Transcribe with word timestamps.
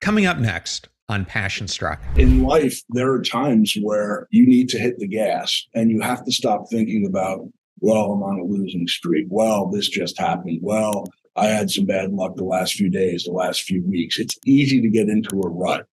Coming 0.00 0.24
up 0.24 0.38
next 0.38 0.88
on 1.10 1.26
Passion 1.26 1.68
Struck. 1.68 2.00
In 2.16 2.42
life, 2.42 2.80
there 2.88 3.12
are 3.12 3.20
times 3.20 3.76
where 3.82 4.26
you 4.30 4.46
need 4.46 4.70
to 4.70 4.78
hit 4.78 4.98
the 4.98 5.06
gas 5.06 5.66
and 5.74 5.90
you 5.90 6.00
have 6.00 6.24
to 6.24 6.32
stop 6.32 6.70
thinking 6.70 7.04
about, 7.06 7.46
well, 7.80 8.12
I'm 8.12 8.22
on 8.22 8.40
a 8.40 8.44
losing 8.44 8.88
streak. 8.88 9.26
Well, 9.28 9.66
this 9.66 9.88
just 9.88 10.18
happened. 10.18 10.60
Well, 10.62 11.04
I 11.36 11.48
had 11.48 11.70
some 11.70 11.84
bad 11.84 12.12
luck 12.12 12.36
the 12.36 12.44
last 12.44 12.74
few 12.74 12.88
days, 12.88 13.24
the 13.24 13.32
last 13.32 13.62
few 13.62 13.84
weeks. 13.86 14.18
It's 14.18 14.38
easy 14.46 14.80
to 14.80 14.88
get 14.88 15.10
into 15.10 15.42
a 15.42 15.48
rut 15.50 15.86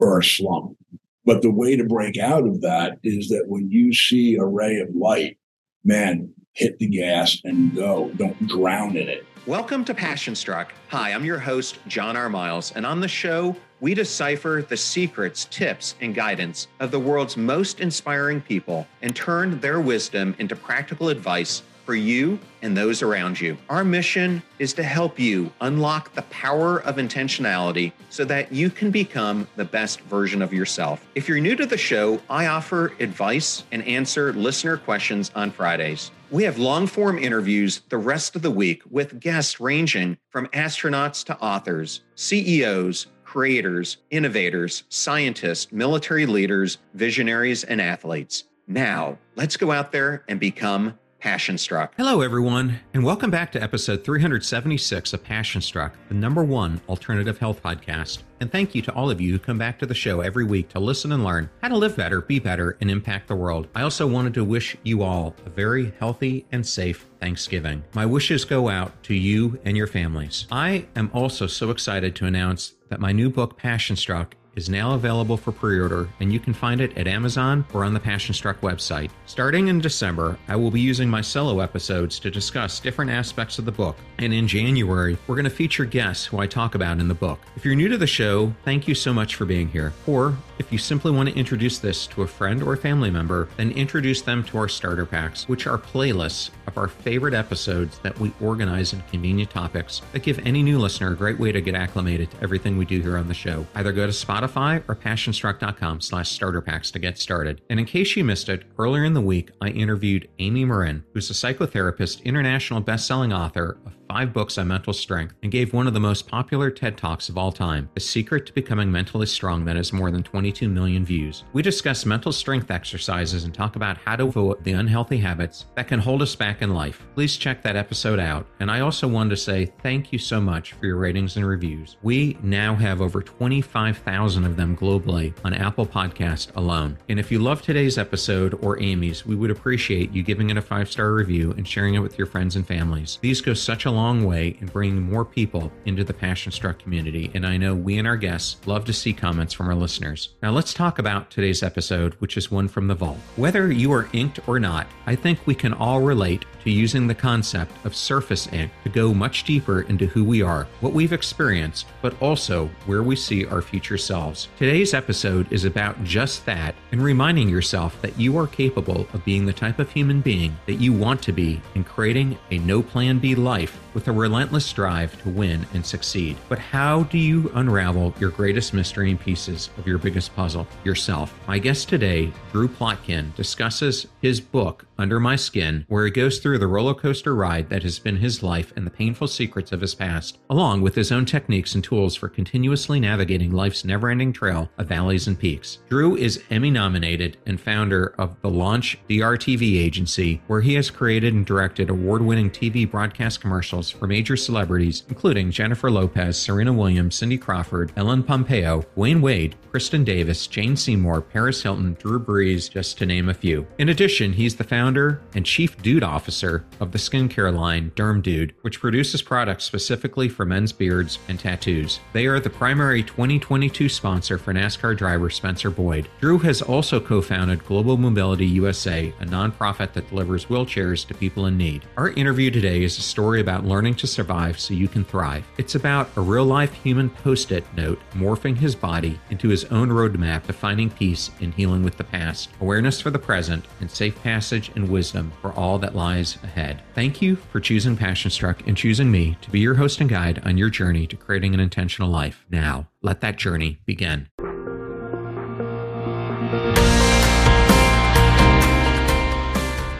or 0.00 0.18
a 0.18 0.24
slump. 0.24 0.76
But 1.24 1.42
the 1.42 1.50
way 1.52 1.76
to 1.76 1.84
break 1.84 2.18
out 2.18 2.46
of 2.48 2.62
that 2.62 2.98
is 3.04 3.28
that 3.28 3.44
when 3.46 3.70
you 3.70 3.92
see 3.94 4.34
a 4.34 4.44
ray 4.44 4.80
of 4.80 4.94
light, 4.94 5.38
man, 5.84 6.32
hit 6.54 6.78
the 6.80 6.88
gas 6.88 7.40
and 7.44 7.74
go. 7.76 8.10
Don't 8.16 8.48
drown 8.48 8.96
in 8.96 9.08
it. 9.08 9.24
Welcome 9.46 9.84
to 9.84 9.94
Passion 9.94 10.34
Struck. 10.34 10.74
Hi, 10.88 11.12
I'm 11.12 11.24
your 11.24 11.38
host, 11.38 11.78
John 11.86 12.16
R. 12.16 12.28
Miles, 12.28 12.72
and 12.72 12.84
on 12.84 12.98
the 12.98 13.06
show, 13.06 13.54
we 13.78 13.94
decipher 13.94 14.66
the 14.68 14.76
secrets, 14.76 15.44
tips, 15.44 15.94
and 16.00 16.16
guidance 16.16 16.66
of 16.80 16.90
the 16.90 16.98
world's 16.98 17.36
most 17.36 17.78
inspiring 17.78 18.40
people 18.40 18.88
and 19.02 19.14
turn 19.14 19.60
their 19.60 19.80
wisdom 19.80 20.34
into 20.40 20.56
practical 20.56 21.10
advice 21.10 21.62
for 21.84 21.94
you 21.94 22.40
and 22.62 22.76
those 22.76 23.02
around 23.02 23.40
you. 23.40 23.56
Our 23.68 23.84
mission 23.84 24.42
is 24.58 24.72
to 24.72 24.82
help 24.82 25.16
you 25.16 25.52
unlock 25.60 26.12
the 26.14 26.22
power 26.22 26.82
of 26.82 26.96
intentionality 26.96 27.92
so 28.10 28.24
that 28.24 28.52
you 28.52 28.68
can 28.68 28.90
become 28.90 29.46
the 29.54 29.64
best 29.64 30.00
version 30.00 30.42
of 30.42 30.52
yourself. 30.52 31.06
If 31.14 31.28
you're 31.28 31.38
new 31.38 31.54
to 31.54 31.66
the 31.66 31.78
show, 31.78 32.20
I 32.28 32.46
offer 32.46 32.94
advice 32.98 33.62
and 33.70 33.86
answer 33.86 34.32
listener 34.32 34.76
questions 34.76 35.30
on 35.36 35.52
Fridays. 35.52 36.10
We 36.28 36.42
have 36.42 36.58
long 36.58 36.88
form 36.88 37.18
interviews 37.18 37.82
the 37.88 37.98
rest 37.98 38.34
of 38.34 38.42
the 38.42 38.50
week 38.50 38.82
with 38.90 39.20
guests 39.20 39.60
ranging 39.60 40.18
from 40.28 40.48
astronauts 40.48 41.24
to 41.26 41.38
authors, 41.38 42.02
CEOs, 42.16 43.06
creators, 43.22 43.98
innovators, 44.10 44.82
scientists, 44.88 45.70
military 45.70 46.26
leaders, 46.26 46.78
visionaries, 46.94 47.62
and 47.62 47.80
athletes. 47.80 48.42
Now, 48.66 49.18
let's 49.36 49.56
go 49.56 49.70
out 49.70 49.92
there 49.92 50.24
and 50.26 50.40
become 50.40 50.98
Passion 51.18 51.56
Struck. 51.56 51.94
Hello, 51.96 52.20
everyone, 52.20 52.78
and 52.92 53.02
welcome 53.02 53.30
back 53.30 53.50
to 53.52 53.62
episode 53.62 54.04
376 54.04 55.14
of 55.14 55.24
Passion 55.24 55.60
Struck, 55.62 55.94
the 56.08 56.14
number 56.14 56.44
one 56.44 56.80
alternative 56.88 57.38
health 57.38 57.62
podcast. 57.62 58.22
And 58.40 58.52
thank 58.52 58.74
you 58.74 58.82
to 58.82 58.92
all 58.92 59.10
of 59.10 59.20
you 59.20 59.32
who 59.32 59.38
come 59.38 59.56
back 59.56 59.78
to 59.78 59.86
the 59.86 59.94
show 59.94 60.20
every 60.20 60.44
week 60.44 60.68
to 60.70 60.78
listen 60.78 61.12
and 61.12 61.24
learn 61.24 61.48
how 61.62 61.68
to 61.68 61.76
live 61.76 61.96
better, 61.96 62.20
be 62.20 62.38
better, 62.38 62.76
and 62.80 62.90
impact 62.90 63.28
the 63.28 63.34
world. 63.34 63.66
I 63.74 63.82
also 63.82 64.06
wanted 64.06 64.34
to 64.34 64.44
wish 64.44 64.76
you 64.82 65.02
all 65.02 65.34
a 65.46 65.50
very 65.50 65.94
healthy 65.98 66.44
and 66.52 66.66
safe 66.66 67.06
Thanksgiving. 67.18 67.82
My 67.94 68.04
wishes 68.04 68.44
go 68.44 68.68
out 68.68 69.02
to 69.04 69.14
you 69.14 69.58
and 69.64 69.76
your 69.76 69.86
families. 69.86 70.46
I 70.52 70.86
am 70.96 71.10
also 71.14 71.46
so 71.46 71.70
excited 71.70 72.14
to 72.16 72.26
announce 72.26 72.74
that 72.90 73.00
my 73.00 73.12
new 73.12 73.30
book, 73.30 73.56
Passion 73.56 73.96
Struck, 73.96 74.36
is 74.56 74.70
now 74.70 74.94
available 74.94 75.36
for 75.36 75.52
pre 75.52 75.78
order, 75.78 76.08
and 76.20 76.32
you 76.32 76.40
can 76.40 76.54
find 76.54 76.80
it 76.80 76.96
at 76.96 77.06
Amazon 77.06 77.64
or 77.72 77.84
on 77.84 77.94
the 77.94 78.00
Passion 78.00 78.34
Struck 78.34 78.60
website. 78.62 79.10
Starting 79.26 79.68
in 79.68 79.80
December, 79.80 80.38
I 80.48 80.56
will 80.56 80.70
be 80.70 80.80
using 80.80 81.08
my 81.08 81.20
solo 81.20 81.60
episodes 81.60 82.18
to 82.20 82.30
discuss 82.30 82.80
different 82.80 83.10
aspects 83.10 83.58
of 83.58 83.66
the 83.66 83.72
book, 83.72 83.96
and 84.18 84.32
in 84.32 84.48
January, 84.48 85.16
we're 85.26 85.36
going 85.36 85.44
to 85.44 85.50
feature 85.50 85.84
guests 85.84 86.24
who 86.24 86.38
I 86.38 86.46
talk 86.46 86.74
about 86.74 86.98
in 86.98 87.08
the 87.08 87.14
book. 87.14 87.38
If 87.54 87.64
you're 87.64 87.74
new 87.74 87.88
to 87.88 87.98
the 87.98 88.06
show, 88.06 88.52
thank 88.64 88.88
you 88.88 88.94
so 88.94 89.12
much 89.12 89.34
for 89.34 89.44
being 89.44 89.68
here. 89.68 89.92
Or 90.06 90.36
if 90.58 90.72
you 90.72 90.78
simply 90.78 91.12
want 91.12 91.28
to 91.28 91.36
introduce 91.36 91.78
this 91.78 92.06
to 92.08 92.22
a 92.22 92.26
friend 92.26 92.62
or 92.62 92.76
family 92.76 93.10
member, 93.10 93.48
then 93.58 93.70
introduce 93.72 94.22
them 94.22 94.42
to 94.44 94.58
our 94.58 94.68
starter 94.68 95.04
packs, 95.04 95.46
which 95.48 95.66
are 95.66 95.76
playlists 95.76 96.50
of 96.66 96.78
our 96.78 96.88
favorite 96.88 97.34
episodes 97.34 97.98
that 97.98 98.18
we 98.18 98.32
organize 98.40 98.94
in 98.94 99.02
convenient 99.10 99.50
topics 99.50 100.00
that 100.12 100.22
give 100.22 100.38
any 100.46 100.62
new 100.62 100.78
listener 100.78 101.12
a 101.12 101.16
great 101.16 101.38
way 101.38 101.52
to 101.52 101.60
get 101.60 101.74
acclimated 101.74 102.30
to 102.30 102.42
everything 102.42 102.78
we 102.78 102.86
do 102.86 103.02
here 103.02 103.18
on 103.18 103.28
the 103.28 103.34
show. 103.34 103.66
Either 103.74 103.92
go 103.92 104.06
to 104.06 104.12
Spotify 104.12 104.45
Spotify 104.46 104.82
or 104.88 104.94
passionstruck.com 104.94 106.00
slash 106.00 106.30
starter 106.30 106.60
packs 106.60 106.90
to 106.92 106.98
get 106.98 107.18
started. 107.18 107.60
And 107.70 107.80
in 107.80 107.86
case 107.86 108.16
you 108.16 108.24
missed 108.24 108.48
it, 108.48 108.64
earlier 108.78 109.04
in 109.04 109.14
the 109.14 109.20
week, 109.20 109.50
I 109.60 109.68
interviewed 109.68 110.28
Amy 110.38 110.64
Morin, 110.64 111.04
who's 111.12 111.30
a 111.30 111.32
psychotherapist, 111.32 112.24
international 112.24 112.80
best-selling 112.80 113.32
author 113.32 113.78
of 113.86 113.92
five 114.08 114.32
books 114.32 114.58
on 114.58 114.68
mental 114.68 114.92
strength, 114.92 115.34
and 115.42 115.52
gave 115.52 115.72
one 115.72 115.86
of 115.86 115.94
the 115.94 116.00
most 116.00 116.26
popular 116.26 116.70
TED 116.70 116.96
Talks 116.96 117.28
of 117.28 117.38
all 117.38 117.52
time, 117.52 117.88
The 117.94 118.00
Secret 118.00 118.46
to 118.46 118.52
Becoming 118.52 118.90
Mentally 118.90 119.26
Strong, 119.26 119.64
that 119.64 119.76
has 119.76 119.92
more 119.92 120.10
than 120.10 120.22
22 120.22 120.68
million 120.68 121.04
views. 121.04 121.44
We 121.52 121.62
discuss 121.62 122.06
mental 122.06 122.32
strength 122.32 122.70
exercises 122.70 123.44
and 123.44 123.54
talk 123.54 123.76
about 123.76 123.98
how 123.98 124.16
to 124.16 124.24
avoid 124.24 124.62
the 124.64 124.72
unhealthy 124.72 125.18
habits 125.18 125.66
that 125.74 125.88
can 125.88 126.00
hold 126.00 126.22
us 126.22 126.34
back 126.36 126.62
in 126.62 126.74
life. 126.74 127.02
Please 127.14 127.36
check 127.36 127.62
that 127.62 127.76
episode 127.76 128.18
out. 128.18 128.46
And 128.60 128.70
I 128.70 128.80
also 128.80 129.08
wanted 129.08 129.30
to 129.30 129.36
say 129.36 129.72
thank 129.82 130.12
you 130.12 130.18
so 130.18 130.40
much 130.40 130.72
for 130.72 130.86
your 130.86 130.96
ratings 130.96 131.36
and 131.36 131.46
reviews. 131.46 131.96
We 132.02 132.38
now 132.42 132.74
have 132.74 133.00
over 133.00 133.22
25,000 133.22 134.44
of 134.44 134.56
them 134.56 134.76
globally 134.76 135.34
on 135.44 135.54
Apple 135.54 135.86
Podcast 135.86 136.54
alone. 136.56 136.98
And 137.08 137.18
if 137.18 137.30
you 137.30 137.38
love 137.38 137.62
today's 137.62 137.98
episode 137.98 138.54
or 138.62 138.80
Amy's, 138.82 139.26
we 139.26 139.34
would 139.34 139.50
appreciate 139.50 140.12
you 140.12 140.22
giving 140.22 140.50
it 140.50 140.56
a 140.56 140.62
five 140.62 140.90
star 140.90 141.12
review 141.12 141.52
and 141.52 141.66
sharing 141.66 141.94
it 141.94 142.00
with 142.00 142.18
your 142.18 142.26
friends 142.26 142.56
and 142.56 142.66
families. 142.66 143.18
These 143.20 143.40
go 143.40 143.54
such 143.54 143.86
a 143.86 143.90
long 143.96 144.24
way 144.24 144.56
in 144.60 144.66
bringing 144.66 145.02
more 145.02 145.24
people 145.24 145.72
into 145.86 146.04
the 146.04 146.12
Passion 146.14 146.52
Struck 146.52 146.78
community, 146.78 147.30
and 147.34 147.46
I 147.46 147.56
know 147.56 147.74
we 147.74 147.98
and 147.98 148.06
our 148.06 148.16
guests 148.16 148.64
love 148.66 148.84
to 148.84 148.92
see 148.92 149.12
comments 149.12 149.54
from 149.54 149.68
our 149.68 149.74
listeners. 149.74 150.28
Now 150.42 150.50
let's 150.50 150.74
talk 150.74 150.98
about 150.98 151.30
today's 151.30 151.62
episode, 151.62 152.14
which 152.14 152.36
is 152.36 152.50
one 152.50 152.68
from 152.68 152.86
the 152.86 152.94
vault. 152.94 153.18
Whether 153.36 153.72
you 153.72 153.92
are 153.92 154.08
inked 154.12 154.46
or 154.46 154.60
not, 154.60 154.86
I 155.06 155.16
think 155.16 155.46
we 155.46 155.54
can 155.54 155.72
all 155.72 156.00
relate 156.02 156.44
to 156.66 156.70
using 156.72 157.06
the 157.06 157.14
concept 157.14 157.72
of 157.86 157.94
surface 157.94 158.52
ink 158.52 158.72
to 158.82 158.90
go 158.90 159.14
much 159.14 159.44
deeper 159.44 159.82
into 159.82 160.06
who 160.06 160.24
we 160.24 160.42
are, 160.42 160.66
what 160.80 160.92
we've 160.92 161.12
experienced, 161.12 161.86
but 162.02 162.20
also 162.20 162.68
where 162.86 163.04
we 163.04 163.14
see 163.14 163.46
our 163.46 163.62
future 163.62 163.96
selves. 163.96 164.48
Today's 164.58 164.92
episode 164.92 165.50
is 165.52 165.64
about 165.64 166.02
just 166.02 166.44
that 166.44 166.74
and 166.90 167.00
reminding 167.00 167.48
yourself 167.48 168.00
that 168.02 168.18
you 168.18 168.36
are 168.36 168.48
capable 168.48 169.06
of 169.12 169.24
being 169.24 169.46
the 169.46 169.52
type 169.52 169.78
of 169.78 169.90
human 169.90 170.20
being 170.20 170.56
that 170.66 170.74
you 170.74 170.92
want 170.92 171.22
to 171.22 171.32
be 171.32 171.62
and 171.76 171.86
creating 171.86 172.36
a 172.50 172.58
no 172.58 172.82
plan 172.82 173.20
B 173.20 173.36
life 173.36 173.78
with 173.94 174.08
a 174.08 174.12
relentless 174.12 174.70
drive 174.72 175.20
to 175.22 175.30
win 175.30 175.64
and 175.72 175.86
succeed. 175.86 176.36
But 176.50 176.58
how 176.58 177.04
do 177.04 177.16
you 177.16 177.50
unravel 177.54 178.12
your 178.20 178.28
greatest 178.30 178.74
mystery 178.74 179.10
and 179.10 179.18
pieces 179.18 179.70
of 179.78 179.86
your 179.86 179.96
biggest 179.96 180.36
puzzle? 180.36 180.66
Yourself. 180.84 181.32
My 181.48 181.58
guest 181.58 181.88
today, 181.88 182.30
Drew 182.52 182.68
Plotkin, 182.68 183.34
discusses 183.36 184.06
his 184.20 184.38
book, 184.38 184.84
Under 184.98 185.18
My 185.18 185.36
Skin, 185.36 185.86
where 185.88 186.04
he 186.04 186.10
goes 186.10 186.40
through 186.40 186.55
the 186.58 186.66
roller 186.66 186.94
coaster 186.94 187.34
ride 187.34 187.68
that 187.70 187.82
has 187.82 187.98
been 187.98 188.16
his 188.16 188.42
life 188.42 188.72
and 188.76 188.86
the 188.86 188.90
painful 188.90 189.28
secrets 189.28 189.72
of 189.72 189.80
his 189.80 189.94
past, 189.94 190.38
along 190.50 190.82
with 190.82 190.94
his 190.94 191.10
own 191.12 191.24
techniques 191.24 191.74
and 191.74 191.82
tools 191.82 192.14
for 192.14 192.28
continuously 192.28 193.00
navigating 193.00 193.50
life's 193.50 193.84
never 193.84 194.08
ending 194.08 194.32
trail 194.32 194.70
of 194.78 194.86
valleys 194.86 195.26
and 195.26 195.38
peaks. 195.38 195.78
Drew 195.88 196.16
is 196.16 196.42
Emmy 196.50 196.70
nominated 196.70 197.36
and 197.46 197.60
founder 197.60 198.14
of 198.18 198.40
the 198.42 198.50
Launch 198.50 198.98
DRTV 199.08 199.80
agency, 199.80 200.40
where 200.46 200.60
he 200.60 200.74
has 200.74 200.90
created 200.90 201.34
and 201.34 201.44
directed 201.44 201.90
award 201.90 202.22
winning 202.22 202.50
TV 202.50 202.88
broadcast 202.90 203.40
commercials 203.40 203.90
for 203.90 204.06
major 204.06 204.36
celebrities, 204.36 205.04
including 205.08 205.50
Jennifer 205.50 205.90
Lopez, 205.90 206.38
Serena 206.38 206.72
Williams, 206.72 207.14
Cindy 207.14 207.38
Crawford, 207.38 207.92
Ellen 207.96 208.22
Pompeo, 208.22 208.84
Dwyane 208.96 209.20
Wade, 209.20 209.56
Kristin 209.72 210.04
Davis, 210.04 210.46
Jane 210.46 210.76
Seymour, 210.76 211.20
Paris 211.20 211.62
Hilton, 211.62 211.94
Drew 212.00 212.18
Brees, 212.18 212.70
just 212.70 212.96
to 212.98 213.06
name 213.06 213.28
a 213.28 213.34
few. 213.34 213.66
In 213.78 213.90
addition, 213.90 214.32
he's 214.32 214.56
the 214.56 214.64
founder 214.64 215.20
and 215.34 215.44
chief 215.44 215.76
dude 215.82 216.02
officer 216.02 216.45
of 216.80 216.92
the 216.92 216.98
skincare 216.98 217.54
line 217.54 217.92
Derm 217.96 218.22
Dude, 218.22 218.54
which 218.62 218.80
produces 218.80 219.22
products 219.22 219.64
specifically 219.64 220.28
for 220.28 220.44
men's 220.44 220.72
beards 220.72 221.18
and 221.28 221.38
tattoos. 221.38 222.00
They 222.12 222.26
are 222.26 222.40
the 222.40 222.50
primary 222.50 223.02
2022 223.02 223.88
sponsor 223.88 224.38
for 224.38 224.54
NASCAR 224.54 224.96
driver 224.96 225.30
Spencer 225.30 225.70
Boyd. 225.70 226.08
Drew 226.20 226.38
has 226.38 226.62
also 226.62 227.00
co 227.00 227.20
founded 227.20 227.64
Global 227.64 227.96
Mobility 227.96 228.46
USA, 228.46 229.12
a 229.20 229.24
nonprofit 229.24 229.92
that 229.92 230.08
delivers 230.08 230.46
wheelchairs 230.46 231.06
to 231.06 231.14
people 231.14 231.46
in 231.46 231.56
need. 231.56 231.84
Our 231.96 232.10
interview 232.10 232.50
today 232.50 232.82
is 232.82 232.98
a 232.98 233.02
story 233.02 233.40
about 233.40 233.64
learning 233.64 233.96
to 233.96 234.06
survive 234.06 234.58
so 234.58 234.74
you 234.74 234.88
can 234.88 235.04
thrive. 235.04 235.44
It's 235.58 235.74
about 235.74 236.10
a 236.16 236.20
real 236.20 236.44
life 236.44 236.72
human 236.72 237.10
post 237.10 237.52
it 237.52 237.64
note 237.76 238.00
morphing 238.14 238.56
his 238.56 238.74
body 238.74 239.18
into 239.30 239.48
his 239.48 239.64
own 239.66 239.88
roadmap 239.88 240.44
to 240.44 240.52
finding 240.52 240.90
peace 240.90 241.30
and 241.40 241.52
healing 241.54 241.82
with 241.82 241.96
the 241.96 242.04
past, 242.04 242.50
awareness 242.60 243.00
for 243.00 243.10
the 243.10 243.18
present, 243.18 243.64
and 243.80 243.90
safe 243.90 244.20
passage 244.22 244.70
and 244.74 244.88
wisdom 244.88 245.32
for 245.40 245.52
all 245.52 245.78
that 245.78 245.94
lies 245.94 246.35
ahead. 246.42 246.82
Thank 246.94 247.20
you 247.20 247.36
for 247.36 247.60
choosing 247.60 247.96
Passion 247.96 248.30
Struck 248.30 248.66
and 248.66 248.76
choosing 248.76 249.10
me 249.10 249.36
to 249.42 249.50
be 249.50 249.60
your 249.60 249.74
host 249.74 250.00
and 250.00 250.08
guide 250.10 250.42
on 250.44 250.56
your 250.58 250.70
journey 250.70 251.06
to 251.06 251.16
creating 251.16 251.54
an 251.54 251.60
intentional 251.60 252.08
life. 252.08 252.44
Now, 252.50 252.88
let 253.02 253.20
that 253.20 253.36
journey 253.36 253.78
begin. 253.86 254.28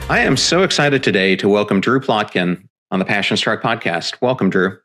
I 0.08 0.20
am 0.20 0.36
so 0.36 0.62
excited 0.62 1.02
today 1.02 1.34
to 1.36 1.48
welcome 1.48 1.80
Drew 1.80 1.98
Plotkin 1.98 2.68
on 2.92 3.00
the 3.00 3.04
Passion 3.04 3.36
Struck 3.36 3.60
podcast. 3.60 4.20
Welcome, 4.20 4.50
Drew. 4.50 4.78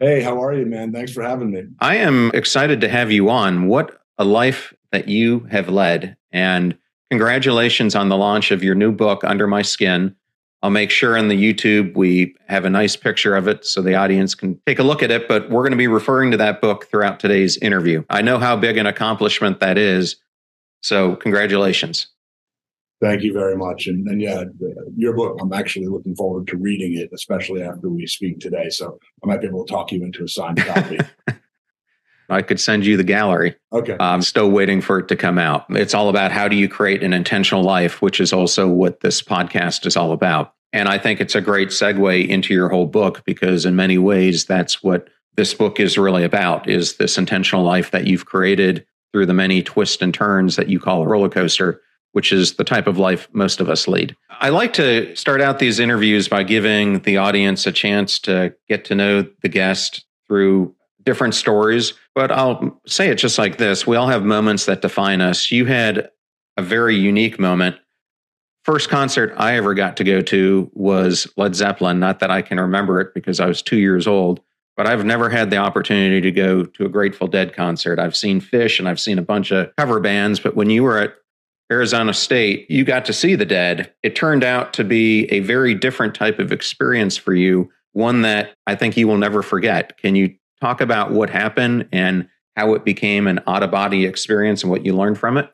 Hey, 0.00 0.22
how 0.22 0.42
are 0.42 0.54
you, 0.54 0.64
man? 0.64 0.92
Thanks 0.92 1.12
for 1.12 1.22
having 1.22 1.50
me. 1.50 1.64
I 1.80 1.96
am 1.96 2.30
excited 2.32 2.80
to 2.80 2.88
have 2.88 3.12
you 3.12 3.28
on. 3.28 3.66
What 3.66 3.98
a 4.18 4.24
life 4.24 4.72
that 4.92 5.08
you 5.08 5.40
have 5.50 5.68
led. 5.68 6.16
And 6.32 6.76
congratulations 7.10 7.94
on 7.94 8.08
the 8.08 8.16
launch 8.16 8.50
of 8.50 8.64
your 8.64 8.74
new 8.74 8.92
book, 8.92 9.22
Under 9.24 9.46
My 9.46 9.62
Skin, 9.62 10.16
I'll 10.66 10.70
make 10.70 10.90
sure 10.90 11.16
in 11.16 11.28
the 11.28 11.36
YouTube 11.36 11.94
we 11.94 12.34
have 12.48 12.64
a 12.64 12.70
nice 12.70 12.96
picture 12.96 13.36
of 13.36 13.46
it 13.46 13.64
so 13.64 13.80
the 13.80 13.94
audience 13.94 14.34
can 14.34 14.60
take 14.66 14.80
a 14.80 14.82
look 14.82 15.00
at 15.00 15.12
it. 15.12 15.28
But 15.28 15.48
we're 15.48 15.62
going 15.62 15.70
to 15.70 15.76
be 15.76 15.86
referring 15.86 16.32
to 16.32 16.36
that 16.38 16.60
book 16.60 16.88
throughout 16.90 17.20
today's 17.20 17.56
interview. 17.58 18.02
I 18.10 18.20
know 18.20 18.40
how 18.40 18.56
big 18.56 18.76
an 18.76 18.84
accomplishment 18.84 19.60
that 19.60 19.78
is. 19.78 20.16
So, 20.82 21.14
congratulations. 21.14 22.08
Thank 23.00 23.22
you 23.22 23.32
very 23.32 23.56
much. 23.56 23.86
And, 23.86 24.08
and 24.08 24.20
yeah, 24.20 24.42
your 24.96 25.14
book, 25.14 25.38
I'm 25.40 25.52
actually 25.52 25.86
looking 25.86 26.16
forward 26.16 26.48
to 26.48 26.56
reading 26.56 26.94
it, 26.94 27.10
especially 27.14 27.62
after 27.62 27.88
we 27.88 28.04
speak 28.08 28.40
today. 28.40 28.68
So 28.68 28.98
I 29.22 29.26
might 29.28 29.40
be 29.40 29.46
able 29.46 29.64
to 29.64 29.72
talk 29.72 29.92
you 29.92 30.02
into 30.02 30.24
a 30.24 30.28
signed 30.28 30.58
copy. 30.58 30.98
I 32.28 32.42
could 32.42 32.58
send 32.58 32.84
you 32.84 32.96
the 32.96 33.04
gallery. 33.04 33.54
Okay. 33.72 33.96
I'm 34.00 34.22
still 34.22 34.50
waiting 34.50 34.80
for 34.80 34.98
it 34.98 35.06
to 35.08 35.16
come 35.16 35.38
out. 35.38 35.66
It's 35.68 35.94
all 35.94 36.08
about 36.08 36.32
how 36.32 36.48
do 36.48 36.56
you 36.56 36.68
create 36.68 37.04
an 37.04 37.12
intentional 37.12 37.62
life, 37.62 38.02
which 38.02 38.18
is 38.18 38.32
also 38.32 38.66
what 38.66 38.98
this 38.98 39.22
podcast 39.22 39.86
is 39.86 39.96
all 39.96 40.10
about. 40.10 40.55
And 40.76 40.90
I 40.90 40.98
think 40.98 41.22
it's 41.22 41.34
a 41.34 41.40
great 41.40 41.70
segue 41.70 42.28
into 42.28 42.52
your 42.52 42.68
whole 42.68 42.86
book 42.86 43.22
because 43.24 43.64
in 43.64 43.76
many 43.76 43.96
ways 43.96 44.44
that's 44.44 44.82
what 44.82 45.08
this 45.34 45.54
book 45.54 45.80
is 45.80 45.96
really 45.96 46.22
about 46.22 46.68
is 46.68 46.96
this 46.96 47.16
intentional 47.16 47.64
life 47.64 47.90
that 47.92 48.06
you've 48.06 48.26
created 48.26 48.86
through 49.12 49.24
the 49.24 49.32
many 49.32 49.62
twists 49.62 50.02
and 50.02 50.12
turns 50.12 50.56
that 50.56 50.68
you 50.68 50.78
call 50.78 51.02
a 51.02 51.08
roller 51.08 51.30
coaster 51.30 51.80
which 52.12 52.32
is 52.32 52.54
the 52.54 52.64
type 52.64 52.86
of 52.86 52.96
life 52.96 53.28
most 53.32 53.60
of 53.60 53.68
us 53.68 53.86
lead. 53.86 54.16
I 54.30 54.48
like 54.48 54.72
to 54.74 55.14
start 55.14 55.42
out 55.42 55.58
these 55.58 55.78
interviews 55.78 56.28
by 56.28 56.44
giving 56.44 57.00
the 57.00 57.18
audience 57.18 57.66
a 57.66 57.72
chance 57.72 58.18
to 58.20 58.54
get 58.68 58.86
to 58.86 58.94
know 58.94 59.26
the 59.42 59.50
guest 59.50 60.06
through 60.26 60.74
different 61.04 61.34
stories, 61.34 61.92
but 62.14 62.32
I'll 62.32 62.80
say 62.86 63.10
it 63.10 63.16
just 63.16 63.36
like 63.36 63.58
this. 63.58 63.86
We 63.86 63.96
all 63.96 64.08
have 64.08 64.24
moments 64.24 64.64
that 64.64 64.80
define 64.80 65.20
us. 65.20 65.50
You 65.50 65.66
had 65.66 66.08
a 66.56 66.62
very 66.62 66.96
unique 66.96 67.38
moment. 67.38 67.76
First 68.66 68.88
concert 68.88 69.32
I 69.36 69.56
ever 69.56 69.74
got 69.74 69.96
to 69.98 70.02
go 70.02 70.20
to 70.22 70.68
was 70.74 71.32
Led 71.36 71.54
Zeppelin. 71.54 72.00
Not 72.00 72.18
that 72.18 72.32
I 72.32 72.42
can 72.42 72.58
remember 72.58 73.00
it 73.00 73.14
because 73.14 73.38
I 73.38 73.46
was 73.46 73.62
two 73.62 73.76
years 73.76 74.08
old, 74.08 74.40
but 74.76 74.88
I've 74.88 75.04
never 75.04 75.30
had 75.30 75.50
the 75.50 75.58
opportunity 75.58 76.20
to 76.20 76.32
go 76.32 76.64
to 76.64 76.84
a 76.84 76.88
Grateful 76.88 77.28
Dead 77.28 77.54
concert. 77.54 78.00
I've 78.00 78.16
seen 78.16 78.40
Phish 78.40 78.80
and 78.80 78.88
I've 78.88 78.98
seen 78.98 79.20
a 79.20 79.22
bunch 79.22 79.52
of 79.52 79.70
cover 79.76 80.00
bands, 80.00 80.40
but 80.40 80.56
when 80.56 80.68
you 80.68 80.82
were 80.82 80.98
at 80.98 81.14
Arizona 81.70 82.12
State, 82.12 82.68
you 82.68 82.84
got 82.84 83.04
to 83.04 83.12
see 83.12 83.36
the 83.36 83.46
dead. 83.46 83.92
It 84.02 84.16
turned 84.16 84.42
out 84.42 84.72
to 84.72 84.82
be 84.82 85.26
a 85.26 85.38
very 85.38 85.72
different 85.72 86.16
type 86.16 86.40
of 86.40 86.50
experience 86.50 87.16
for 87.16 87.34
you, 87.34 87.70
one 87.92 88.22
that 88.22 88.56
I 88.66 88.74
think 88.74 88.96
you 88.96 89.06
will 89.06 89.16
never 89.16 89.42
forget. 89.42 89.96
Can 89.98 90.16
you 90.16 90.34
talk 90.60 90.80
about 90.80 91.12
what 91.12 91.30
happened 91.30 91.88
and 91.92 92.28
how 92.56 92.74
it 92.74 92.84
became 92.84 93.28
an 93.28 93.38
out 93.46 93.62
of 93.62 93.70
body 93.70 94.06
experience 94.06 94.64
and 94.64 94.72
what 94.72 94.84
you 94.84 94.92
learned 94.92 95.18
from 95.18 95.36
it? 95.36 95.52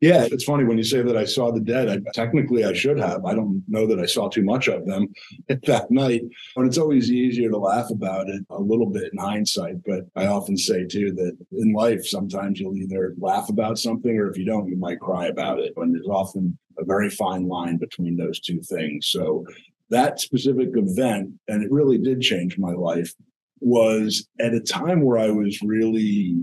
Yeah, 0.00 0.26
it's 0.30 0.44
funny 0.44 0.64
when 0.64 0.78
you 0.78 0.84
say 0.84 1.02
that 1.02 1.16
I 1.16 1.26
saw 1.26 1.50
the 1.50 1.60
dead. 1.60 1.90
I, 1.90 1.98
technically, 2.14 2.64
I 2.64 2.72
should 2.72 2.98
have. 2.98 3.26
I 3.26 3.34
don't 3.34 3.62
know 3.68 3.86
that 3.86 4.00
I 4.00 4.06
saw 4.06 4.28
too 4.30 4.42
much 4.42 4.66
of 4.66 4.86
them 4.86 5.08
that 5.48 5.90
night. 5.90 6.22
And 6.56 6.66
it's 6.66 6.78
always 6.78 7.10
easier 7.10 7.50
to 7.50 7.58
laugh 7.58 7.90
about 7.90 8.30
it 8.30 8.42
a 8.48 8.58
little 8.58 8.86
bit 8.86 9.12
in 9.12 9.18
hindsight. 9.18 9.84
But 9.84 10.06
I 10.16 10.26
often 10.26 10.56
say 10.56 10.86
too 10.86 11.12
that 11.12 11.36
in 11.52 11.74
life, 11.74 12.06
sometimes 12.06 12.58
you'll 12.58 12.78
either 12.78 13.14
laugh 13.18 13.50
about 13.50 13.78
something, 13.78 14.16
or 14.16 14.30
if 14.30 14.38
you 14.38 14.46
don't, 14.46 14.68
you 14.68 14.76
might 14.76 15.00
cry 15.00 15.26
about 15.26 15.58
it. 15.58 15.74
And 15.76 15.94
there's 15.94 16.08
often 16.08 16.58
a 16.78 16.84
very 16.84 17.10
fine 17.10 17.46
line 17.46 17.76
between 17.76 18.16
those 18.16 18.40
two 18.40 18.62
things. 18.62 19.08
So 19.08 19.44
that 19.90 20.18
specific 20.18 20.70
event, 20.74 21.32
and 21.46 21.62
it 21.62 21.70
really 21.70 21.98
did 21.98 22.22
change 22.22 22.56
my 22.56 22.72
life, 22.72 23.12
was 23.60 24.26
at 24.40 24.54
a 24.54 24.60
time 24.60 25.02
where 25.02 25.18
I 25.18 25.30
was 25.30 25.60
really 25.60 26.36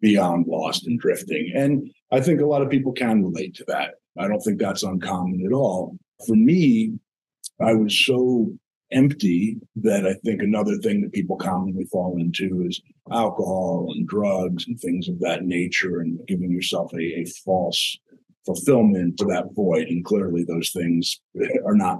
beyond 0.00 0.46
lost 0.46 0.86
and 0.86 0.98
drifting. 0.98 1.52
And 1.54 1.90
I 2.12 2.20
think 2.20 2.40
a 2.40 2.46
lot 2.46 2.62
of 2.62 2.70
people 2.70 2.92
can 2.92 3.24
relate 3.24 3.54
to 3.56 3.64
that. 3.68 3.94
I 4.18 4.28
don't 4.28 4.40
think 4.40 4.60
that's 4.60 4.82
uncommon 4.82 5.44
at 5.44 5.52
all. 5.52 5.96
For 6.26 6.36
me, 6.36 6.98
I 7.60 7.74
was 7.74 8.04
so 8.04 8.52
empty 8.92 9.58
that 9.76 10.06
I 10.06 10.14
think 10.24 10.42
another 10.42 10.76
thing 10.78 11.02
that 11.02 11.12
people 11.12 11.36
commonly 11.36 11.84
fall 11.86 12.16
into 12.18 12.64
is 12.66 12.80
alcohol 13.10 13.92
and 13.94 14.06
drugs 14.06 14.66
and 14.66 14.78
things 14.78 15.08
of 15.08 15.18
that 15.20 15.42
nature 15.44 16.00
and 16.00 16.20
giving 16.28 16.50
yourself 16.50 16.92
a, 16.94 17.20
a 17.20 17.24
false 17.44 17.98
fulfillment 18.44 19.18
for 19.18 19.26
that 19.26 19.52
void. 19.54 19.88
And 19.88 20.04
clearly 20.04 20.44
those 20.44 20.70
things 20.70 21.20
are 21.64 21.74
not 21.74 21.98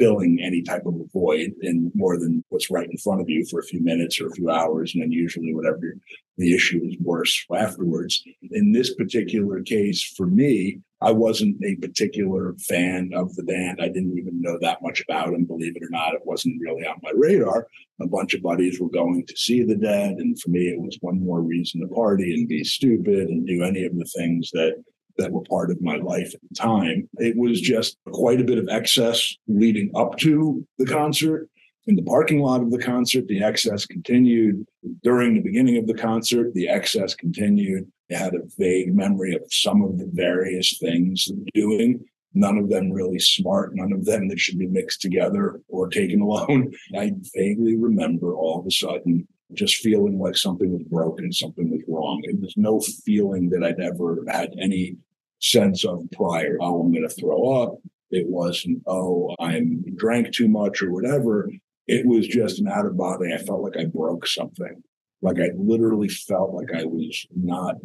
filling 0.00 0.40
any 0.42 0.62
type 0.62 0.86
of 0.86 0.94
a 0.94 1.04
void 1.12 1.52
in 1.60 1.92
more 1.94 2.18
than 2.18 2.42
what's 2.48 2.70
right 2.70 2.88
in 2.90 2.96
front 2.96 3.20
of 3.20 3.28
you 3.28 3.44
for 3.44 3.60
a 3.60 3.64
few 3.64 3.80
minutes 3.82 4.18
or 4.18 4.28
a 4.28 4.32
few 4.32 4.50
hours. 4.50 4.94
And 4.94 5.02
then 5.02 5.12
usually 5.12 5.54
whatever 5.54 5.94
the 6.38 6.54
issue 6.54 6.80
is 6.84 6.96
worse 7.00 7.44
afterwards. 7.54 8.24
In 8.50 8.72
this 8.72 8.94
particular 8.94 9.60
case, 9.60 10.02
for 10.16 10.26
me, 10.26 10.80
I 11.02 11.12
wasn't 11.12 11.62
a 11.64 11.76
particular 11.76 12.54
fan 12.66 13.10
of 13.14 13.34
the 13.36 13.42
band. 13.42 13.78
I 13.80 13.88
didn't 13.88 14.18
even 14.18 14.40
know 14.40 14.58
that 14.60 14.82
much 14.82 15.02
about 15.02 15.32
them. 15.32 15.44
Believe 15.44 15.76
it 15.76 15.82
or 15.82 15.90
not, 15.90 16.14
it 16.14 16.24
wasn't 16.24 16.60
really 16.60 16.86
on 16.86 16.96
my 17.02 17.12
radar. 17.14 17.66
A 18.00 18.06
bunch 18.06 18.32
of 18.34 18.42
buddies 18.42 18.80
were 18.80 18.90
going 18.90 19.26
to 19.26 19.36
see 19.36 19.62
the 19.62 19.76
dead. 19.76 20.16
And 20.16 20.40
for 20.40 20.48
me, 20.48 20.68
it 20.68 20.80
was 20.80 20.98
one 21.02 21.22
more 21.22 21.42
reason 21.42 21.82
to 21.82 21.88
party 21.88 22.34
and 22.34 22.48
be 22.48 22.64
stupid 22.64 23.28
and 23.28 23.46
do 23.46 23.62
any 23.62 23.84
of 23.84 23.96
the 23.96 24.10
things 24.16 24.50
that 24.52 24.82
that 25.20 25.30
were 25.30 25.42
part 25.42 25.70
of 25.70 25.80
my 25.80 25.96
life 25.96 26.34
at 26.34 26.40
the 26.40 26.54
time. 26.54 27.08
It 27.14 27.36
was 27.36 27.60
just 27.60 27.96
quite 28.10 28.40
a 28.40 28.44
bit 28.44 28.58
of 28.58 28.68
excess 28.68 29.34
leading 29.46 29.90
up 29.94 30.16
to 30.18 30.66
the 30.78 30.86
concert. 30.86 31.48
In 31.86 31.96
the 31.96 32.02
parking 32.02 32.40
lot 32.40 32.62
of 32.62 32.70
the 32.70 32.78
concert, 32.78 33.26
the 33.26 33.42
excess 33.42 33.86
continued. 33.86 34.66
During 35.02 35.34
the 35.34 35.42
beginning 35.42 35.76
of 35.76 35.86
the 35.86 35.94
concert, 35.94 36.54
the 36.54 36.68
excess 36.68 37.14
continued. 37.14 37.90
I 38.10 38.16
had 38.16 38.34
a 38.34 38.48
vague 38.58 38.94
memory 38.94 39.34
of 39.34 39.42
some 39.50 39.82
of 39.82 39.98
the 39.98 40.08
various 40.12 40.78
things 40.78 41.28
doing. 41.54 42.04
None 42.32 42.58
of 42.58 42.68
them 42.68 42.92
really 42.92 43.18
smart, 43.18 43.74
none 43.74 43.92
of 43.92 44.04
them 44.04 44.28
that 44.28 44.38
should 44.38 44.58
be 44.58 44.66
mixed 44.66 45.00
together 45.00 45.60
or 45.68 45.88
taken 45.88 46.20
alone. 46.26 46.72
I 46.96 47.12
vaguely 47.34 47.76
remember 47.76 48.34
all 48.34 48.60
of 48.60 48.66
a 48.66 48.70
sudden 48.70 49.26
just 49.54 49.76
feeling 49.76 50.18
like 50.18 50.36
something 50.36 50.72
was 50.72 50.82
broken, 50.84 51.32
something 51.32 51.70
was 51.70 51.82
wrong. 51.88 52.20
It 52.24 52.40
was 52.40 52.54
no 52.56 52.80
feeling 53.04 53.50
that 53.50 53.64
I'd 53.64 53.80
ever 53.80 54.24
had 54.28 54.54
any 54.60 54.96
sense 55.40 55.84
of 55.84 56.04
prior. 56.12 56.56
Oh, 56.60 56.82
I'm 56.82 56.92
going 56.92 57.08
to 57.08 57.14
throw 57.14 57.62
up. 57.62 57.78
It 58.10 58.26
wasn't, 58.28 58.82
oh, 58.86 59.34
I'm 59.38 59.84
drank 59.96 60.32
too 60.32 60.48
much 60.48 60.82
or 60.82 60.90
whatever. 60.90 61.50
It 61.86 62.06
was 62.06 62.26
just 62.26 62.60
an 62.60 62.68
out 62.68 62.86
of 62.86 62.96
body. 62.96 63.32
I 63.32 63.38
felt 63.38 63.62
like 63.62 63.76
I 63.76 63.86
broke 63.86 64.26
something. 64.26 64.82
Like 65.22 65.38
I 65.38 65.50
literally 65.56 66.08
felt 66.08 66.54
like 66.54 66.72
I 66.74 66.84
was 66.84 67.26
not 67.36 67.76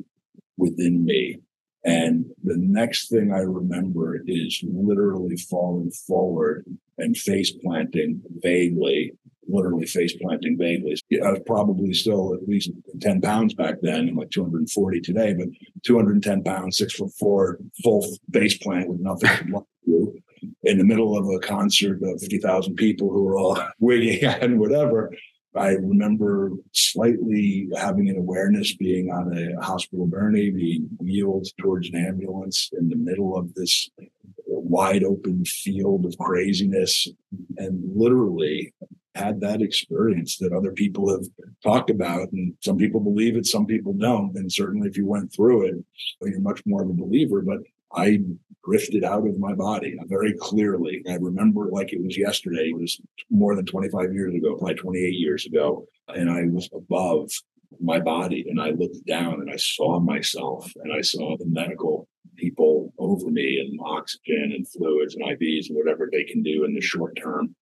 within 0.57 1.03
me. 1.05 1.39
And 1.83 2.25
the 2.43 2.57
next 2.57 3.09
thing 3.09 3.31
I 3.31 3.39
remember 3.39 4.19
is 4.25 4.63
literally 4.63 5.37
falling 5.37 5.91
forward 5.91 6.65
and 6.97 7.15
face 7.15 7.51
planting 7.51 8.21
vaguely 8.41 9.13
literally 9.47 9.85
face 9.85 10.15
planting 10.21 10.57
vaguely. 10.57 10.95
I 11.23 11.31
was 11.31 11.41
probably 11.45 11.93
still 11.93 12.33
at 12.33 12.47
least 12.47 12.71
10 13.01 13.21
pounds 13.21 13.53
back 13.53 13.75
then, 13.81 14.07
and 14.07 14.17
like 14.17 14.31
240 14.31 15.01
today, 15.01 15.33
but 15.33 15.47
210 15.83 16.43
pounds, 16.43 16.77
six 16.77 16.93
foot 16.93 17.11
four, 17.19 17.59
full 17.83 18.05
face 18.33 18.57
plant 18.57 18.89
with 18.89 18.99
nothing 18.99 19.29
to 19.29 19.65
do 19.85 20.19
in 20.63 20.77
the 20.77 20.83
middle 20.83 21.17
of 21.17 21.27
a 21.29 21.39
concert 21.39 22.01
of 22.03 22.19
50,000 22.21 22.75
people 22.75 23.09
who 23.09 23.23
were 23.23 23.37
all 23.37 23.59
wigging 23.79 24.23
and 24.41 24.59
whatever. 24.59 25.11
I 25.55 25.69
remember 25.69 26.51
slightly 26.73 27.69
having 27.77 28.09
an 28.09 28.17
awareness 28.17 28.75
being 28.75 29.09
on 29.09 29.37
a 29.37 29.65
hospital 29.65 30.05
gurney, 30.05 30.51
being 30.51 30.89
wheeled 30.99 31.47
towards 31.57 31.87
an 31.89 31.95
ambulance 31.95 32.69
in 32.77 32.89
the 32.89 32.97
middle 32.97 33.37
of 33.37 33.53
this 33.53 33.89
wide 34.47 35.05
open 35.05 35.45
field 35.45 36.05
of 36.05 36.17
craziness. 36.17 37.07
And 37.57 37.81
literally, 37.95 38.73
had 39.15 39.39
that 39.39 39.61
experience 39.61 40.37
that 40.37 40.51
other 40.51 40.71
people 40.71 41.09
have 41.09 41.25
talked 41.63 41.89
about. 41.89 42.31
And 42.33 42.53
some 42.61 42.77
people 42.77 42.99
believe 42.99 43.37
it, 43.37 43.45
some 43.45 43.65
people 43.65 43.93
don't. 43.93 44.35
And 44.35 44.51
certainly 44.51 44.89
if 44.89 44.97
you 44.97 45.05
went 45.05 45.33
through 45.33 45.67
it, 45.67 45.75
you're 46.21 46.39
much 46.41 46.61
more 46.65 46.83
of 46.83 46.89
a 46.89 46.93
believer. 46.93 47.41
But 47.41 47.59
I 47.93 48.19
drifted 48.65 49.03
out 49.03 49.27
of 49.27 49.39
my 49.39 49.53
body 49.53 49.97
very 50.07 50.33
clearly. 50.33 51.01
I 51.09 51.15
remember 51.15 51.67
like 51.67 51.93
it 51.93 52.03
was 52.03 52.17
yesterday. 52.17 52.69
It 52.69 52.77
was 52.77 52.99
more 53.29 53.55
than 53.55 53.65
25 53.65 54.13
years 54.13 54.35
ago, 54.35 54.55
probably 54.57 54.75
28 54.75 55.13
years 55.13 55.45
ago. 55.45 55.87
And 56.09 56.29
I 56.29 56.43
was 56.45 56.69
above 56.73 57.31
my 57.79 57.99
body 57.99 58.45
and 58.49 58.61
I 58.61 58.71
looked 58.71 59.05
down 59.05 59.35
and 59.35 59.49
I 59.49 59.57
saw 59.57 59.99
myself 59.99 60.71
and 60.83 60.93
I 60.93 61.01
saw 61.01 61.37
the 61.37 61.45
medical 61.45 62.07
people 62.35 62.93
over 62.97 63.29
me 63.29 63.59
and 63.59 63.79
oxygen 63.83 64.51
and 64.55 64.67
fluids 64.67 65.15
and 65.15 65.25
IVs 65.25 65.69
and 65.69 65.77
whatever 65.77 66.09
they 66.11 66.23
can 66.25 66.43
do 66.43 66.65
in 66.65 66.73
the 66.73 66.81
short 66.81 67.17
term 67.21 67.55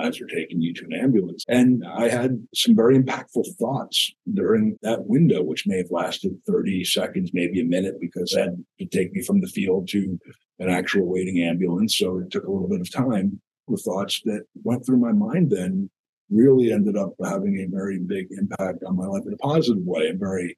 as 0.00 0.18
they're 0.18 0.26
taking 0.26 0.60
you 0.60 0.74
to 0.74 0.84
an 0.86 0.92
ambulance. 0.92 1.44
And 1.48 1.84
I 1.86 2.08
had 2.08 2.46
some 2.54 2.74
very 2.74 2.98
impactful 2.98 3.56
thoughts 3.58 4.12
during 4.32 4.78
that 4.82 5.06
window, 5.06 5.42
which 5.42 5.66
may 5.66 5.78
have 5.78 5.90
lasted 5.90 6.38
30 6.46 6.84
seconds, 6.84 7.30
maybe 7.32 7.60
a 7.60 7.64
minute, 7.64 8.00
because 8.00 8.32
that 8.32 8.56
to 8.78 8.86
take 8.86 9.12
me 9.12 9.22
from 9.22 9.40
the 9.40 9.46
field 9.46 9.88
to 9.88 10.18
an 10.58 10.68
actual 10.68 11.06
waiting 11.06 11.42
ambulance. 11.42 11.96
So 11.96 12.18
it 12.18 12.30
took 12.30 12.44
a 12.44 12.50
little 12.50 12.68
bit 12.68 12.80
of 12.80 12.92
time. 12.92 13.40
The 13.68 13.76
thoughts 13.76 14.20
that 14.24 14.44
went 14.64 14.84
through 14.84 14.98
my 14.98 15.12
mind 15.12 15.50
then 15.50 15.90
really 16.30 16.72
ended 16.72 16.96
up 16.96 17.14
having 17.22 17.58
a 17.58 17.66
very 17.74 17.98
big 17.98 18.28
impact 18.32 18.82
on 18.84 18.96
my 18.96 19.06
life 19.06 19.22
in 19.26 19.32
a 19.32 19.36
positive 19.36 19.82
way. 19.84 20.08
I'm 20.08 20.18
very 20.18 20.56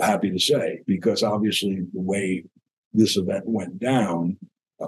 happy 0.00 0.30
to 0.30 0.38
say, 0.38 0.82
because 0.86 1.22
obviously 1.22 1.76
the 1.92 2.00
way 2.00 2.44
this 2.92 3.16
event 3.16 3.44
went 3.46 3.78
down, 3.78 4.36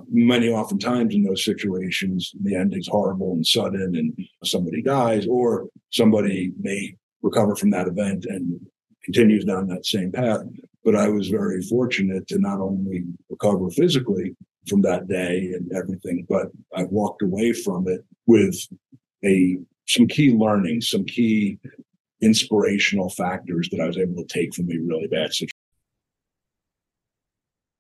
many 0.09 0.49
oftentimes 0.49 1.15
in 1.15 1.23
those 1.23 1.45
situations, 1.45 2.33
the 2.43 2.57
ending's 2.57 2.89
horrible 2.89 3.33
and 3.33 3.47
sudden, 3.47 3.95
and 3.97 4.17
somebody 4.45 4.83
dies, 4.83 5.27
or 5.27 5.69
somebody 5.91 6.53
may 6.61 6.95
recover 7.23 7.55
from 7.55 7.71
that 7.71 7.89
event 7.89 8.25
and 8.27 8.61
continues 9.05 9.45
down 9.45 9.67
that 9.69 9.87
same 9.87 10.13
path. 10.13 10.41
But 10.85 10.97
I 10.97 11.09
was 11.09 11.29
very 11.29 11.63
fortunate 11.63 12.27
to 12.29 12.39
not 12.39 12.61
only 12.61 13.05
recover 13.31 13.71
physically 13.71 14.35
from 14.69 14.83
that 14.83 15.09
day 15.09 15.53
and 15.55 15.71
everything, 15.73 16.27
but 16.29 16.49
I 16.75 16.85
walked 16.85 17.23
away 17.23 17.53
from 17.53 17.89
it 17.89 18.05
with 18.27 18.57
a 19.25 19.59
some 19.87 20.07
key 20.07 20.33
learnings, 20.33 20.89
some 20.89 21.05
key 21.05 21.59
inspirational 22.21 23.11
factors 23.11 23.69
that 23.71 23.81
I 23.81 23.87
was 23.87 23.99
able 23.99 24.17
to 24.17 24.27
take 24.27 24.55
from 24.55 24.71
a 24.71 24.79
really 24.79 25.09
bad 25.09 25.33
situation. 25.33 25.52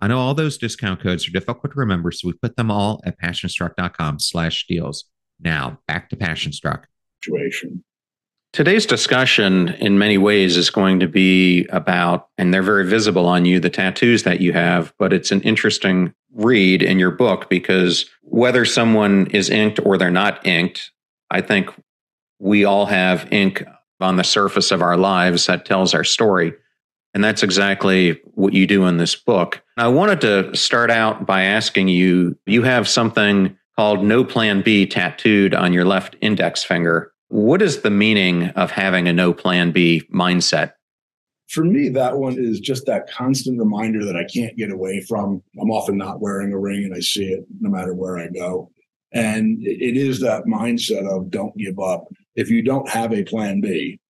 I 0.00 0.08
know 0.08 0.18
all 0.18 0.34
those 0.34 0.58
discount 0.58 1.00
codes 1.00 1.26
are 1.26 1.32
difficult 1.32 1.72
to 1.72 1.78
remember, 1.78 2.10
so 2.10 2.28
we 2.28 2.34
put 2.34 2.56
them 2.56 2.70
all 2.70 3.00
at 3.04 3.18
passionstruck.com 3.20 4.18
slash 4.18 4.66
deals. 4.66 5.04
Now 5.40 5.78
back 5.86 6.10
to 6.10 6.16
Passionstruck. 6.16 6.84
Situation. 7.22 7.84
Today's 8.52 8.86
discussion, 8.86 9.70
in 9.80 9.98
many 9.98 10.16
ways, 10.16 10.56
is 10.56 10.70
going 10.70 11.00
to 11.00 11.08
be 11.08 11.66
about, 11.70 12.28
and 12.38 12.54
they're 12.54 12.62
very 12.62 12.86
visible 12.86 13.26
on 13.26 13.44
you, 13.44 13.58
the 13.58 13.68
tattoos 13.68 14.22
that 14.22 14.40
you 14.40 14.52
have, 14.52 14.94
but 14.96 15.12
it's 15.12 15.32
an 15.32 15.40
interesting 15.40 16.14
read 16.32 16.80
in 16.80 17.00
your 17.00 17.10
book 17.10 17.50
because 17.50 18.06
whether 18.22 18.64
someone 18.64 19.26
is 19.32 19.50
inked 19.50 19.80
or 19.84 19.98
they're 19.98 20.10
not 20.10 20.46
inked, 20.46 20.92
I 21.30 21.40
think 21.40 21.70
we 22.38 22.64
all 22.64 22.86
have 22.86 23.26
ink 23.32 23.64
on 24.00 24.16
the 24.16 24.24
surface 24.24 24.70
of 24.70 24.82
our 24.82 24.96
lives 24.96 25.46
that 25.46 25.64
tells 25.64 25.92
our 25.92 26.04
story. 26.04 26.52
And 27.14 27.22
that's 27.22 27.42
exactly 27.44 28.20
what 28.34 28.52
you 28.52 28.66
do 28.66 28.84
in 28.86 28.96
this 28.96 29.14
book. 29.14 29.62
I 29.76 29.88
wanted 29.88 30.20
to 30.22 30.54
start 30.56 30.90
out 30.90 31.26
by 31.26 31.42
asking 31.44 31.88
you 31.88 32.36
you 32.46 32.62
have 32.64 32.88
something 32.88 33.56
called 33.76 34.04
No 34.04 34.24
Plan 34.24 34.62
B 34.62 34.86
tattooed 34.86 35.54
on 35.54 35.72
your 35.72 35.84
left 35.84 36.16
index 36.20 36.64
finger. 36.64 37.12
What 37.28 37.62
is 37.62 37.80
the 37.82 37.90
meaning 37.90 38.48
of 38.50 38.70
having 38.70 39.08
a 39.08 39.12
no 39.12 39.32
plan 39.32 39.72
B 39.72 40.02
mindset? 40.12 40.72
For 41.48 41.64
me, 41.64 41.88
that 41.90 42.18
one 42.18 42.36
is 42.38 42.58
just 42.58 42.86
that 42.86 43.10
constant 43.10 43.58
reminder 43.58 44.04
that 44.04 44.16
I 44.16 44.24
can't 44.24 44.56
get 44.56 44.72
away 44.72 45.00
from. 45.00 45.42
I'm 45.60 45.70
often 45.70 45.96
not 45.96 46.20
wearing 46.20 46.52
a 46.52 46.58
ring 46.58 46.84
and 46.84 46.94
I 46.94 47.00
see 47.00 47.26
it 47.26 47.44
no 47.60 47.70
matter 47.70 47.94
where 47.94 48.18
I 48.18 48.28
go. 48.28 48.70
And 49.12 49.62
it 49.62 49.96
is 49.96 50.20
that 50.20 50.44
mindset 50.44 51.08
of 51.08 51.30
don't 51.30 51.56
give 51.56 51.78
up. 51.78 52.06
If 52.34 52.50
you 52.50 52.62
don't 52.62 52.88
have 52.88 53.12
a 53.12 53.22
plan 53.22 53.60
B, 53.60 54.00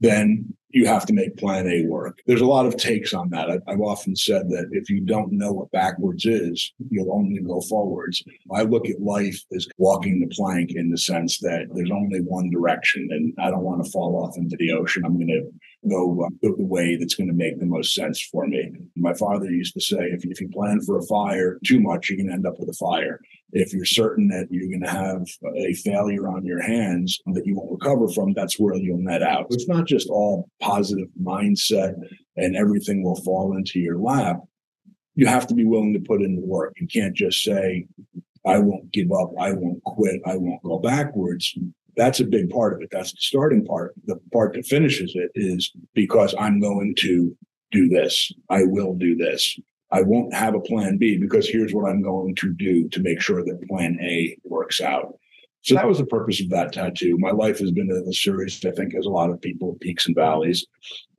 then 0.00 0.54
you 0.72 0.86
have 0.86 1.06
to 1.06 1.12
make 1.12 1.36
plan 1.36 1.66
A 1.66 1.84
work. 1.86 2.20
There's 2.26 2.40
a 2.40 2.46
lot 2.46 2.66
of 2.66 2.76
takes 2.76 3.12
on 3.12 3.30
that. 3.30 3.62
I've 3.66 3.80
often 3.80 4.14
said 4.14 4.48
that 4.50 4.68
if 4.72 4.88
you 4.88 5.00
don't 5.00 5.32
know 5.32 5.52
what 5.52 5.70
backwards 5.70 6.26
is, 6.26 6.72
you'll 6.90 7.12
only 7.12 7.40
go 7.40 7.60
forwards. 7.62 8.22
I 8.52 8.62
look 8.62 8.88
at 8.88 9.00
life 9.00 9.40
as 9.54 9.68
walking 9.78 10.20
the 10.20 10.34
plank 10.34 10.72
in 10.72 10.90
the 10.90 10.98
sense 10.98 11.38
that 11.38 11.66
there's 11.74 11.90
only 11.90 12.20
one 12.20 12.50
direction 12.50 13.08
and 13.10 13.34
I 13.38 13.50
don't 13.50 13.62
want 13.62 13.84
to 13.84 13.90
fall 13.90 14.24
off 14.24 14.36
into 14.36 14.56
the 14.58 14.72
ocean. 14.72 15.04
I'm 15.04 15.16
going 15.16 15.28
to 15.28 15.50
go 15.88 16.24
uh, 16.24 16.28
the 16.42 16.54
way 16.58 16.96
that's 16.96 17.14
going 17.14 17.28
to 17.28 17.34
make 17.34 17.58
the 17.58 17.66
most 17.66 17.94
sense 17.94 18.20
for 18.20 18.46
me. 18.46 18.72
My 18.96 19.14
father 19.14 19.46
used 19.50 19.74
to 19.74 19.80
say, 19.80 19.98
if, 19.98 20.24
if 20.24 20.40
you 20.40 20.48
plan 20.48 20.80
for 20.82 20.98
a 20.98 21.06
fire 21.06 21.58
too 21.64 21.80
much, 21.80 22.10
you're 22.10 22.18
going 22.18 22.28
to 22.28 22.34
end 22.34 22.46
up 22.46 22.58
with 22.58 22.68
a 22.68 22.74
fire. 22.74 23.20
If 23.52 23.72
you're 23.72 23.84
certain 23.84 24.28
that 24.28 24.48
you're 24.50 24.68
going 24.68 24.82
to 24.82 24.90
have 24.90 25.26
a 25.56 25.74
failure 25.74 26.28
on 26.28 26.44
your 26.44 26.62
hands 26.62 27.18
that 27.32 27.46
you 27.46 27.56
won't 27.56 27.72
recover 27.72 28.08
from, 28.08 28.32
that's 28.34 28.58
where 28.58 28.74
you'll 28.76 28.98
net 28.98 29.22
out. 29.22 29.46
It's 29.50 29.68
not 29.68 29.86
just 29.86 30.08
all 30.08 30.48
positive 30.60 31.08
mindset 31.20 31.94
and 32.36 32.56
everything 32.56 33.02
will 33.02 33.20
fall 33.22 33.56
into 33.56 33.80
your 33.80 33.98
lap. 33.98 34.40
You 35.14 35.26
have 35.26 35.46
to 35.48 35.54
be 35.54 35.64
willing 35.64 35.94
to 35.94 36.00
put 36.00 36.22
in 36.22 36.36
the 36.36 36.46
work. 36.46 36.74
You 36.80 36.86
can't 36.86 37.14
just 37.14 37.42
say, 37.42 37.86
I 38.46 38.58
won't 38.58 38.90
give 38.92 39.10
up. 39.12 39.32
I 39.38 39.52
won't 39.52 39.82
quit. 39.84 40.20
I 40.24 40.36
won't 40.36 40.62
go 40.62 40.78
backwards. 40.78 41.54
That's 41.96 42.20
a 42.20 42.24
big 42.24 42.50
part 42.50 42.74
of 42.74 42.82
it. 42.82 42.88
That's 42.90 43.12
the 43.12 43.20
starting 43.20 43.64
part. 43.64 43.94
The 44.06 44.20
part 44.32 44.54
that 44.54 44.66
finishes 44.66 45.12
it 45.14 45.30
is 45.34 45.72
because 45.94 46.34
I'm 46.38 46.60
going 46.60 46.94
to 46.98 47.36
do 47.70 47.88
this. 47.88 48.32
I 48.48 48.64
will 48.64 48.94
do 48.94 49.16
this. 49.16 49.58
I 49.92 50.02
won't 50.02 50.34
have 50.34 50.54
a 50.54 50.60
plan 50.60 50.98
B 50.98 51.18
because 51.18 51.48
here's 51.48 51.74
what 51.74 51.88
I'm 51.88 52.02
going 52.02 52.34
to 52.36 52.52
do 52.52 52.88
to 52.88 53.00
make 53.00 53.20
sure 53.20 53.44
that 53.44 53.68
plan 53.68 53.98
A 54.00 54.36
works 54.44 54.80
out. 54.80 55.14
So 55.62 55.74
that 55.74 55.86
was 55.86 55.98
the 55.98 56.06
purpose 56.06 56.40
of 56.40 56.48
that 56.50 56.72
tattoo. 56.72 57.18
My 57.18 57.32
life 57.32 57.58
has 57.58 57.70
been 57.70 57.90
a, 57.90 58.12
series, 58.14 58.64
I 58.64 58.70
think, 58.70 58.94
as 58.94 59.04
a 59.04 59.10
lot 59.10 59.28
of 59.28 59.42
people, 59.42 59.76
peaks 59.82 60.06
and 60.06 60.16
valleys. 60.16 60.66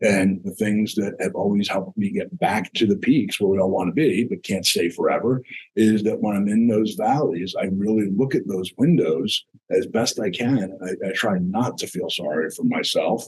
And 0.02 0.42
the 0.44 0.56
things 0.56 0.96
that 0.96 1.14
have 1.20 1.36
always 1.36 1.68
helped 1.68 1.96
me 1.96 2.10
get 2.10 2.40
back 2.40 2.74
to 2.74 2.88
the 2.88 2.96
peaks 2.96 3.40
where 3.40 3.52
we 3.52 3.60
all 3.60 3.70
want 3.70 3.90
to 3.90 3.94
be, 3.94 4.24
but 4.24 4.44
can't 4.44 4.66
stay 4.66 4.90
forever, 4.90 5.44
is 5.76 6.02
that 6.04 6.22
when 6.22 6.36
I'm 6.36 6.48
in 6.48 6.68
those 6.68 6.96
valleys, 6.96 7.54
I 7.60 7.66
really 7.66 8.10
look 8.10 8.34
at 8.34 8.48
those 8.48 8.72
windows 8.80 9.46
as 9.76 9.88
best 9.88 10.20
I 10.20 10.30
can. 10.30 10.78
I, 10.84 11.08
I 11.08 11.12
try 11.14 11.38
not 11.40 11.78
to 11.80 11.88
feel 11.88 12.10
sorry 12.10 12.50
for 12.52 12.64
myself. 12.64 13.26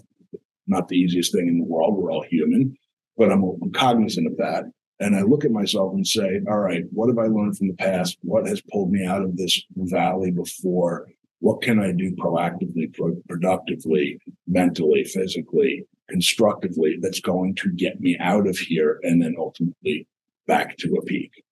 Not 0.68 0.88
the 0.88 0.98
easiest 0.98 1.34
thing 1.34 1.48
in 1.48 1.60
the 1.60 1.66
world. 1.66 1.96
We're 1.96 2.12
all 2.12 2.24
human, 2.24 2.78
but 3.18 3.32
I'm, 3.32 3.44
I'm 3.44 3.72
cognizant 3.72 4.28
of 4.28 4.38
that. 4.38 4.66
And 5.00 5.16
I 5.16 5.22
look 5.22 5.44
at 5.44 5.52
myself 5.52 5.94
and 5.94 6.08
say, 6.08 6.42
all 6.50 6.60
right, 6.60 6.86
what 6.92 7.10
have 7.10 7.18
I 7.18 7.26
learned 7.26 7.58
from 7.58 7.68
the 7.68 7.74
past? 7.74 8.18
What 8.22 8.48
has 8.48 8.62
pulled 8.72 8.92
me 8.92 9.06
out 9.06 9.22
of 9.22 9.36
this 9.36 9.62
valley 9.76 10.32
before? 10.32 11.10
What 11.40 11.62
can 11.62 11.80
I 11.80 11.92
do 11.92 12.16
proactively, 12.16 12.94
pro- 12.96 13.22
productively, 13.28 14.20
mentally, 14.48 15.04
physically, 15.04 15.86
constructively 16.10 17.00
that's 17.02 17.20
going 17.20 17.56
to 17.56 17.72
get 17.72 18.00
me 18.00 18.18
out 18.20 18.48
of 18.48 18.58
here 18.58 19.00
and 19.04 19.22
then 19.22 19.36
ultimately 19.38 20.08
back 20.48 20.78
to 20.78 20.96
a 20.96 21.02
peak? 21.04 21.44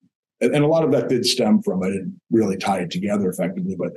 And, 0.41 0.55
and 0.55 0.63
a 0.63 0.67
lot 0.67 0.83
of 0.83 0.91
that 0.91 1.07
did 1.07 1.25
stem 1.25 1.61
from, 1.61 1.83
I 1.83 1.87
didn't 1.87 2.19
really 2.31 2.57
tie 2.57 2.79
it 2.79 2.91
together 2.91 3.29
effectively, 3.29 3.75
but 3.77 3.93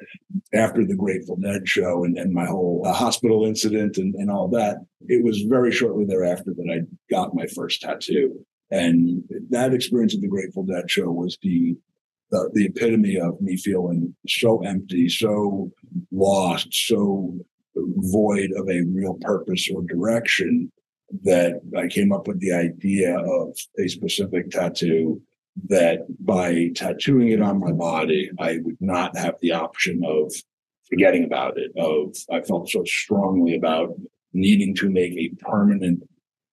after 0.52 0.84
the 0.84 0.94
Grateful 0.94 1.36
Dead 1.36 1.66
show 1.66 2.04
and, 2.04 2.16
and 2.18 2.32
my 2.32 2.44
whole 2.44 2.82
uh, 2.86 2.92
hospital 2.92 3.46
incident 3.46 3.96
and, 3.96 4.14
and 4.14 4.30
all 4.30 4.48
that, 4.48 4.76
it 5.08 5.24
was 5.24 5.42
very 5.42 5.72
shortly 5.72 6.04
thereafter 6.04 6.52
that 6.54 6.70
I 6.70 6.82
got 7.12 7.34
my 7.34 7.46
first 7.46 7.80
tattoo. 7.80 8.44
And 8.70 9.22
that 9.50 9.74
experience 9.74 10.14
of 10.14 10.20
the 10.20 10.28
Grateful 10.28 10.64
Dead 10.64 10.90
show 10.90 11.10
was 11.10 11.38
the, 11.42 11.76
the, 12.30 12.50
the 12.52 12.66
epitome 12.66 13.18
of 13.18 13.40
me 13.40 13.56
feeling 13.56 14.14
so 14.28 14.62
empty, 14.62 15.08
so 15.08 15.70
lost, 16.12 16.68
so 16.72 17.34
void 17.76 18.50
of 18.56 18.68
a 18.68 18.82
real 18.82 19.14
purpose 19.20 19.68
or 19.74 19.82
direction 19.82 20.70
that 21.22 21.60
I 21.76 21.86
came 21.86 22.12
up 22.12 22.26
with 22.26 22.40
the 22.40 22.52
idea 22.52 23.16
of 23.18 23.56
a 23.78 23.88
specific 23.88 24.50
tattoo 24.50 25.22
that 25.68 26.00
by 26.20 26.70
tattooing 26.74 27.28
it 27.28 27.40
on 27.40 27.60
my 27.60 27.72
body, 27.72 28.30
I 28.38 28.58
would 28.62 28.80
not 28.80 29.16
have 29.16 29.36
the 29.40 29.52
option 29.52 30.02
of 30.04 30.32
forgetting 30.88 31.24
about 31.24 31.58
it. 31.58 31.72
Of 31.76 32.16
I 32.30 32.42
felt 32.42 32.70
so 32.70 32.84
strongly 32.84 33.56
about 33.56 33.94
needing 34.32 34.74
to 34.76 34.90
make 34.90 35.12
a 35.12 35.28
permanent 35.40 36.02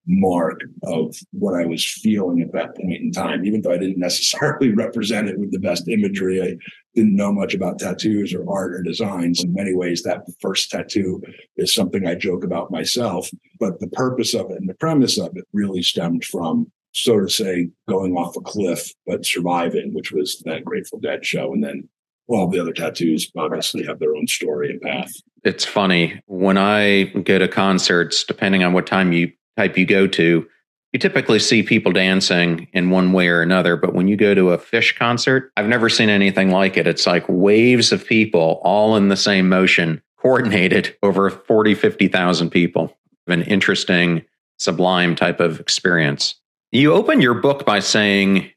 mark 0.07 0.61
of 0.83 1.15
what 1.31 1.53
I 1.53 1.65
was 1.65 1.85
feeling 1.85 2.41
at 2.41 2.51
that 2.53 2.75
point 2.75 3.01
in 3.01 3.11
time, 3.11 3.45
even 3.45 3.61
though 3.61 3.71
I 3.71 3.77
didn't 3.77 3.99
necessarily 3.99 4.73
represent 4.73 5.29
it 5.29 5.39
with 5.39 5.51
the 5.51 5.59
best 5.59 5.87
imagery. 5.87 6.41
I 6.41 6.57
didn't 6.95 7.15
know 7.15 7.31
much 7.31 7.53
about 7.53 7.79
tattoos 7.79 8.33
or 8.33 8.49
art 8.49 8.73
or 8.73 8.83
designs. 8.83 9.43
In 9.43 9.53
many 9.53 9.73
ways, 9.73 10.03
that 10.03 10.25
first 10.41 10.71
tattoo 10.71 11.21
is 11.57 11.73
something 11.73 12.05
I 12.05 12.15
joke 12.15 12.43
about 12.43 12.71
myself. 12.71 13.29
But 13.59 13.79
the 13.79 13.87
purpose 13.87 14.33
of 14.33 14.51
it 14.51 14.57
and 14.57 14.69
the 14.69 14.75
premise 14.75 15.17
of 15.17 15.35
it 15.35 15.45
really 15.53 15.83
stemmed 15.83 16.25
from, 16.25 16.71
so 16.93 17.19
to 17.19 17.29
say, 17.29 17.69
going 17.87 18.15
off 18.15 18.35
a 18.35 18.41
cliff, 18.41 18.91
but 19.05 19.25
surviving, 19.25 19.93
which 19.93 20.11
was 20.11 20.41
that 20.45 20.65
Grateful 20.65 20.99
Dead 20.99 21.25
show. 21.25 21.53
And 21.53 21.63
then 21.63 21.87
all 22.27 22.47
the 22.47 22.59
other 22.59 22.73
tattoos 22.73 23.31
obviously 23.37 23.83
have 23.85 23.99
their 23.99 24.15
own 24.15 24.27
story 24.27 24.69
and 24.71 24.81
path. 24.81 25.11
It's 25.43 25.65
funny 25.65 26.21
when 26.27 26.57
I 26.57 27.05
go 27.05 27.39
to 27.39 27.47
concerts, 27.47 28.23
depending 28.23 28.63
on 28.63 28.73
what 28.73 28.87
time 28.87 29.11
you 29.11 29.31
type 29.57 29.77
you 29.77 29.85
go 29.85 30.07
to, 30.07 30.47
you 30.93 30.99
typically 30.99 31.39
see 31.39 31.63
people 31.63 31.91
dancing 31.91 32.67
in 32.73 32.89
one 32.89 33.13
way 33.13 33.27
or 33.27 33.41
another. 33.41 33.77
But 33.77 33.93
when 33.93 34.07
you 34.07 34.17
go 34.17 34.33
to 34.33 34.51
a 34.51 34.57
Phish 34.57 34.95
concert, 34.97 35.51
I've 35.55 35.67
never 35.67 35.89
seen 35.89 36.09
anything 36.09 36.51
like 36.51 36.75
it. 36.75 36.87
It's 36.87 37.07
like 37.07 37.23
waves 37.27 37.91
of 37.91 38.05
people 38.05 38.59
all 38.63 38.97
in 38.97 39.07
the 39.07 39.15
same 39.15 39.47
motion, 39.47 40.01
coordinated 40.17 40.95
over 41.01 41.29
40, 41.29 41.75
50,000 41.75 42.49
people. 42.49 42.97
An 43.27 43.43
interesting, 43.43 44.25
sublime 44.57 45.15
type 45.15 45.39
of 45.39 45.59
experience. 45.59 46.35
You 46.71 46.93
open 46.93 47.21
your 47.21 47.33
book 47.33 47.65
by 47.65 47.79
saying 47.79 48.51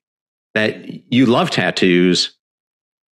that 0.54 1.12
you 1.12 1.26
love 1.26 1.50
tattoos, 1.50 2.36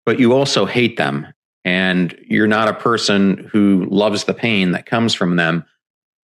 but 0.06 0.20
you 0.20 0.34
also 0.34 0.66
hate 0.66 0.98
them. 0.98 1.28
And 1.64 2.18
you're 2.28 2.48
not 2.48 2.70
a 2.70 2.74
person 2.74 3.50
who 3.52 3.86
loves 3.92 4.24
the 4.24 4.34
pain 4.34 4.72
that 4.72 4.86
comes 4.86 5.14
from 5.14 5.36
them. 5.36 5.66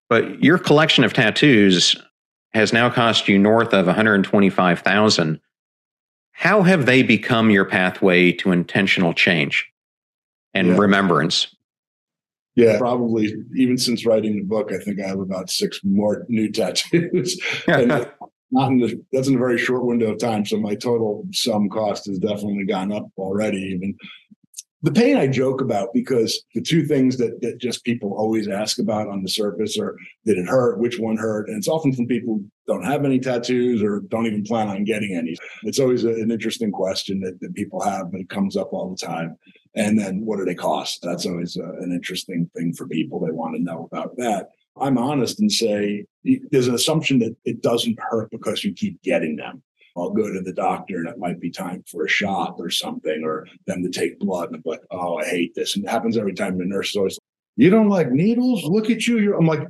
But 0.09 0.43
your 0.43 0.57
collection 0.57 1.03
of 1.03 1.13
tattoos 1.13 1.95
has 2.53 2.71
now 2.71 2.89
cost 2.89 3.27
you 3.27 3.37
north 3.37 3.73
of 3.73 3.85
125,000. 3.85 5.39
How 6.31 6.61
have 6.63 6.85
they 6.85 7.03
become 7.03 7.51
your 7.51 7.65
pathway 7.65 8.31
to 8.33 8.51
intentional 8.51 9.13
change 9.13 9.69
and 10.53 10.69
yeah. 10.69 10.77
remembrance? 10.77 11.53
Yeah, 12.55 12.77
probably 12.77 13.33
even 13.55 13.77
since 13.77 14.05
writing 14.05 14.35
the 14.35 14.43
book, 14.43 14.71
I 14.71 14.77
think 14.77 14.99
I 14.99 15.07
have 15.07 15.19
about 15.19 15.49
six 15.49 15.79
more 15.83 16.25
new 16.29 16.51
tattoos. 16.51 17.41
and 17.67 18.09
not 18.53 18.71
in 18.71 18.79
the, 18.79 19.01
that's 19.11 19.27
in 19.27 19.35
a 19.35 19.39
very 19.39 19.57
short 19.57 19.85
window 19.85 20.11
of 20.11 20.19
time. 20.19 20.45
So 20.45 20.57
my 20.59 20.75
total 20.75 21.25
sum 21.33 21.69
cost 21.69 22.05
has 22.07 22.19
definitely 22.19 22.65
gone 22.65 22.91
up 22.91 23.07
already, 23.17 23.57
even 23.57 23.97
the 24.83 24.91
pain 24.91 25.15
I 25.15 25.27
joke 25.27 25.61
about 25.61 25.93
because 25.93 26.43
the 26.53 26.61
two 26.61 26.85
things 26.85 27.17
that, 27.17 27.39
that 27.41 27.57
just 27.57 27.85
people 27.85 28.13
always 28.17 28.49
ask 28.49 28.79
about 28.79 29.07
on 29.07 29.23
the 29.23 29.29
surface 29.29 29.79
are 29.79 29.95
did 30.25 30.37
it 30.37 30.45
hurt? 30.45 30.77
Which 30.77 30.99
one 30.99 31.15
hurt? 31.15 31.47
And 31.47 31.57
it's 31.57 31.69
often 31.69 31.93
from 31.93 32.05
people 32.05 32.35
who 32.35 32.45
don't 32.67 32.83
have 32.83 33.05
any 33.05 33.17
tattoos 33.17 33.81
or 33.81 34.01
don't 34.09 34.27
even 34.27 34.43
plan 34.43 34.67
on 34.67 34.83
getting 34.83 35.15
any. 35.15 35.37
It's 35.63 35.79
always 35.79 36.03
a, 36.03 36.09
an 36.09 36.31
interesting 36.31 36.71
question 36.71 37.21
that, 37.21 37.39
that 37.39 37.55
people 37.55 37.81
have, 37.81 38.11
but 38.11 38.19
it 38.19 38.29
comes 38.29 38.57
up 38.57 38.73
all 38.73 38.89
the 38.89 39.05
time. 39.05 39.37
And 39.73 39.97
then 39.97 40.25
what 40.25 40.37
do 40.37 40.45
they 40.45 40.53
cost? 40.53 40.99
That's 41.01 41.25
always 41.25 41.55
a, 41.55 41.63
an 41.63 41.93
interesting 41.93 42.49
thing 42.55 42.73
for 42.73 42.85
people. 42.85 43.21
They 43.21 43.31
want 43.31 43.55
to 43.55 43.63
know 43.63 43.87
about 43.89 44.17
that. 44.17 44.49
I'm 44.79 44.97
honest 44.97 45.39
and 45.39 45.51
say 45.51 46.05
there's 46.51 46.67
an 46.67 46.75
assumption 46.75 47.19
that 47.19 47.35
it 47.45 47.61
doesn't 47.61 47.99
hurt 47.99 48.31
because 48.31 48.63
you 48.63 48.73
keep 48.73 49.01
getting 49.03 49.35
them. 49.35 49.61
I'll 49.95 50.09
go 50.09 50.31
to 50.31 50.41
the 50.41 50.53
doctor 50.53 50.97
and 50.97 51.07
it 51.07 51.19
might 51.19 51.39
be 51.39 51.51
time 51.51 51.83
for 51.87 52.05
a 52.05 52.09
shot 52.09 52.55
or 52.57 52.71
something, 52.71 53.23
or 53.23 53.47
them 53.67 53.83
to 53.83 53.89
take 53.89 54.19
blood. 54.19 54.47
And 54.47 54.55
I'm 54.55 54.63
like, 54.65 54.81
oh, 54.89 55.17
I 55.17 55.25
hate 55.25 55.53
this. 55.53 55.75
And 55.75 55.85
it 55.85 55.89
happens 55.89 56.17
every 56.17 56.33
time. 56.33 56.57
The 56.57 56.65
nurse 56.65 56.91
is 56.91 56.95
always, 56.95 57.19
you 57.57 57.69
don't 57.69 57.89
like 57.89 58.09
needles? 58.09 58.63
Look 58.63 58.89
at 58.89 59.05
you. 59.05 59.19
You're, 59.19 59.37
I'm 59.37 59.45
like, 59.45 59.67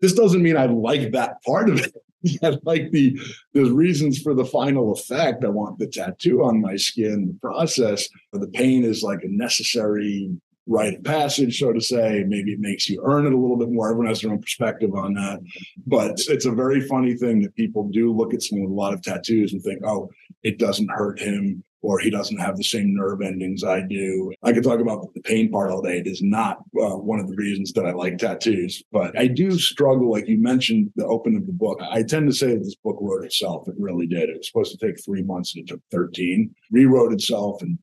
this 0.00 0.14
doesn't 0.14 0.42
mean 0.42 0.56
I 0.56 0.66
like 0.66 1.12
that 1.12 1.42
part 1.44 1.70
of 1.70 1.78
it. 1.78 1.94
I 2.42 2.58
like 2.64 2.90
the 2.90 3.18
the 3.54 3.72
reasons 3.72 4.20
for 4.20 4.34
the 4.34 4.44
final 4.44 4.92
effect. 4.92 5.44
I 5.44 5.48
want 5.48 5.78
the 5.78 5.86
tattoo 5.86 6.42
on 6.44 6.60
my 6.60 6.76
skin, 6.76 7.28
the 7.28 7.38
process. 7.40 8.08
The 8.32 8.48
pain 8.48 8.84
is 8.84 9.02
like 9.02 9.22
a 9.22 9.28
necessary 9.28 10.30
rite 10.66 10.94
of 10.94 11.04
passage, 11.04 11.58
so 11.58 11.72
to 11.72 11.80
say. 11.80 12.24
Maybe 12.26 12.52
it 12.52 12.60
makes 12.60 12.88
you 12.88 13.02
earn 13.04 13.26
it 13.26 13.32
a 13.32 13.38
little 13.38 13.56
bit 13.56 13.70
more. 13.70 13.88
Everyone 13.88 14.08
has 14.08 14.20
their 14.20 14.30
own 14.30 14.40
perspective 14.40 14.94
on 14.94 15.14
that. 15.14 15.40
But 15.86 16.20
it's 16.28 16.46
a 16.46 16.52
very 16.52 16.80
funny 16.82 17.14
thing 17.14 17.42
that 17.42 17.56
people 17.56 17.88
do 17.88 18.14
look 18.14 18.34
at 18.34 18.42
someone 18.42 18.68
with 18.68 18.76
a 18.76 18.80
lot 18.80 18.94
of 18.94 19.02
tattoos 19.02 19.52
and 19.52 19.62
think, 19.62 19.80
oh, 19.84 20.10
it 20.42 20.58
doesn't 20.58 20.90
hurt 20.90 21.20
him 21.20 21.64
or 21.82 21.98
he 21.98 22.10
doesn't 22.10 22.38
have 22.38 22.56
the 22.56 22.64
same 22.64 22.94
nerve 22.94 23.22
endings 23.22 23.64
I 23.64 23.80
do. 23.80 24.32
I 24.42 24.52
could 24.52 24.64
talk 24.64 24.80
about 24.80 25.12
the 25.14 25.22
pain 25.22 25.50
part 25.50 25.70
all 25.70 25.80
day. 25.80 25.98
It 25.98 26.06
is 26.06 26.22
not 26.22 26.58
uh, 26.80 26.96
one 26.96 27.20
of 27.20 27.28
the 27.28 27.36
reasons 27.36 27.72
that 27.72 27.86
I 27.86 27.92
like 27.92 28.18
tattoos, 28.18 28.82
but 28.92 29.18
I 29.18 29.26
do 29.26 29.58
struggle. 29.58 30.10
Like 30.10 30.28
you 30.28 30.38
mentioned, 30.38 30.92
the 30.96 31.06
open 31.06 31.36
of 31.36 31.46
the 31.46 31.52
book. 31.52 31.80
I 31.90 32.02
tend 32.02 32.28
to 32.28 32.36
say 32.36 32.48
that 32.48 32.62
this 32.62 32.76
book 32.76 32.98
wrote 33.00 33.24
itself. 33.24 33.66
It 33.68 33.76
really 33.78 34.06
did. 34.06 34.28
It 34.28 34.36
was 34.36 34.48
supposed 34.48 34.78
to 34.78 34.86
take 34.86 35.02
three 35.02 35.22
months 35.22 35.54
and 35.54 35.66
it 35.66 35.72
took 35.72 35.80
13. 35.90 36.54
Rewrote 36.70 37.12
itself 37.14 37.62
and 37.62 37.78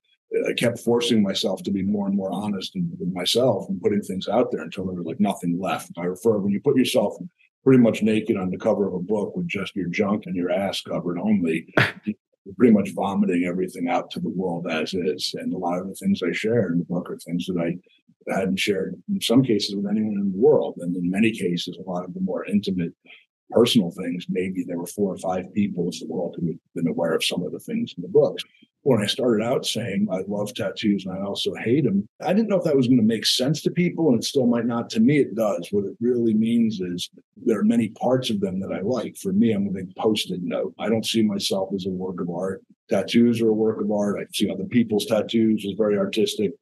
I 0.47 0.53
kept 0.53 0.79
forcing 0.79 1.23
myself 1.23 1.63
to 1.63 1.71
be 1.71 1.83
more 1.83 2.07
and 2.07 2.15
more 2.15 2.31
honest 2.31 2.73
with 2.75 3.13
myself 3.13 3.69
and 3.69 3.81
putting 3.81 4.01
things 4.01 4.27
out 4.27 4.51
there 4.51 4.61
until 4.61 4.85
there 4.85 4.95
was 4.95 5.05
like 5.05 5.19
nothing 5.19 5.59
left. 5.59 5.91
I 5.97 6.03
refer 6.03 6.37
when 6.37 6.51
you 6.51 6.59
put 6.59 6.77
yourself 6.77 7.15
pretty 7.63 7.81
much 7.81 8.03
naked 8.03 8.37
on 8.37 8.49
the 8.49 8.57
cover 8.57 8.87
of 8.87 8.93
a 8.93 8.99
book 8.99 9.35
with 9.35 9.47
just 9.47 9.75
your 9.75 9.87
junk 9.87 10.25
and 10.25 10.35
your 10.35 10.51
ass 10.51 10.81
covered 10.81 11.17
only, 11.17 11.67
you're 12.05 12.55
pretty 12.57 12.73
much 12.73 12.93
vomiting 12.93 13.45
everything 13.45 13.89
out 13.89 14.09
to 14.11 14.19
the 14.19 14.29
world 14.29 14.67
as 14.69 14.93
is. 14.93 15.33
And 15.37 15.53
a 15.53 15.57
lot 15.57 15.79
of 15.79 15.87
the 15.87 15.95
things 15.95 16.21
I 16.23 16.31
share 16.31 16.71
in 16.71 16.79
the 16.79 16.85
book 16.85 17.09
are 17.09 17.17
things 17.17 17.45
that 17.47 17.61
I 17.61 18.33
hadn't 18.33 18.59
shared 18.59 19.01
in 19.09 19.21
some 19.21 19.43
cases 19.43 19.75
with 19.75 19.87
anyone 19.89 20.17
in 20.17 20.31
the 20.31 20.37
world. 20.37 20.75
And 20.79 20.95
in 20.95 21.09
many 21.09 21.31
cases, 21.31 21.77
a 21.77 21.89
lot 21.89 22.03
of 22.03 22.13
the 22.13 22.21
more 22.21 22.45
intimate 22.45 22.93
personal 23.51 23.91
things, 23.91 24.25
maybe 24.29 24.63
there 24.63 24.77
were 24.77 24.87
four 24.87 25.13
or 25.13 25.17
five 25.17 25.53
people 25.53 25.85
in 25.85 25.91
the 25.99 26.07
world 26.07 26.35
who 26.39 26.47
had 26.47 26.59
been 26.75 26.87
aware 26.87 27.13
of 27.13 27.23
some 27.23 27.43
of 27.43 27.51
the 27.51 27.59
things 27.59 27.93
in 27.95 28.01
the 28.01 28.09
books 28.09 28.43
when 28.87 29.01
I 29.01 29.05
started 29.05 29.43
out 29.43 29.65
saying 29.65 30.07
I 30.09 30.21
love 30.29 30.53
tattoos 30.53 31.05
and 31.05 31.13
I 31.13 31.21
also 31.21 31.53
hate 31.55 31.83
them, 31.83 32.07
I 32.21 32.31
didn't 32.31 32.47
know 32.47 32.55
if 32.55 32.63
that 32.63 32.77
was 32.77 32.87
going 32.87 33.01
to 33.01 33.03
make 33.03 33.25
sense 33.25 33.61
to 33.63 33.69
people, 33.69 34.07
and 34.07 34.19
it 34.19 34.23
still 34.23 34.47
might 34.47 34.65
not. 34.65 34.89
To 34.91 35.01
me, 35.01 35.19
it 35.19 35.35
does. 35.35 35.67
What 35.71 35.83
it 35.83 35.97
really 35.99 36.33
means 36.33 36.79
is 36.79 37.09
there 37.35 37.59
are 37.59 37.65
many 37.65 37.89
parts 37.89 38.29
of 38.29 38.39
them 38.39 38.61
that 38.61 38.71
I 38.71 38.79
like. 38.79 39.17
For 39.17 39.33
me, 39.33 39.51
I'm 39.51 39.67
a 39.67 39.71
big 39.71 39.93
post-it 39.97 40.41
note. 40.41 40.73
I 40.79 40.87
don't 40.87 41.05
see 41.05 41.21
myself 41.21 41.67
as 41.75 41.85
a 41.85 41.89
work 41.89 42.21
of 42.21 42.29
art. 42.29 42.63
Tattoos 42.89 43.41
are 43.41 43.49
a 43.49 43.53
work 43.53 43.81
of 43.81 43.91
art. 43.91 44.21
I 44.21 44.25
see 44.33 44.49
other 44.49 44.63
people's 44.63 45.05
tattoos 45.05 45.65
as 45.67 45.73
very 45.77 45.97
artistic. 45.97 46.53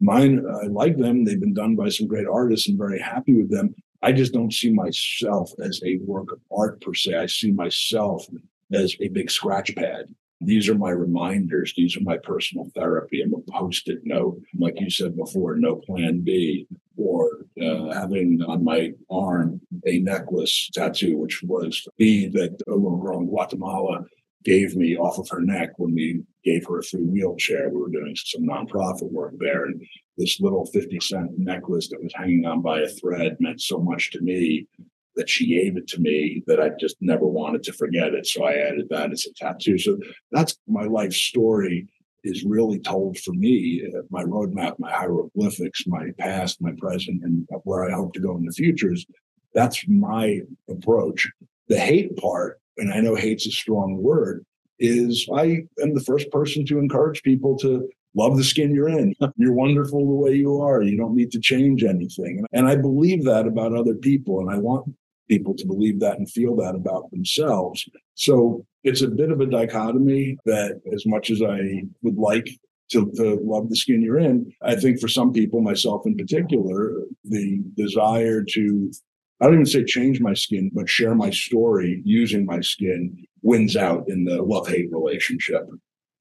Mine, 0.00 0.44
I 0.60 0.66
like 0.66 0.98
them. 0.98 1.24
They've 1.24 1.38
been 1.38 1.54
done 1.54 1.76
by 1.76 1.90
some 1.90 2.08
great 2.08 2.26
artists. 2.26 2.68
I'm 2.68 2.76
very 2.76 3.00
happy 3.00 3.34
with 3.34 3.52
them. 3.52 3.76
I 4.02 4.12
just 4.12 4.32
don't 4.32 4.52
see 4.52 4.72
myself 4.72 5.50
as 5.62 5.80
a 5.84 5.98
work 5.98 6.32
of 6.32 6.40
art 6.56 6.80
per 6.80 6.94
se. 6.94 7.14
I 7.14 7.26
see 7.26 7.50
myself 7.50 8.26
as 8.72 8.96
a 9.00 9.08
big 9.08 9.30
scratch 9.30 9.74
pad. 9.74 10.14
These 10.40 10.68
are 10.68 10.76
my 10.76 10.90
reminders. 10.90 11.74
These 11.76 11.96
are 11.96 12.02
my 12.02 12.16
personal 12.16 12.70
therapy. 12.74 13.22
I'm 13.22 13.34
a 13.34 13.40
post 13.50 13.88
it 13.88 14.02
note, 14.04 14.40
like 14.56 14.80
you 14.80 14.88
said 14.88 15.16
before, 15.16 15.56
no 15.56 15.76
plan 15.76 16.20
B, 16.20 16.68
or 16.96 17.46
uh, 17.60 17.92
having 17.92 18.40
on 18.46 18.62
my 18.62 18.92
arm 19.10 19.60
a 19.84 19.98
necklace 19.98 20.70
tattoo, 20.72 21.18
which 21.18 21.42
was 21.42 21.82
the 21.84 21.92
bead 21.98 22.32
that 22.34 22.62
a 22.68 22.70
girl 22.70 23.18
in 23.18 23.26
Guatemala 23.26 24.04
gave 24.44 24.76
me 24.76 24.96
off 24.96 25.18
of 25.18 25.28
her 25.28 25.40
neck 25.40 25.70
when 25.78 25.94
we 25.94 26.22
gave 26.44 26.66
her 26.66 26.78
a 26.78 26.84
free 26.84 27.04
wheelchair. 27.04 27.68
We 27.68 27.80
were 27.80 27.90
doing 27.90 28.14
some 28.16 28.44
nonprofit 28.44 29.10
work 29.10 29.34
there. 29.38 29.64
And 29.64 29.82
this 30.18 30.40
little 30.40 30.66
50 30.66 30.98
cent 31.00 31.38
necklace 31.38 31.88
that 31.88 32.02
was 32.02 32.12
hanging 32.14 32.44
on 32.44 32.60
by 32.60 32.80
a 32.80 32.88
thread 32.88 33.36
meant 33.40 33.60
so 33.60 33.78
much 33.78 34.10
to 34.10 34.20
me 34.20 34.66
that 35.16 35.28
she 35.28 35.46
gave 35.46 35.76
it 35.76 35.86
to 35.88 36.00
me 36.00 36.42
that 36.46 36.60
I 36.60 36.70
just 36.78 36.96
never 37.00 37.26
wanted 37.26 37.62
to 37.64 37.72
forget 37.72 38.14
it. 38.14 38.26
So 38.26 38.44
I 38.44 38.54
added 38.54 38.88
that 38.90 39.10
as 39.10 39.26
a 39.26 39.32
tattoo. 39.34 39.78
So 39.78 39.98
that's 40.30 40.56
my 40.66 40.84
life 40.84 41.12
story 41.12 41.88
is 42.24 42.44
really 42.44 42.78
told 42.78 43.18
for 43.18 43.32
me. 43.32 43.82
Uh, 43.86 44.02
my 44.10 44.22
roadmap, 44.22 44.78
my 44.78 44.92
hieroglyphics, 44.92 45.84
my 45.86 46.10
past, 46.18 46.60
my 46.60 46.72
present, 46.78 47.22
and 47.22 47.48
where 47.64 47.88
I 47.88 47.94
hope 47.94 48.12
to 48.14 48.20
go 48.20 48.36
in 48.36 48.44
the 48.44 48.52
future 48.52 48.92
is 48.92 49.06
that's 49.54 49.84
my 49.88 50.40
approach. 50.68 51.28
The 51.68 51.78
hate 51.78 52.16
part, 52.16 52.60
and 52.76 52.92
I 52.92 53.00
know 53.00 53.14
hate's 53.14 53.46
a 53.46 53.50
strong 53.50 54.02
word, 54.02 54.44
is 54.78 55.28
I 55.34 55.62
am 55.82 55.94
the 55.94 56.04
first 56.06 56.30
person 56.30 56.64
to 56.66 56.78
encourage 56.78 57.22
people 57.22 57.56
to 57.58 57.88
love 58.18 58.36
the 58.36 58.44
skin 58.44 58.74
you're 58.74 58.88
in. 58.88 59.14
You're 59.36 59.52
wonderful 59.52 60.00
the 60.00 60.14
way 60.14 60.34
you 60.34 60.60
are. 60.60 60.82
You 60.82 60.96
don't 60.96 61.14
need 61.14 61.30
to 61.32 61.40
change 61.40 61.84
anything. 61.84 62.44
And 62.52 62.68
I 62.68 62.76
believe 62.76 63.24
that 63.24 63.46
about 63.46 63.74
other 63.74 63.94
people. 63.94 64.40
And 64.40 64.50
I 64.50 64.58
want 64.58 64.92
people 65.28 65.54
to 65.54 65.66
believe 65.66 66.00
that 66.00 66.18
and 66.18 66.28
feel 66.30 66.56
that 66.56 66.74
about 66.74 67.10
themselves. 67.10 67.88
So 68.14 68.64
it's 68.82 69.02
a 69.02 69.08
bit 69.08 69.30
of 69.30 69.40
a 69.40 69.46
dichotomy 69.46 70.38
that, 70.46 70.80
as 70.92 71.04
much 71.06 71.30
as 71.30 71.40
I 71.42 71.82
would 72.02 72.16
like 72.16 72.48
to, 72.92 73.10
to 73.16 73.38
love 73.44 73.68
the 73.68 73.76
skin 73.76 74.02
you're 74.02 74.18
in, 74.18 74.50
I 74.62 74.74
think 74.74 75.00
for 75.00 75.08
some 75.08 75.32
people, 75.32 75.60
myself 75.60 76.02
in 76.06 76.16
particular, 76.16 77.02
the 77.24 77.60
desire 77.76 78.42
to 78.54 78.90
I 79.40 79.44
don't 79.44 79.54
even 79.54 79.66
say 79.66 79.84
change 79.84 80.20
my 80.20 80.34
skin, 80.34 80.70
but 80.74 80.88
share 80.88 81.14
my 81.14 81.30
story 81.30 82.02
using 82.04 82.44
my 82.44 82.60
skin 82.60 83.24
wins 83.42 83.76
out 83.76 84.08
in 84.08 84.24
the 84.24 84.42
love 84.42 84.66
hate 84.66 84.90
relationship. 84.90 85.62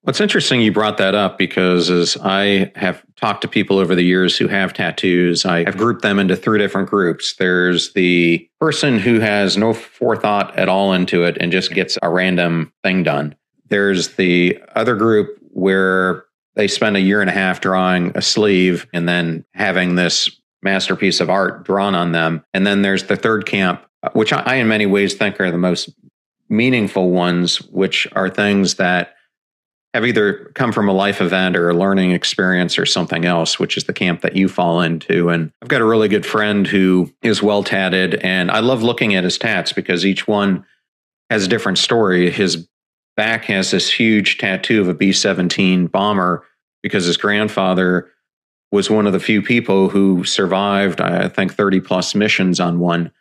What's 0.01 0.21
interesting 0.21 0.62
you 0.62 0.71
brought 0.71 0.97
that 0.99 1.15
up 1.15 1.38
because 1.38 1.89
as 1.89 2.17
I 2.23 2.71
have 2.75 3.03
talked 3.17 3.41
to 3.41 3.47
people 3.47 3.77
over 3.77 3.93
the 3.93 4.03
years 4.03 4.38
who 4.38 4.47
have 4.47 4.73
tattoos, 4.73 5.43
I 5.45 5.65
have 5.65 5.75
grouped 5.75 6.01
them 6.01 6.17
into 6.17 6.36
three 6.36 6.60
different 6.60 6.89
groups. 6.89 7.36
There's 7.36 7.91
the 7.91 8.47
person 8.60 8.99
who 8.99 9.19
has 9.19 9.57
no 9.57 9.73
forethought 9.73 10.57
at 10.57 10.69
all 10.69 10.93
into 10.93 11.23
it 11.23 11.38
and 11.41 11.51
just 11.51 11.73
gets 11.73 11.97
a 12.01 12.10
random 12.10 12.71
thing 12.83 13.03
done. 13.03 13.36
There's 13.67 14.15
the 14.15 14.62
other 14.75 14.95
group 14.95 15.38
where 15.49 16.25
they 16.55 16.69
spend 16.69 16.95
a 16.95 17.01
year 17.01 17.19
and 17.19 17.29
a 17.29 17.33
half 17.33 17.60
drawing 17.60 18.12
a 18.15 18.21
sleeve 18.21 18.88
and 18.93 19.10
then 19.10 19.43
having 19.53 19.95
this 19.95 20.29
masterpiece 20.62 21.19
of 21.19 21.29
art 21.29 21.65
drawn 21.65 21.95
on 21.95 22.13
them. 22.13 22.45
And 22.53 22.65
then 22.65 22.81
there's 22.81 23.03
the 23.03 23.15
third 23.17 23.45
camp, 23.45 23.86
which 24.13 24.31
I, 24.31 24.55
in 24.55 24.67
many 24.67 24.86
ways 24.86 25.15
think 25.15 25.39
are 25.41 25.51
the 25.51 25.57
most 25.57 25.89
meaningful 26.49 27.12
ones, 27.12 27.62
which 27.63 28.07
are 28.13 28.29
things 28.29 28.75
that 28.75 29.16
have 29.93 30.06
either 30.06 30.52
come 30.54 30.71
from 30.71 30.89
a 30.89 30.93
life 30.93 31.21
event 31.21 31.56
or 31.56 31.69
a 31.69 31.73
learning 31.73 32.12
experience 32.12 32.78
or 32.78 32.86
something 32.86 33.26
else, 33.26 33.60
which 33.60 33.78
is 33.78 33.86
the 33.86 33.93
camp 33.93 34.21
that 34.21 34.36
you 34.36 34.47
fall 34.47 34.82
into. 34.82 35.30
And 35.30 35.52
I've 35.62 35.69
got 35.69 35.82
a 35.82 35.86
really 35.86 36.08
good 36.08 36.26
friend 36.26 36.67
who 36.67 37.12
is 37.21 37.41
well 37.41 37.63
tatted, 37.63 38.15
and 38.15 38.52
I 38.52 38.60
love 38.60 38.84
looking 38.84 39.15
at 39.15 39.23
his 39.23 39.38
tats 39.38 39.73
because 39.73 40.06
each 40.06 40.28
one 40.28 40.65
has 41.30 41.45
a 41.45 41.50
different 41.50 41.78
story. 41.78 42.30
His 42.30 42.67
back 43.15 43.45
has 43.45 43.71
this 43.71 43.91
huge 43.91 44.38
tattoo 44.38 44.82
of 44.82 44.88
a 44.88 44.93
B 44.93 45.12
17 45.12 45.88
bomber 45.88 46.45
because 46.84 47.06
his 47.06 47.17
grandfather 47.17 48.10
was 48.71 48.89
one 48.89 49.08
of 49.08 49.13
the 49.13 49.19
few 49.19 49.41
people 49.41 49.89
who 49.89 50.23
survived, 50.23 51.02
I 51.02 51.28
think, 51.30 51.54
30 51.54 51.80
plus 51.82 52.13
missions 52.13 52.60
on 52.60 52.80
one 52.80 53.12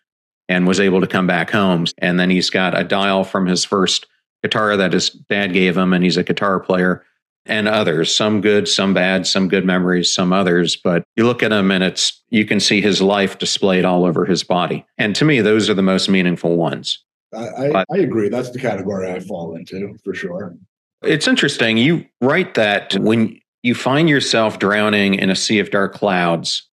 and 0.49 0.67
was 0.67 0.81
able 0.81 1.01
to 1.01 1.07
come 1.07 1.27
back 1.27 1.51
home. 1.51 1.87
And 1.99 2.19
then 2.19 2.31
he's 2.31 2.51
got 2.51 2.79
a 2.79 2.85
dial 2.85 3.25
from 3.25 3.47
his 3.47 3.65
first 3.65 4.07
guitar 4.47 4.77
that 4.77 4.93
his 4.93 5.11
dad 5.11 5.53
gave 5.53 5.77
him, 5.77 5.93
and 5.93 6.05
he's 6.05 6.17
a 6.17 6.23
guitar 6.23 6.61
player, 6.61 7.05
and 7.47 7.69
others, 7.69 8.15
some 8.15 8.41
good, 8.41 8.69
some 8.69 8.93
bad, 8.93 9.27
some 9.27 9.49
good 9.49 9.65
memories, 9.65 10.13
some 10.13 10.33
others. 10.33 10.77
But 10.77 11.05
you 11.17 11.25
look 11.25 11.43
at 11.43 11.53
him 11.53 11.71
and 11.71 11.85
it's, 11.85 12.23
you 12.31 12.45
can 12.45 12.59
see 12.59 12.81
his 12.81 13.01
life 13.01 13.39
displayed 13.39 13.85
all 13.85 14.05
over 14.05 14.25
his 14.25 14.43
body. 14.43 14.85
And 14.99 15.15
to 15.17 15.25
me, 15.25 15.41
those 15.41 15.71
are 15.71 15.75
the 15.75 15.83
most 15.83 16.09
meaningful 16.09 16.57
ones. 16.57 17.05
I, 17.33 17.47
I, 17.47 17.85
I 17.93 17.99
agree. 17.99 18.29
That's 18.29 18.51
the 18.51 18.59
category 18.59 19.11
I 19.11 19.21
fall 19.21 19.55
into 19.55 19.97
for 20.05 20.13
sure. 20.15 20.57
It's 21.03 21.29
interesting. 21.29 21.77
You 21.77 22.07
write 22.21 22.55
that 22.55 22.95
when 22.95 23.41
you 23.63 23.75
find 23.75 24.09
yourself 24.09 24.59
drowning 24.59 25.15
in 25.15 25.31
a 25.31 25.37
sea 25.37 25.61
of 25.61 25.71
dark 25.71 25.95
clouds, 25.95 26.69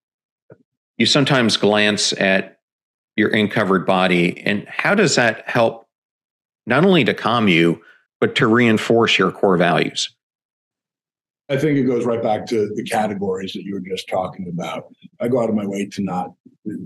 you 0.98 1.06
sometimes 1.06 1.58
glance 1.58 2.14
at 2.14 2.60
your 3.16 3.30
uncovered 3.30 3.86
body. 3.86 4.42
And 4.42 4.68
how 4.68 4.96
does 4.96 5.16
that 5.16 5.48
help 5.48 5.83
not 6.66 6.86
only 6.86 7.04
to 7.04 7.14
calm 7.14 7.48
you, 7.48 7.82
but 8.20 8.36
to 8.36 8.48
reinforce 8.48 9.18
your 9.18 9.32
core 9.32 9.58
values? 9.58 10.14
I 11.50 11.58
think 11.58 11.78
it 11.78 11.84
goes 11.84 12.06
right 12.06 12.24
back 12.24 12.46
to 12.48 12.74
the 12.74 12.84
categories 12.84 13.52
that 13.54 13.64
you 13.64 13.74
were 13.74 13.82
just 13.82 14.08
talking 14.08 14.48
about. 14.48 14.86
I 15.20 15.28
go 15.28 15.42
out 15.42 15.50
of 15.50 15.56
my 15.56 15.66
way 15.66 15.86
to 15.88 16.02
not 16.02 16.32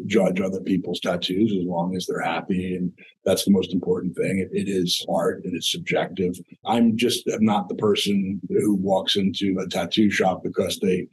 judge 0.07 0.41
other 0.41 0.59
people's 0.61 0.99
tattoos 0.99 1.51
as 1.51 1.65
long 1.65 1.95
as 1.95 2.05
they're 2.05 2.21
happy. 2.21 2.75
And 2.75 2.91
that's 3.23 3.45
the 3.45 3.51
most 3.51 3.71
important 3.71 4.15
thing. 4.15 4.39
it, 4.39 4.49
it 4.51 4.67
is 4.67 5.05
art 5.07 5.43
and 5.45 5.55
it's 5.55 5.71
subjective. 5.71 6.35
I'm 6.65 6.97
just 6.97 7.27
I'm 7.27 7.45
not 7.45 7.69
the 7.69 7.75
person 7.75 8.41
who 8.49 8.73
walks 8.73 9.15
into 9.15 9.57
a 9.59 9.67
tattoo 9.69 10.09
shop 10.09 10.41
because 10.43 10.79
they 10.79 11.07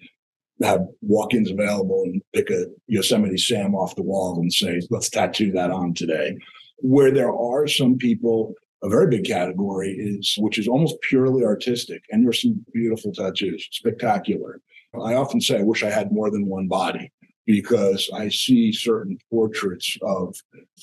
have 0.62 0.86
walk-ins 1.02 1.50
available 1.50 2.02
and 2.04 2.22
pick 2.32 2.48
a 2.48 2.66
Yosemite 2.86 3.36
Sam 3.36 3.74
off 3.74 3.96
the 3.96 4.02
wall 4.02 4.40
and 4.40 4.52
say, 4.52 4.80
let's 4.88 5.10
tattoo 5.10 5.50
that 5.52 5.70
on 5.70 5.92
today. 5.94 6.36
Where 6.78 7.10
there 7.10 7.32
are 7.32 7.66
some 7.66 7.96
people 7.96 8.54
a 8.82 8.88
very 8.88 9.06
big 9.06 9.24
category 9.24 9.92
is 9.92 10.34
which 10.38 10.58
is 10.58 10.68
almost 10.68 11.00
purely 11.00 11.42
artistic 11.42 12.04
and 12.10 12.24
there's 12.24 12.42
some 12.42 12.64
beautiful 12.72 13.12
tattoos 13.12 13.66
spectacular. 13.72 14.60
I 14.94 15.14
often 15.14 15.40
say 15.40 15.58
i 15.58 15.62
wish 15.62 15.82
i 15.82 15.90
had 15.90 16.12
more 16.12 16.30
than 16.30 16.46
one 16.46 16.68
body 16.68 17.10
because 17.46 18.08
i 18.14 18.28
see 18.28 18.72
certain 18.72 19.18
portraits 19.30 19.96
of 20.02 20.36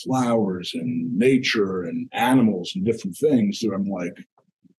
flowers 0.04 0.72
and 0.74 1.18
nature 1.18 1.84
and 1.84 2.10
animals 2.12 2.74
and 2.76 2.84
different 2.84 3.16
things 3.16 3.60
that 3.60 3.72
i'm 3.74 3.86
like 3.86 4.18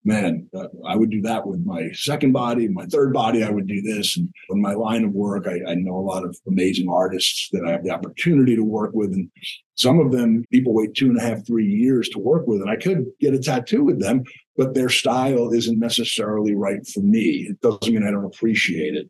man, 0.05 0.49
uh, 0.55 0.67
I 0.85 0.95
would 0.95 1.09
do 1.09 1.21
that 1.21 1.47
with 1.47 1.65
my 1.65 1.91
second 1.93 2.33
body, 2.33 2.67
my 2.67 2.85
third 2.85 3.13
body, 3.13 3.43
I 3.43 3.49
would 3.49 3.67
do 3.67 3.81
this. 3.81 4.17
And 4.17 4.29
in 4.49 4.61
my 4.61 4.73
line 4.73 5.03
of 5.03 5.11
work, 5.11 5.47
I, 5.47 5.71
I, 5.71 5.75
know 5.75 5.95
a 5.95 5.99
lot 5.99 6.25
of 6.25 6.37
amazing 6.47 6.89
artists 6.89 7.49
that 7.51 7.63
I 7.65 7.71
have 7.71 7.83
the 7.83 7.91
opportunity 7.91 8.55
to 8.55 8.63
work 8.63 8.91
with. 8.93 9.13
And 9.13 9.29
some 9.75 9.99
of 9.99 10.11
them, 10.11 10.43
people 10.51 10.73
wait 10.73 10.93
two 10.93 11.07
and 11.07 11.17
a 11.17 11.21
half, 11.21 11.45
three 11.47 11.67
years 11.67 12.09
to 12.09 12.19
work 12.19 12.47
with. 12.47 12.61
And 12.61 12.69
I 12.69 12.75
could 12.75 13.05
get 13.19 13.33
a 13.33 13.39
tattoo 13.39 13.83
with 13.83 14.01
them, 14.01 14.23
but 14.57 14.73
their 14.73 14.89
style 14.89 15.51
isn't 15.53 15.79
necessarily 15.79 16.53
right 16.53 16.85
for 16.87 17.01
me. 17.01 17.47
It 17.49 17.61
doesn't 17.61 17.93
mean 17.93 18.05
I 18.05 18.11
don't 18.11 18.25
appreciate 18.25 18.95
it. 18.95 19.09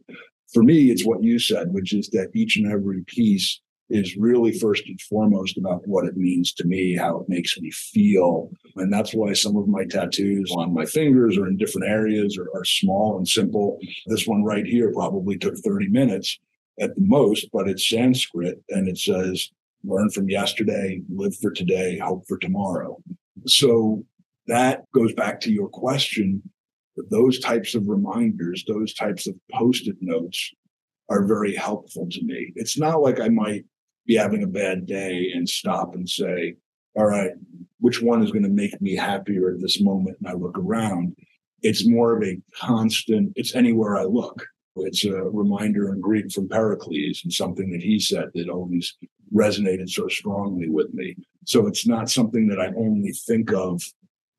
For 0.54 0.62
me, 0.62 0.92
it's 0.92 1.06
what 1.06 1.24
you 1.24 1.40
said, 1.40 1.74
which 1.74 1.94
is 1.94 2.10
that 2.10 2.30
each 2.36 2.58
and 2.58 2.72
every 2.72 3.04
piece 3.08 3.60
is 3.94 4.18
really 4.18 4.52
first 4.52 4.88
and 4.88 5.00
foremost 5.02 5.58
about 5.58 5.88
what 5.88 6.06
it 6.06 6.18
means 6.18 6.52
to 6.54 6.66
me, 6.66 6.96
how 6.96 7.20
it 7.20 7.30
makes 7.30 7.58
me 7.60 7.70
feel. 7.72 8.50
And 8.76 8.92
that's 8.92 9.14
why 9.14 9.34
some 9.34 9.56
of 9.56 9.68
my 9.68 9.86
tattoos 9.86 10.52
on 10.52 10.74
my 10.74 10.86
fingers 10.86 11.38
or 11.38 11.48
in 11.48 11.58
different 11.58 11.88
areas 11.88 12.38
are, 12.38 12.50
are 12.58 12.66
small 12.66 13.18
and 13.18 13.28
simple. 13.28 13.78
This 14.08 14.26
one 14.26 14.44
right 14.44 14.66
here 14.66 14.92
probably 14.92 15.38
took 15.38 15.56
30 15.58 15.90
minutes 15.90 16.40
at 16.80 16.96
the 16.96 17.02
most, 17.02 17.50
but 17.54 17.70
it's 17.70 17.88
Sanskrit 17.88 18.64
and 18.70 18.88
it 18.88 18.98
says, 18.98 19.50
learn 19.84 20.10
from 20.10 20.28
yesterday, 20.28 21.02
live 21.10 21.36
for 21.36 21.52
today, 21.52 22.00
hope 22.00 22.26
for 22.28 22.38
tomorrow. 22.40 22.98
So 23.46 24.04
that 24.48 24.86
goes 24.92 25.14
back 25.14 25.40
to 25.42 25.52
your 25.52 25.70
question. 25.70 26.42
Those 27.12 27.40
types 27.40 27.76
of 27.76 27.88
reminders, 27.88 28.64
those 28.68 28.94
types 28.96 29.28
of 29.28 29.36
post 29.52 29.88
it 29.88 29.98
notes 30.02 30.52
are 31.10 31.26
very 31.26 31.56
helpful 31.56 32.08
to 32.10 32.24
me. 32.24 32.54
It's 32.56 32.78
not 32.78 33.02
like 33.02 33.20
I 33.20 33.30
might 33.30 33.66
be 34.06 34.16
having 34.16 34.44
a 34.44 34.48
bad 34.48 34.86
day 34.86 35.32
and 35.34 35.48
stop 35.48 35.96
and 35.96 36.08
say, 36.08 36.56
all 36.96 37.06
right, 37.06 37.32
which 37.80 38.02
one 38.02 38.24
is 38.24 38.32
going 38.32 38.44
to 38.44 38.50
make 38.50 38.80
me 38.82 38.96
happier 38.96 39.52
at 39.52 39.62
this 39.62 39.82
moment? 39.82 40.18
And 40.20 40.28
I 40.28 40.34
look 40.34 40.58
around. 40.58 41.16
It's 41.62 41.88
more 41.88 42.16
of 42.16 42.24
a 42.24 42.40
constant, 42.56 43.34
it's 43.36 43.56
anywhere 43.56 43.98
I 43.98 44.04
look. 44.04 44.46
It's 44.76 45.06
a 45.06 45.12
reminder 45.12 45.94
in 45.94 46.02
Greek 46.02 46.32
from 46.32 46.50
Pericles 46.50 47.22
and 47.24 47.32
something 47.32 47.72
that 47.72 47.82
he 47.82 48.00
said 48.00 48.30
that 48.34 48.50
always 48.50 48.96
resonated 49.34 49.90
so 49.90 50.08
strongly 50.08 50.70
with 50.70 50.94
me. 50.94 51.16
So 51.46 51.68
it's 51.68 51.88
not 51.88 52.10
something 52.10 52.48
that 52.48 52.60
I 52.60 52.68
only 52.76 53.12
think 53.12 53.54
of 53.54 53.82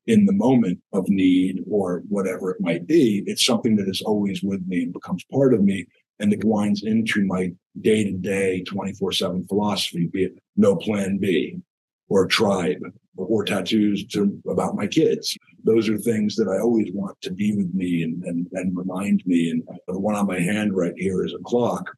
in 0.07 0.25
the 0.25 0.33
moment 0.33 0.79
of 0.93 1.07
need 1.09 1.63
or 1.69 2.03
whatever 2.09 2.51
it 2.51 2.61
might 2.61 2.85
be. 2.85 3.23
It's 3.25 3.45
something 3.45 3.75
that 3.77 3.87
is 3.87 4.01
always 4.01 4.43
with 4.43 4.65
me 4.67 4.83
and 4.83 4.93
becomes 4.93 5.23
part 5.31 5.53
of 5.53 5.63
me 5.63 5.87
and 6.19 6.33
it 6.33 6.43
winds 6.43 6.83
into 6.83 7.25
my 7.25 7.51
day 7.81 8.03
to 8.03 8.11
day 8.11 8.63
24 8.63 9.11
7 9.11 9.47
philosophy, 9.47 10.07
be 10.07 10.25
it 10.25 10.39
no 10.55 10.75
plan 10.75 11.17
B 11.17 11.59
or 12.07 12.25
tribe 12.27 12.81
or 13.17 13.43
tattoos 13.43 14.05
to, 14.07 14.41
about 14.49 14.75
my 14.75 14.87
kids. 14.87 15.37
Those 15.63 15.89
are 15.89 15.97
things 15.97 16.35
that 16.35 16.47
I 16.47 16.59
always 16.59 16.91
want 16.93 17.19
to 17.21 17.31
be 17.31 17.55
with 17.55 17.73
me 17.73 18.03
and, 18.03 18.23
and, 18.23 18.47
and 18.53 18.77
remind 18.77 19.23
me. 19.25 19.49
And 19.49 19.63
the 19.87 19.99
one 19.99 20.15
on 20.15 20.27
my 20.27 20.39
hand 20.39 20.75
right 20.75 20.93
here 20.97 21.25
is 21.25 21.33
a 21.33 21.43
clock 21.43 21.95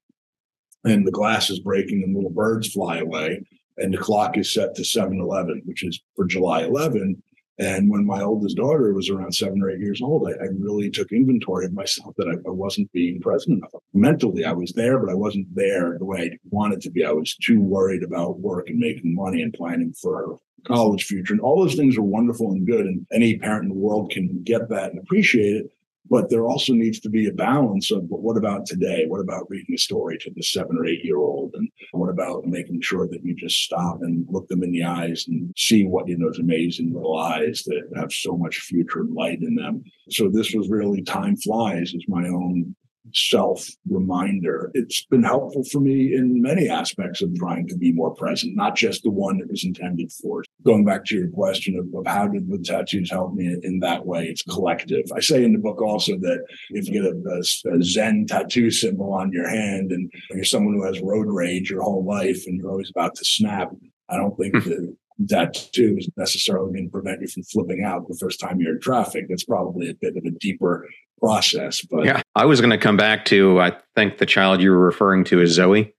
and 0.83 1.05
the 1.05 1.11
glass 1.11 1.49
is 1.49 1.59
breaking 1.59 2.03
and 2.03 2.15
little 2.15 2.29
birds 2.29 2.71
fly 2.71 2.99
away. 2.99 3.43
And 3.77 3.93
the 3.93 3.97
clock 3.97 4.37
is 4.37 4.53
set 4.53 4.73
to 4.75 4.83
7 4.83 5.19
11, 5.19 5.63
which 5.65 5.83
is 5.83 6.01
for 6.15 6.25
July 6.25 6.63
11. 6.63 7.21
And 7.59 7.89
when 7.89 8.05
my 8.05 8.21
oldest 8.21 8.57
daughter 8.57 8.93
was 8.93 9.09
around 9.09 9.33
seven 9.33 9.63
or 9.63 9.71
eight 9.71 9.79
years 9.79 10.01
old, 10.01 10.27
I, 10.27 10.43
I 10.43 10.47
really 10.59 10.91
took 10.91 11.11
inventory 11.11 11.65
of 11.65 11.73
myself 11.73 12.13
that 12.17 12.27
I, 12.27 12.33
I, 12.47 12.51
wasn't 12.51 12.91
being 12.91 13.19
present 13.19 13.57
enough. 13.57 13.71
Mentally, 13.93 14.45
I 14.45 14.51
was 14.51 14.73
there, 14.73 14.99
but 14.99 15.09
I 15.09 15.15
wasn't 15.15 15.53
there 15.55 15.97
the 15.97 16.05
way 16.05 16.19
I 16.19 16.37
wanted 16.51 16.81
to 16.81 16.91
be. 16.91 17.03
I 17.03 17.11
was 17.11 17.35
too 17.35 17.59
worried 17.59 18.03
about 18.03 18.39
work 18.39 18.69
and 18.69 18.77
making 18.77 19.15
money 19.15 19.41
and 19.41 19.53
planning 19.53 19.91
for 19.93 20.37
college 20.67 21.05
future. 21.05 21.33
And 21.33 21.41
all 21.41 21.63
those 21.63 21.75
things 21.75 21.97
are 21.97 22.03
wonderful 22.03 22.51
and 22.51 22.67
good. 22.67 22.85
And 22.85 23.07
any 23.11 23.37
parent 23.37 23.63
in 23.63 23.69
the 23.69 23.75
world 23.75 24.11
can 24.11 24.43
get 24.43 24.69
that 24.69 24.91
and 24.91 24.99
appreciate 24.99 25.55
it. 25.55 25.71
But 26.09 26.29
there 26.29 26.45
also 26.45 26.73
needs 26.73 26.99
to 27.01 27.09
be 27.09 27.27
a 27.27 27.33
balance 27.33 27.91
of 27.91 28.03
what 28.07 28.37
about 28.37 28.65
today? 28.65 29.05
What 29.07 29.19
about 29.19 29.49
reading 29.49 29.75
a 29.75 29.77
story 29.77 30.17
to 30.19 30.31
the 30.35 30.43
seven 30.43 30.77
or 30.77 30.85
eight 30.85 31.03
year 31.03 31.17
old? 31.17 31.53
And 31.55 31.69
what 31.91 32.09
about 32.09 32.45
making 32.45 32.81
sure 32.81 33.07
that 33.07 33.23
you 33.23 33.35
just 33.35 33.63
stop 33.63 33.99
and 34.01 34.25
look 34.29 34.47
them 34.47 34.63
in 34.63 34.71
the 34.71 34.83
eyes 34.83 35.25
and 35.27 35.51
see 35.57 35.85
what, 35.85 36.09
in 36.09 36.19
those 36.19 36.39
amazing 36.39 36.93
little 36.93 37.17
eyes 37.17 37.63
that 37.65 37.83
have 37.95 38.11
so 38.11 38.37
much 38.37 38.59
future 38.59 39.05
light 39.05 39.41
in 39.41 39.55
them. 39.55 39.83
So 40.09 40.29
this 40.29 40.53
was 40.53 40.69
really 40.69 41.01
time 41.01 41.35
flies 41.35 41.93
is 41.93 42.05
my 42.07 42.27
own 42.27 42.75
self 43.13 43.67
reminder. 43.89 44.71
It's 44.73 45.05
been 45.05 45.23
helpful 45.23 45.63
for 45.65 45.79
me 45.79 46.15
in 46.15 46.41
many 46.41 46.69
aspects 46.69 47.21
of 47.21 47.33
trying 47.35 47.67
to 47.67 47.77
be 47.77 47.91
more 47.91 48.13
present, 48.13 48.55
not 48.55 48.75
just 48.75 49.03
the 49.03 49.11
one 49.11 49.39
that 49.39 49.49
was 49.49 49.63
intended 49.63 50.11
for. 50.11 50.43
Going 50.65 50.85
back 50.85 51.05
to 51.05 51.15
your 51.15 51.29
question 51.29 51.77
of, 51.77 51.93
of 51.97 52.11
how 52.11 52.27
did 52.27 52.49
the 52.49 52.59
tattoos 52.59 53.11
help 53.11 53.33
me 53.33 53.57
in 53.63 53.79
that 53.79 54.05
way? 54.05 54.25
It's 54.25 54.43
collective. 54.43 55.05
I 55.15 55.19
say 55.19 55.43
in 55.43 55.53
the 55.53 55.59
book 55.59 55.81
also 55.81 56.17
that 56.19 56.43
if 56.71 56.87
you 56.87 56.93
get 56.93 57.05
a, 57.05 57.75
a, 57.75 57.77
a 57.77 57.83
Zen 57.83 58.25
tattoo 58.27 58.71
symbol 58.71 59.13
on 59.13 59.31
your 59.31 59.47
hand 59.47 59.91
and 59.91 60.11
you're 60.31 60.43
someone 60.43 60.75
who 60.75 60.85
has 60.85 61.01
road 61.01 61.27
rage 61.27 61.69
your 61.69 61.81
whole 61.81 62.05
life 62.05 62.43
and 62.47 62.57
you're 62.57 62.71
always 62.71 62.89
about 62.89 63.15
to 63.15 63.25
snap, 63.25 63.69
I 64.09 64.17
don't 64.17 64.37
think 64.37 64.55
hmm. 64.55 64.69
that 64.69 64.95
that 65.19 65.53
too 65.73 65.95
is 65.97 66.09
necessarily 66.17 66.71
going 66.73 66.85
to 66.85 66.91
prevent 66.91 67.21
you 67.21 67.27
from 67.27 67.43
flipping 67.43 67.83
out 67.83 68.07
the 68.07 68.17
first 68.19 68.39
time 68.39 68.59
you're 68.59 68.75
in 68.75 68.81
traffic. 68.81 69.25
That's 69.29 69.43
probably 69.43 69.89
a 69.89 69.93
bit 69.93 70.15
of 70.15 70.25
a 70.25 70.31
deeper 70.31 70.87
process. 71.19 71.81
But 71.81 72.05
yeah, 72.05 72.21
I 72.35 72.45
was 72.45 72.61
going 72.61 72.71
to 72.71 72.77
come 72.77 72.97
back 72.97 73.25
to, 73.25 73.59
I 73.59 73.73
think 73.95 74.19
the 74.19 74.25
child 74.25 74.61
you 74.61 74.71
were 74.71 74.85
referring 74.85 75.23
to 75.25 75.41
is 75.41 75.51
Zoe. 75.51 75.93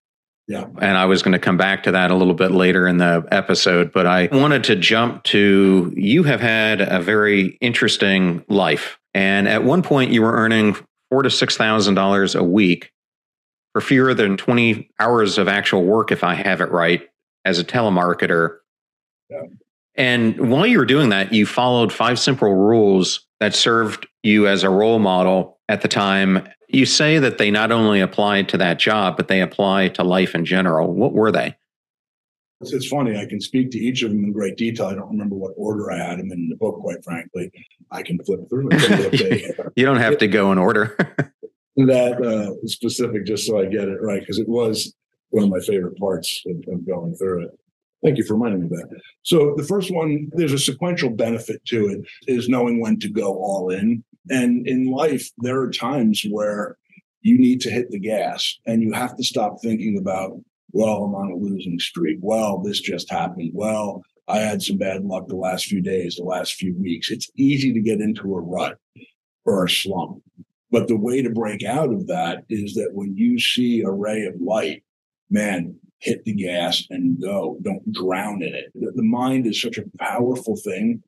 Yeah. 0.47 0.65
And 0.81 0.97
I 0.97 1.05
was 1.05 1.23
going 1.23 1.33
to 1.33 1.39
come 1.39 1.59
back 1.59 1.83
to 1.83 1.93
that 1.93 2.11
a 2.11 2.15
little 2.15 2.35
bit 2.35 2.53
later 2.53 2.89
in 2.89 2.97
the 2.97 3.27
episode, 3.31 3.93
but 3.93 4.07
I 4.07 4.29
wanted 4.33 4.65
to 4.65 4.77
jump 4.77 5.25
to 5.25 5.93
you 5.95 6.23
have 6.23 6.41
had 6.41 6.81
a 6.81 7.01
very 7.01 7.59
interesting 7.61 8.45
life. 8.49 8.99
And 9.13 9.47
at 9.47 9.65
one 9.65 9.83
point 9.83 10.11
you 10.11 10.23
were 10.23 10.33
earning 10.33 10.77
four 11.11 11.23
to 11.23 11.31
six 11.31 11.57
thousand 11.57 11.95
dollars 11.95 12.35
a 12.35 12.43
week 12.43 12.93
for 13.75 13.83
fewer 13.83 14.15
than 14.15 14.39
20 14.39 14.91
hours 14.99 15.37
of 15.37 15.49
actual 15.49 15.85
work, 15.85 16.11
if 16.11 16.25
I 16.25 16.35
have 16.35 16.63
it 16.63 16.71
right, 16.71 17.07
as 17.45 17.59
a 17.59 17.65
telemarketer. 17.65 18.59
Yeah. 19.31 19.43
And 19.95 20.51
while 20.51 20.67
you 20.67 20.79
were 20.79 20.87
doing 20.87 21.09
that, 21.09 21.33
you 21.33 21.45
followed 21.45 21.93
five 21.93 22.19
simple 22.19 22.55
rules 22.55 23.27
that 23.41 23.55
served 23.55 24.07
you 24.23 24.47
as 24.47 24.63
a 24.63 24.71
role 24.71 24.99
model 24.99 25.59
at 25.69 25.83
the 25.83 25.89
time. 25.89 26.49
You 26.69 26.87
say 26.87 27.19
that 27.19 27.39
they 27.39 27.51
not 27.51 27.73
only 27.73 28.01
applied 28.01 28.49
to 28.51 28.59
that 28.59 28.79
job, 28.79 29.17
but 29.17 29.29
they 29.29 29.41
apply 29.41 29.89
to 29.89 30.05
life 30.05 30.35
in 30.35 30.45
general. 30.45 30.93
What 30.93 31.13
were 31.13 31.33
they? 31.33 31.57
It's 32.61 32.89
funny. 32.89 33.17
I 33.17 33.27
can 33.27 33.41
speak 33.41 33.71
to 33.73 33.79
each 33.79 34.03
of 34.03 34.11
them 34.11 34.25
in 34.25 34.33
great 34.33 34.57
detail. 34.57 34.87
I 34.87 34.95
don't 34.95 35.11
remember 35.11 35.37
what 35.37 35.53
order 35.57 35.93
I 35.93 35.99
had 35.99 36.19
them 36.19 36.33
in 36.33 36.49
the 36.49 36.57
book, 36.57 36.81
quite 36.81 37.05
frankly. 37.05 37.53
I 37.91 38.03
can 38.03 38.19
flip 38.25 38.49
through 38.49 38.69
it. 38.73 39.73
you 39.77 39.85
don't 39.85 39.99
have 39.99 40.19
to 40.19 40.27
go 40.27 40.51
in 40.51 40.59
order. 40.59 40.97
that 41.77 42.21
uh, 42.21 42.67
specific, 42.67 43.27
just 43.27 43.47
so 43.47 43.61
I 43.61 43.67
get 43.67 43.89
it 43.89 44.01
right, 44.03 44.21
because 44.21 44.39
it 44.39 44.49
was 44.49 44.93
one 45.31 45.45
of 45.45 45.51
my 45.51 45.61
favorite 45.61 45.97
parts 45.99 46.43
of, 46.47 46.57
of 46.75 46.87
going 46.87 47.15
through 47.15 47.45
it. 47.45 47.59
Thank 48.03 48.17
you 48.19 48.25
for 48.25 48.35
reminding 48.35 48.61
me 48.61 48.67
of 48.67 48.71
that. 48.71 49.01
So 49.23 49.55
the 49.57 49.65
first 49.65 49.93
one, 49.93 50.31
there's 50.33 50.53
a 50.53 50.59
sequential 50.59 51.11
benefit 51.11 51.65
to 51.67 51.89
it, 51.89 52.01
is 52.27 52.49
knowing 52.49 52.81
when 52.81 52.99
to 53.01 53.09
go 53.09 53.35
all 53.35 53.71
in. 53.71 54.05
And 54.31 54.67
in 54.69 54.87
life, 54.87 55.29
there 55.39 55.61
are 55.61 55.71
times 55.71 56.25
where 56.31 56.77
you 57.23 57.39
need 57.39 57.61
to 57.63 57.71
hit 57.71 57.91
the 57.91 57.99
gas 57.99 58.59
and 58.67 58.83
you 58.83 58.93
have 58.93 59.17
to 59.17 59.25
stop 59.25 59.61
thinking 59.61 59.99
about, 59.99 60.39
well, 60.71 61.03
I'm 61.05 61.15
on 61.15 61.33
a 61.33 61.37
losing 61.37 61.79
streak. 61.81 62.19
Well, 62.21 62.59
this 62.59 62.81
just 62.81 63.11
happened. 63.11 63.51
Well, 63.55 64.03
I 64.29 64.39
had 64.39 64.63
some 64.63 64.77
bad 64.77 65.05
luck 65.05 65.27
the 65.27 65.37
last 65.37 65.67
few 65.67 65.81
days, 65.81 66.17
the 66.17 66.25
last 66.25 66.55
few 66.55 66.77
weeks. 66.79 67.11
It's 67.11 67.31
easy 67.37 67.73
to 67.73 67.81
get 67.81 68.01
into 68.01 68.35
a 68.35 68.41
rut 68.41 68.79
or 69.45 69.65
a 69.65 69.71
slump. 69.71 70.23
But 70.71 70.87
the 70.87 70.99
way 70.99 71.23
to 71.23 71.31
break 71.31 71.65
out 71.65 71.91
of 71.91 72.07
that 72.09 72.45
is 72.51 72.75
that 72.75 72.91
when 72.93 73.17
you 73.17 73.41
see 73.41 73.81
a 73.81 73.91
ray 73.91 74.27
of 74.27 74.35
light, 74.41 74.85
man, 75.31 75.77
hit 75.99 76.25
the 76.25 76.33
gas 76.33 76.85
and 76.91 77.21
go. 77.21 77.59
Don't 77.63 77.93
drown 77.93 78.43
in 78.43 78.55
it. 78.55 78.71
The 78.75 79.03
mind 79.03 79.47
is 79.47 79.61
such 79.61 79.79
a 79.79 79.85
powerful 79.99 80.57
thing. 80.57 81.03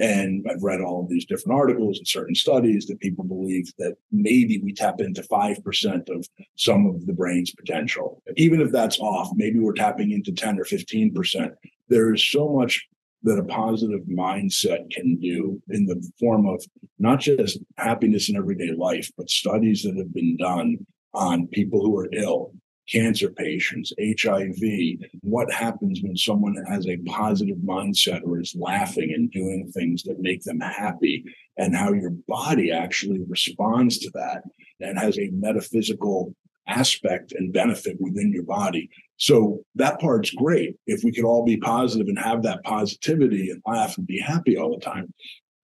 And 0.00 0.44
I've 0.50 0.62
read 0.62 0.80
all 0.80 1.04
of 1.04 1.08
these 1.08 1.26
different 1.26 1.58
articles 1.58 1.98
and 1.98 2.08
certain 2.08 2.34
studies 2.34 2.86
that 2.86 2.98
people 2.98 3.24
believe 3.24 3.72
that 3.78 3.94
maybe 4.10 4.60
we 4.60 4.72
tap 4.72 5.00
into 5.00 5.22
5% 5.22 6.08
of 6.08 6.26
some 6.56 6.86
of 6.86 7.06
the 7.06 7.12
brain's 7.12 7.52
potential. 7.52 8.20
Even 8.36 8.60
if 8.60 8.72
that's 8.72 8.98
off, 8.98 9.30
maybe 9.34 9.60
we're 9.60 9.72
tapping 9.72 10.10
into 10.10 10.32
10 10.32 10.58
or 10.58 10.64
15%. 10.64 11.50
There 11.88 12.12
is 12.12 12.28
so 12.28 12.48
much 12.48 12.84
that 13.22 13.38
a 13.38 13.44
positive 13.44 14.02
mindset 14.02 14.90
can 14.90 15.18
do 15.18 15.60
in 15.70 15.86
the 15.86 16.04
form 16.18 16.46
of 16.46 16.64
not 16.98 17.20
just 17.20 17.58
happiness 17.76 18.28
in 18.28 18.36
everyday 18.36 18.72
life, 18.72 19.10
but 19.16 19.30
studies 19.30 19.82
that 19.82 19.96
have 19.96 20.12
been 20.12 20.36
done 20.36 20.84
on 21.14 21.46
people 21.48 21.80
who 21.80 21.96
are 21.96 22.08
ill 22.12 22.52
cancer 22.88 23.30
patients, 23.30 23.92
HIV, 23.98 25.00
what 25.22 25.52
happens 25.52 26.00
when 26.02 26.16
someone 26.16 26.56
has 26.68 26.86
a 26.86 26.96
positive 26.98 27.58
mindset 27.58 28.22
or 28.24 28.40
is 28.40 28.54
laughing 28.58 29.12
and 29.14 29.30
doing 29.30 29.70
things 29.72 30.02
that 30.04 30.20
make 30.20 30.42
them 30.42 30.60
happy, 30.60 31.24
and 31.56 31.74
how 31.74 31.92
your 31.92 32.12
body 32.28 32.70
actually 32.70 33.20
responds 33.28 33.98
to 33.98 34.10
that 34.14 34.42
and 34.80 34.98
has 34.98 35.18
a 35.18 35.30
metaphysical 35.32 36.34
aspect 36.68 37.32
and 37.32 37.52
benefit 37.52 37.96
within 38.00 38.32
your 38.32 38.42
body. 38.42 38.90
So 39.16 39.64
that 39.76 40.00
part's 40.00 40.30
great. 40.30 40.76
If 40.86 41.02
we 41.04 41.12
could 41.12 41.24
all 41.24 41.44
be 41.44 41.56
positive 41.56 42.08
and 42.08 42.18
have 42.18 42.42
that 42.42 42.62
positivity 42.64 43.50
and 43.50 43.62
laugh 43.66 43.96
and 43.96 44.06
be 44.06 44.18
happy 44.18 44.56
all 44.56 44.74
the 44.74 44.84
time. 44.84 45.12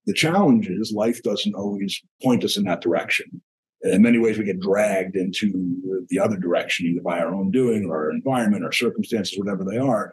The 0.05 0.13
challenge 0.13 0.67
is 0.69 0.91
life 0.91 1.21
doesn't 1.23 1.55
always 1.55 2.01
point 2.21 2.43
us 2.43 2.57
in 2.57 2.63
that 2.65 2.81
direction 2.81 3.41
in 3.83 4.01
many 4.01 4.17
ways 4.17 4.37
we 4.37 4.45
get 4.45 4.59
dragged 4.59 5.15
into 5.15 6.05
the 6.09 6.19
other 6.19 6.37
direction 6.37 6.87
either 6.87 7.01
by 7.01 7.19
our 7.19 7.33
own 7.33 7.51
doing 7.51 7.85
or 7.85 8.05
our 8.05 8.11
environment 8.11 8.63
or 8.63 8.71
circumstances 8.71 9.37
whatever 9.37 9.63
they 9.63 9.77
are. 9.77 10.11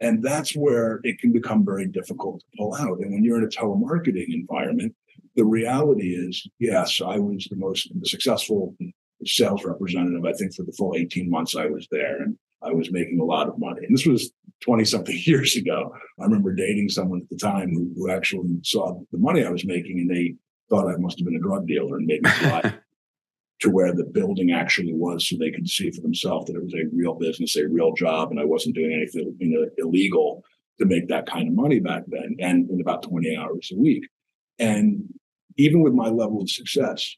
And 0.00 0.22
that's 0.22 0.54
where 0.54 1.00
it 1.02 1.18
can 1.18 1.32
become 1.32 1.64
very 1.64 1.86
difficult 1.86 2.40
to 2.40 2.46
pull 2.56 2.74
out. 2.76 3.00
And 3.00 3.12
when 3.12 3.24
you're 3.24 3.38
in 3.38 3.44
a 3.44 3.48
telemarketing 3.48 4.32
environment 4.32 4.94
the 5.38 5.44
reality 5.44 6.14
is 6.14 6.46
yes 6.58 7.00
i 7.00 7.16
was 7.16 7.46
the 7.48 7.56
most 7.56 7.88
successful 8.04 8.76
sales 9.24 9.64
representative 9.64 10.24
i 10.24 10.32
think 10.32 10.52
for 10.54 10.64
the 10.64 10.72
full 10.72 10.94
18 10.96 11.30
months 11.30 11.56
i 11.56 11.66
was 11.66 11.86
there 11.92 12.20
and 12.22 12.36
i 12.62 12.72
was 12.72 12.90
making 12.90 13.20
a 13.20 13.24
lot 13.24 13.48
of 13.48 13.58
money. 13.58 13.86
And 13.86 13.96
this 13.96 14.04
was 14.04 14.32
20 14.64 14.84
something 14.84 15.16
years 15.24 15.54
ago. 15.54 15.94
I 16.20 16.24
remember 16.24 16.52
dating 16.52 16.88
someone 16.88 17.20
at 17.22 17.28
the 17.28 17.36
time 17.36 17.70
who, 17.70 17.92
who 17.94 18.10
actually 18.10 18.58
saw 18.64 19.00
the 19.12 19.18
money 19.18 19.44
i 19.44 19.50
was 19.50 19.64
making 19.64 20.00
and 20.00 20.10
they 20.10 20.34
thought 20.68 20.92
i 20.92 20.96
must 20.96 21.18
have 21.18 21.26
been 21.26 21.36
a 21.36 21.40
drug 21.48 21.66
dealer 21.66 21.96
and 21.96 22.06
maybe 22.06 22.28
to 23.60 23.70
where 23.70 23.92
the 23.92 24.04
building 24.04 24.52
actually 24.52 24.92
was 24.92 25.28
so 25.28 25.36
they 25.36 25.50
could 25.50 25.68
see 25.68 25.90
for 25.90 26.00
themselves 26.00 26.46
that 26.46 26.56
it 26.56 26.62
was 26.62 26.74
a 26.74 26.88
real 26.92 27.14
business, 27.14 27.56
a 27.56 27.66
real 27.66 27.92
job, 27.92 28.30
and 28.30 28.38
I 28.38 28.44
wasn't 28.44 28.76
doing 28.76 28.92
anything 28.92 29.34
you 29.38 29.48
know, 29.48 29.68
illegal 29.78 30.44
to 30.78 30.86
make 30.86 31.08
that 31.08 31.26
kind 31.26 31.48
of 31.48 31.54
money 31.54 31.80
back 31.80 32.04
then 32.06 32.36
and 32.38 32.70
in 32.70 32.80
about 32.80 33.02
20 33.02 33.36
hours 33.36 33.70
a 33.72 33.76
week. 33.76 34.08
And 34.58 35.12
even 35.56 35.82
with 35.82 35.92
my 35.92 36.08
level 36.08 36.40
of 36.40 36.50
success, 36.50 37.16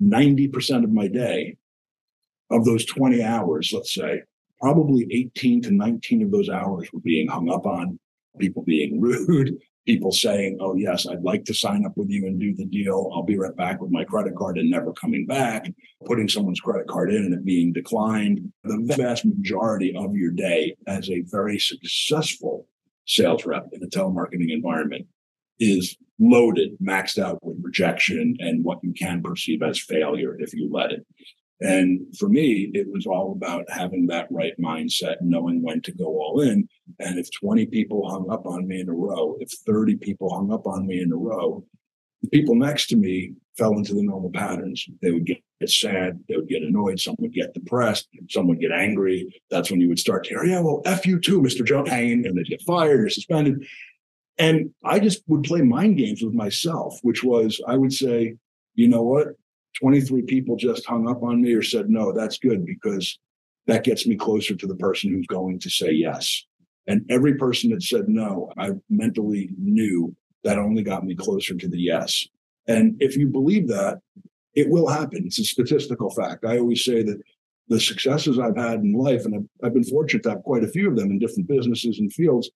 90% 0.00 0.84
of 0.84 0.92
my 0.92 1.08
day, 1.08 1.56
of 2.50 2.64
those 2.64 2.84
20 2.84 3.22
hours, 3.22 3.72
let's 3.72 3.92
say, 3.92 4.22
probably 4.60 5.08
18 5.10 5.62
to 5.62 5.70
19 5.72 6.22
of 6.22 6.30
those 6.30 6.48
hours 6.48 6.88
were 6.92 7.00
being 7.00 7.26
hung 7.26 7.50
up 7.50 7.66
on, 7.66 7.98
people 8.38 8.62
being 8.62 9.00
rude, 9.00 9.58
people 9.86 10.12
saying, 10.12 10.58
Oh, 10.60 10.74
yes, 10.74 11.06
I'd 11.06 11.22
like 11.22 11.44
to 11.46 11.54
sign 11.54 11.84
up 11.84 11.96
with 11.96 12.10
you 12.10 12.26
and 12.26 12.40
do 12.40 12.54
the 12.54 12.64
deal. 12.64 13.10
I'll 13.14 13.22
be 13.22 13.38
right 13.38 13.54
back 13.54 13.80
with 13.80 13.90
my 13.90 14.04
credit 14.04 14.34
card 14.36 14.58
and 14.58 14.70
never 14.70 14.92
coming 14.92 15.26
back, 15.26 15.70
putting 16.06 16.28
someone's 16.28 16.60
credit 16.60 16.86
card 16.88 17.12
in 17.12 17.24
and 17.24 17.34
it 17.34 17.44
being 17.44 17.72
declined. 17.72 18.52
The 18.64 18.94
vast 18.96 19.24
majority 19.24 19.94
of 19.96 20.14
your 20.14 20.30
day 20.30 20.76
as 20.86 21.10
a 21.10 21.22
very 21.26 21.58
successful 21.58 22.66
sales 23.06 23.44
rep 23.44 23.68
in 23.72 23.82
a 23.82 23.86
telemarketing 23.86 24.50
environment 24.50 25.06
is 25.60 25.96
loaded, 26.18 26.76
maxed 26.82 27.18
out 27.18 27.42
with 27.42 27.56
rejection 27.60 28.36
and 28.38 28.64
what 28.64 28.78
you 28.82 28.92
can 28.92 29.22
perceive 29.22 29.62
as 29.62 29.80
failure 29.80 30.36
if 30.38 30.54
you 30.54 30.68
let 30.72 30.92
it. 30.92 31.06
And 31.60 32.00
for 32.18 32.28
me, 32.28 32.70
it 32.74 32.86
was 32.90 33.06
all 33.06 33.32
about 33.32 33.64
having 33.70 34.06
that 34.08 34.26
right 34.30 34.54
mindset, 34.60 35.16
knowing 35.20 35.62
when 35.62 35.80
to 35.82 35.92
go 35.92 36.06
all 36.06 36.40
in. 36.40 36.68
And 36.98 37.18
if 37.18 37.30
20 37.30 37.66
people 37.66 38.08
hung 38.08 38.30
up 38.30 38.46
on 38.46 38.66
me 38.66 38.80
in 38.80 38.88
a 38.88 38.92
row, 38.92 39.36
if 39.40 39.50
30 39.66 39.96
people 39.96 40.34
hung 40.34 40.52
up 40.52 40.66
on 40.66 40.86
me 40.86 41.00
in 41.00 41.12
a 41.12 41.16
row, 41.16 41.64
the 42.22 42.28
people 42.28 42.54
next 42.54 42.88
to 42.88 42.96
me 42.96 43.34
fell 43.56 43.76
into 43.76 43.94
the 43.94 44.02
normal 44.02 44.30
patterns. 44.30 44.84
They 45.00 45.10
would 45.10 45.26
get 45.26 45.38
sad, 45.66 46.20
they 46.28 46.36
would 46.36 46.48
get 46.48 46.62
annoyed, 46.62 47.00
some 47.00 47.16
would 47.20 47.32
get 47.32 47.54
depressed, 47.54 48.08
some 48.28 48.48
would 48.48 48.60
get 48.60 48.72
angry. 48.72 49.40
That's 49.50 49.70
when 49.70 49.80
you 49.80 49.88
would 49.88 49.98
start 49.98 50.24
to 50.24 50.30
hear, 50.30 50.44
yeah, 50.44 50.60
well, 50.60 50.82
F 50.84 51.06
you 51.06 51.20
too, 51.20 51.40
Mr. 51.40 51.64
Jones, 51.64 51.88
and 51.90 52.24
they'd 52.24 52.46
get 52.46 52.62
fired 52.62 53.00
or 53.00 53.08
suspended. 53.08 53.66
And 54.36 54.74
I 54.84 54.98
just 54.98 55.22
would 55.28 55.44
play 55.44 55.62
mind 55.62 55.96
games 55.96 56.22
with 56.22 56.34
myself, 56.34 56.98
which 57.02 57.22
was 57.22 57.60
I 57.66 57.76
would 57.76 57.92
say, 57.92 58.34
you 58.74 58.88
know 58.88 59.02
what? 59.02 59.28
23 59.80 60.22
people 60.22 60.56
just 60.56 60.86
hung 60.86 61.08
up 61.08 61.22
on 61.22 61.42
me 61.42 61.52
or 61.52 61.62
said 61.62 61.90
no, 61.90 62.12
that's 62.12 62.38
good 62.38 62.64
because 62.64 63.18
that 63.66 63.84
gets 63.84 64.06
me 64.06 64.16
closer 64.16 64.54
to 64.54 64.66
the 64.66 64.76
person 64.76 65.10
who's 65.10 65.26
going 65.26 65.58
to 65.60 65.70
say 65.70 65.90
yes. 65.90 66.44
And 66.86 67.04
every 67.08 67.34
person 67.34 67.70
that 67.70 67.82
said 67.82 68.08
no, 68.08 68.52
I 68.58 68.72
mentally 68.90 69.50
knew 69.58 70.14
that 70.44 70.58
only 70.58 70.82
got 70.82 71.04
me 71.04 71.14
closer 71.14 71.54
to 71.54 71.68
the 71.68 71.80
yes. 71.80 72.26
And 72.66 72.96
if 73.00 73.16
you 73.16 73.26
believe 73.26 73.68
that, 73.68 74.00
it 74.54 74.68
will 74.68 74.88
happen. 74.88 75.24
It's 75.26 75.38
a 75.38 75.44
statistical 75.44 76.10
fact. 76.10 76.44
I 76.44 76.58
always 76.58 76.84
say 76.84 77.02
that 77.02 77.20
the 77.68 77.80
successes 77.80 78.38
I've 78.38 78.56
had 78.56 78.80
in 78.80 78.92
life, 78.92 79.24
and 79.24 79.34
I've, 79.34 79.66
I've 79.66 79.74
been 79.74 79.84
fortunate 79.84 80.22
to 80.24 80.30
have 80.30 80.42
quite 80.42 80.62
a 80.62 80.68
few 80.68 80.88
of 80.88 80.96
them 80.96 81.10
in 81.10 81.18
different 81.18 81.48
businesses 81.48 81.98
and 81.98 82.12
fields, 82.12 82.50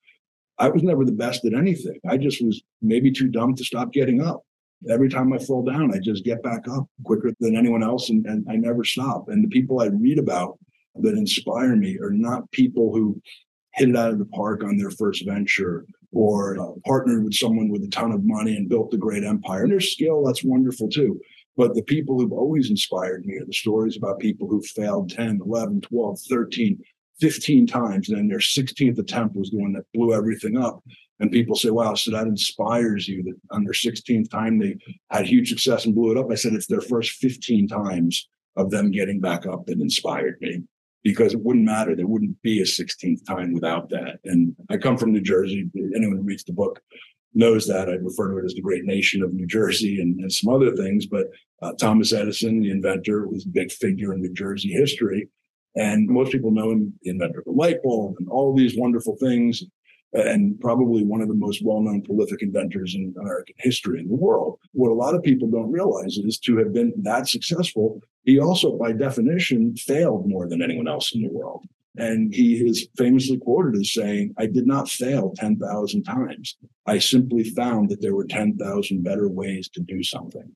I 0.58 0.68
was 0.68 0.82
never 0.82 1.04
the 1.04 1.12
best 1.12 1.44
at 1.44 1.54
anything. 1.54 1.98
I 2.06 2.18
just 2.18 2.44
was 2.44 2.62
maybe 2.82 3.10
too 3.10 3.28
dumb 3.28 3.54
to 3.54 3.64
stop 3.64 3.92
getting 3.92 4.20
up 4.20 4.42
every 4.90 5.08
time 5.08 5.32
I 5.32 5.38
fall 5.38 5.64
down, 5.64 5.94
I 5.94 5.98
just 5.98 6.24
get 6.24 6.42
back 6.42 6.68
up 6.68 6.88
quicker 7.04 7.32
than 7.40 7.56
anyone 7.56 7.82
else 7.82 8.10
and, 8.10 8.24
and 8.26 8.46
I 8.48 8.56
never 8.56 8.84
stop. 8.84 9.28
And 9.28 9.44
the 9.44 9.48
people 9.48 9.80
I 9.80 9.86
read 9.86 10.18
about 10.18 10.58
that 10.96 11.14
inspire 11.14 11.76
me 11.76 11.98
are 11.98 12.10
not 12.10 12.50
people 12.50 12.92
who 12.92 13.20
hit 13.74 13.88
it 13.88 13.96
out 13.96 14.10
of 14.10 14.18
the 14.18 14.26
park 14.26 14.64
on 14.64 14.76
their 14.76 14.90
first 14.90 15.24
venture 15.26 15.84
or 16.12 16.58
uh, 16.58 16.72
partnered 16.86 17.24
with 17.24 17.34
someone 17.34 17.68
with 17.68 17.82
a 17.82 17.88
ton 17.88 18.12
of 18.12 18.24
money 18.24 18.56
and 18.56 18.68
built 18.68 18.94
a 18.94 18.98
great 18.98 19.24
empire. 19.24 19.62
And 19.62 19.72
there's 19.72 19.92
skill, 19.92 20.24
that's 20.24 20.44
wonderful 20.44 20.88
too. 20.88 21.20
But 21.56 21.74
the 21.74 21.82
people 21.82 22.18
who've 22.18 22.32
always 22.32 22.70
inspired 22.70 23.26
me 23.26 23.36
are 23.36 23.44
the 23.44 23.52
stories 23.52 23.96
about 23.96 24.20
people 24.20 24.48
who 24.48 24.62
failed 24.62 25.10
10, 25.10 25.40
11, 25.44 25.80
12, 25.82 26.20
13, 26.28 26.78
15 27.20 27.66
times. 27.66 28.08
And 28.08 28.18
then 28.18 28.28
their 28.28 28.38
16th 28.38 28.98
attempt 28.98 29.36
was 29.36 29.50
the 29.50 29.58
one 29.58 29.72
that 29.72 29.84
blew 29.92 30.14
everything 30.14 30.56
up. 30.56 30.82
And 31.20 31.32
people 31.32 31.56
say, 31.56 31.70
wow, 31.70 31.94
so 31.94 32.10
that 32.12 32.26
inspires 32.26 33.08
you 33.08 33.22
that 33.24 33.34
on 33.50 33.64
their 33.64 33.72
16th 33.72 34.30
time 34.30 34.58
they 34.58 34.76
had 35.10 35.26
huge 35.26 35.48
success 35.48 35.84
and 35.84 35.94
blew 35.94 36.12
it 36.12 36.18
up. 36.18 36.30
I 36.30 36.36
said, 36.36 36.52
it's 36.52 36.66
their 36.66 36.80
first 36.80 37.12
15 37.12 37.68
times 37.68 38.28
of 38.56 38.70
them 38.70 38.90
getting 38.90 39.20
back 39.20 39.46
up 39.46 39.66
that 39.66 39.80
inspired 39.80 40.36
me 40.40 40.62
because 41.04 41.34
it 41.34 41.40
wouldn't 41.42 41.64
matter. 41.64 41.94
There 41.94 42.06
wouldn't 42.06 42.40
be 42.42 42.60
a 42.60 42.64
16th 42.64 43.24
time 43.26 43.52
without 43.52 43.88
that. 43.90 44.20
And 44.24 44.54
I 44.70 44.76
come 44.76 44.96
from 44.96 45.12
New 45.12 45.20
Jersey. 45.20 45.68
Anyone 45.94 46.18
who 46.18 46.22
reads 46.22 46.44
the 46.44 46.52
book 46.52 46.80
knows 47.34 47.66
that. 47.66 47.88
I 47.88 47.92
refer 47.92 48.30
to 48.30 48.38
it 48.38 48.44
as 48.44 48.54
the 48.54 48.62
great 48.62 48.84
nation 48.84 49.22
of 49.22 49.32
New 49.32 49.46
Jersey 49.46 50.00
and, 50.00 50.18
and 50.20 50.32
some 50.32 50.52
other 50.52 50.74
things. 50.74 51.06
But 51.06 51.26
uh, 51.62 51.72
Thomas 51.74 52.12
Edison, 52.12 52.60
the 52.60 52.70
inventor, 52.70 53.26
was 53.28 53.44
a 53.44 53.50
big 53.50 53.72
figure 53.72 54.12
in 54.12 54.20
New 54.20 54.32
Jersey 54.32 54.70
history. 54.70 55.28
And 55.76 56.08
most 56.08 56.32
people 56.32 56.50
know 56.50 56.70
him, 56.70 56.94
the 57.02 57.10
inventor 57.10 57.40
of 57.40 57.44
the 57.44 57.52
light 57.52 57.82
bulb 57.82 58.16
and 58.18 58.28
all 58.28 58.54
these 58.54 58.76
wonderful 58.76 59.16
things, 59.16 59.62
and 60.12 60.58
probably 60.60 61.04
one 61.04 61.20
of 61.20 61.28
the 61.28 61.34
most 61.34 61.62
well 61.64 61.80
known 61.80 62.02
prolific 62.02 62.42
inventors 62.42 62.94
in 62.94 63.14
American 63.20 63.54
history 63.58 64.00
in 64.00 64.08
the 64.08 64.14
world. 64.14 64.58
What 64.72 64.90
a 64.90 64.94
lot 64.94 65.14
of 65.14 65.22
people 65.22 65.48
don't 65.48 65.70
realize 65.70 66.16
is 66.16 66.38
to 66.40 66.56
have 66.58 66.72
been 66.72 66.92
that 67.02 67.28
successful, 67.28 68.00
he 68.24 68.38
also, 68.38 68.76
by 68.76 68.92
definition, 68.92 69.76
failed 69.76 70.28
more 70.28 70.48
than 70.48 70.62
anyone 70.62 70.88
else 70.88 71.14
in 71.14 71.22
the 71.22 71.32
world. 71.32 71.64
And 71.96 72.32
he 72.32 72.54
is 72.54 72.86
famously 72.96 73.38
quoted 73.38 73.80
as 73.80 73.92
saying, 73.92 74.34
I 74.38 74.46
did 74.46 74.66
not 74.66 74.88
fail 74.88 75.32
10,000 75.36 76.04
times. 76.04 76.56
I 76.86 76.98
simply 76.98 77.42
found 77.42 77.88
that 77.90 78.00
there 78.00 78.14
were 78.14 78.24
10,000 78.24 79.02
better 79.02 79.28
ways 79.28 79.68
to 79.70 79.80
do 79.80 80.02
something. 80.02 80.54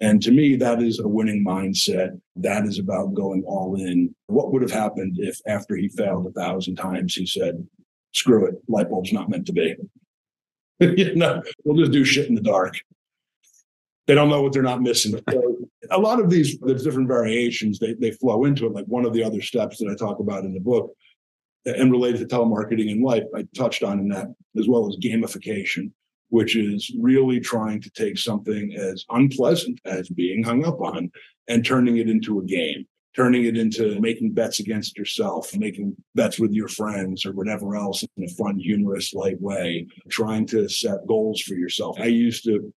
And 0.00 0.22
to 0.22 0.30
me, 0.30 0.56
that 0.56 0.82
is 0.82 0.98
a 0.98 1.08
winning 1.08 1.44
mindset. 1.44 2.20
That 2.36 2.64
is 2.64 2.78
about 2.78 3.14
going 3.14 3.44
all 3.46 3.76
in. 3.76 4.14
What 4.26 4.52
would 4.52 4.62
have 4.62 4.72
happened 4.72 5.16
if 5.18 5.40
after 5.46 5.76
he 5.76 5.88
failed 5.88 6.26
a 6.26 6.32
thousand 6.32 6.76
times, 6.76 7.14
he 7.14 7.26
said, 7.26 7.66
screw 8.12 8.46
it, 8.46 8.54
light 8.68 8.90
bulb's 8.90 9.12
not 9.12 9.28
meant 9.28 9.46
to 9.46 9.52
be. 9.52 9.76
you 10.80 11.14
know, 11.14 11.42
we'll 11.64 11.78
just 11.78 11.92
do 11.92 12.04
shit 12.04 12.28
in 12.28 12.34
the 12.34 12.40
dark. 12.40 12.74
They 14.06 14.14
don't 14.14 14.28
know 14.28 14.42
what 14.42 14.52
they're 14.52 14.62
not 14.62 14.82
missing. 14.82 15.20
So 15.30 15.56
a 15.90 15.98
lot 15.98 16.20
of 16.20 16.28
these, 16.28 16.58
there's 16.60 16.82
different 16.82 17.08
variations. 17.08 17.78
They, 17.78 17.94
they 17.94 18.10
flow 18.10 18.44
into 18.44 18.66
it. 18.66 18.72
Like 18.72 18.86
one 18.86 19.04
of 19.04 19.12
the 19.12 19.22
other 19.22 19.40
steps 19.40 19.78
that 19.78 19.88
I 19.88 19.94
talk 19.94 20.18
about 20.18 20.44
in 20.44 20.52
the 20.52 20.60
book 20.60 20.92
and 21.64 21.92
related 21.92 22.28
to 22.28 22.36
telemarketing 22.36 22.90
and 22.90 23.04
life, 23.04 23.22
I 23.34 23.46
touched 23.56 23.84
on 23.84 24.00
in 24.00 24.08
that 24.08 24.26
as 24.58 24.66
well 24.68 24.88
as 24.88 24.96
gamification 24.96 25.92
which 26.32 26.56
is 26.56 26.90
really 26.98 27.38
trying 27.38 27.78
to 27.78 27.90
take 27.90 28.16
something 28.16 28.74
as 28.74 29.04
unpleasant 29.10 29.78
as 29.84 30.08
being 30.08 30.42
hung 30.42 30.64
up 30.64 30.80
on 30.80 31.12
and 31.46 31.62
turning 31.62 31.98
it 31.98 32.08
into 32.08 32.40
a 32.40 32.44
game, 32.44 32.86
turning 33.14 33.44
it 33.44 33.56
into 33.56 34.00
making 34.00 34.32
bets 34.32 34.60
against 34.60 34.96
yourself, 34.96 35.54
making 35.56 35.94
bets 36.14 36.38
with 36.38 36.52
your 36.52 36.68
friends 36.68 37.26
or 37.26 37.32
whatever 37.32 37.76
else 37.76 38.04
in 38.16 38.24
a 38.24 38.28
fun, 38.28 38.58
humorous, 38.58 39.12
light 39.12 39.40
way, 39.40 39.86
trying 40.08 40.46
to 40.46 40.68
set 40.68 41.06
goals 41.06 41.40
for 41.40 41.54
yourself. 41.54 41.98
I 42.00 42.06
used 42.06 42.44
to 42.44 42.72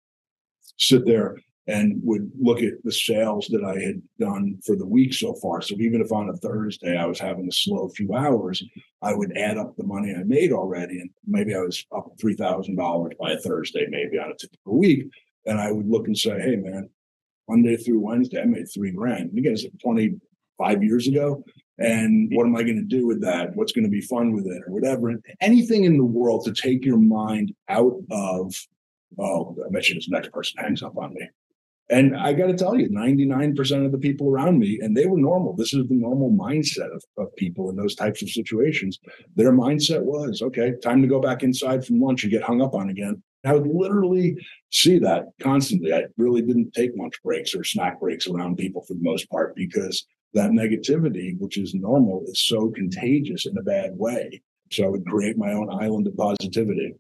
sit 0.77 1.07
there 1.07 1.37
and 1.67 1.99
would 2.03 2.31
look 2.39 2.63
at 2.63 2.75
the 2.83 2.93
sales 2.93 3.47
that 3.51 3.65
I 3.65 3.81
had 3.81 4.03
done 4.19 4.59
for 4.67 4.77
the 4.77 4.87
week 4.87 5.15
so 5.15 5.35
far. 5.35 5.63
So 5.63 5.77
even 5.79 6.03
if 6.03 6.13
on 6.13 6.29
a 6.29 6.37
Thursday 6.37 6.97
I 6.97 7.07
was 7.07 7.19
having 7.19 7.49
a 7.49 7.53
slow 7.53 7.89
few 7.89 8.15
hours, 8.15 8.63
I 9.01 9.15
would 9.15 9.37
add 9.37 9.57
up 9.57 9.75
the 9.77 9.85
money 9.85 10.15
I 10.15 10.25
made 10.25 10.53
already, 10.53 11.01
and 11.01 11.11
maybe 11.27 11.55
I 11.55 11.61
was 11.61 11.85
up 11.97 12.13
three 12.21 12.35
thousand 12.35 12.77
dollars 12.77 13.15
by 13.19 13.33
a 13.33 13.39
Thursday, 13.39 13.87
maybe 13.89 14.19
on 14.19 14.31
a 14.31 14.37
typical 14.37 14.79
week. 14.79 15.07
And 15.47 15.59
I 15.59 15.73
would 15.73 15.89
look 15.89 16.07
and 16.07 16.17
say, 16.17 16.39
"Hey, 16.39 16.57
man, 16.57 16.91
Monday 17.49 17.77
through 17.77 18.01
Wednesday, 18.01 18.41
I 18.41 18.47
made 18.47 18.67
three 18.73 18.93
grand." 18.93 19.31
And 19.31 19.39
again, 19.39 19.53
it's 19.53 19.67
twenty 19.83 20.17
five 20.59 20.83
years 20.83 21.07
ago. 21.09 21.45
And 21.79 22.31
what 22.33 22.47
am 22.47 22.55
I 22.55 22.63
going 22.63 22.77
to 22.77 22.83
do 22.83 23.05
with 23.05 23.21
that? 23.23 23.57
What's 23.57 23.73
going 23.73 23.85
to 23.85 23.91
be 23.91 24.01
fun 24.01 24.33
with 24.33 24.47
it, 24.47 24.63
or 24.67 24.73
whatever? 24.73 25.13
Anything 25.41 25.85
in 25.85 25.97
the 25.97 26.05
world 26.05 26.45
to 26.45 26.53
take 26.53 26.85
your 26.85 26.99
mind 26.99 27.53
out 27.69 27.97
of 28.13 28.55
oh, 29.19 29.57
I 29.65 29.79
you 29.81 29.95
this 29.95 30.09
next 30.09 30.33
person 30.33 30.63
hangs 30.63 30.83
up 30.83 30.97
on 30.97 31.15
me. 31.15 31.29
And 31.91 32.17
I 32.17 32.33
got 32.33 32.47
to 32.47 32.57
tell 32.57 32.79
you, 32.79 32.89
99% 32.89 33.85
of 33.85 33.93
the 33.93 33.99
people 33.99 34.31
around 34.31 34.59
me, 34.59 34.79
and 34.81 34.97
they 34.97 35.05
were 35.05 35.19
normal. 35.19 35.55
This 35.55 35.75
is 35.75 35.87
the 35.87 35.95
normal 35.95 36.31
mindset 36.31 36.95
of, 36.95 37.05
of 37.19 37.37
people 37.37 37.69
in 37.69 37.77
those 37.77 37.95
types 37.95 38.23
of 38.23 38.31
situations. 38.31 38.99
Their 39.37 39.53
mindset 39.53 40.03
was, 40.03 40.41
okay, 40.41 40.73
time 40.83 41.03
to 41.03 41.09
go 41.09 41.21
back 41.21 41.43
inside 41.43 41.85
from 41.85 42.01
lunch 42.01 42.23
and 42.23 42.33
get 42.33 42.43
hung 42.43 42.63
up 42.63 42.75
on 42.75 42.89
again. 42.89 43.23
I 43.45 43.53
would 43.53 43.67
literally 43.67 44.37
see 44.71 44.99
that 45.01 45.27
constantly. 45.41 45.93
I 45.93 46.05
really 46.17 46.43
didn't 46.43 46.73
take 46.73 46.91
lunch 46.97 47.15
breaks 47.23 47.55
or 47.55 47.65
snack 47.65 48.01
breaks 48.01 48.27
around 48.27 48.57
people 48.57 48.83
for 48.87 48.95
the 48.95 49.03
most 49.03 49.29
part 49.31 49.55
because 49.55 50.07
that 50.33 50.51
negativity, 50.51 51.37
which 51.39 51.59
is 51.59 51.75
normal, 51.75 52.25
is 52.27 52.47
so 52.47 52.71
contagious 52.71 53.47
in 53.47 53.57
a 53.57 53.63
bad 53.63 53.93
way. 53.95 54.43
So 54.73 54.85
I 54.85 54.89
would 54.89 55.07
create 55.07 55.37
my 55.37 55.53
own 55.53 55.69
island 55.71 56.07
of 56.07 56.17
positivity. 56.17 56.95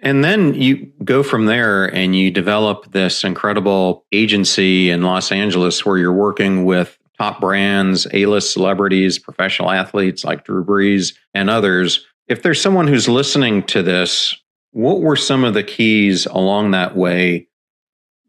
And 0.00 0.24
then 0.24 0.54
you 0.54 0.92
go 1.04 1.22
from 1.22 1.46
there 1.46 1.92
and 1.92 2.14
you 2.14 2.30
develop 2.30 2.92
this 2.92 3.24
incredible 3.24 4.06
agency 4.12 4.90
in 4.90 5.02
Los 5.02 5.32
Angeles 5.32 5.84
where 5.84 5.98
you're 5.98 6.12
working 6.12 6.64
with 6.64 6.96
top 7.18 7.40
brands, 7.40 8.06
A 8.12 8.26
list 8.26 8.52
celebrities, 8.52 9.18
professional 9.18 9.70
athletes 9.70 10.24
like 10.24 10.44
Drew 10.44 10.64
Brees, 10.64 11.14
and 11.34 11.50
others. 11.50 12.06
If 12.28 12.42
there's 12.42 12.60
someone 12.60 12.86
who's 12.86 13.08
listening 13.08 13.64
to 13.64 13.82
this, 13.82 14.34
what 14.72 15.00
were 15.00 15.16
some 15.16 15.44
of 15.44 15.54
the 15.54 15.62
keys 15.62 16.26
along 16.26 16.70
that 16.72 16.96
way 16.96 17.48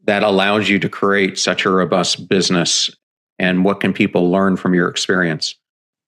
that 0.06 0.24
allowed 0.24 0.68
you 0.68 0.80
to 0.80 0.90
create 0.90 1.38
such 1.38 1.66
a 1.66 1.70
robust 1.70 2.28
business? 2.30 2.90
And 3.38 3.64
what 3.64 3.80
can 3.80 3.94
people 3.94 4.32
learn 4.32 4.58
from 4.58 4.74
your 4.74 4.90
experience? 4.90 5.56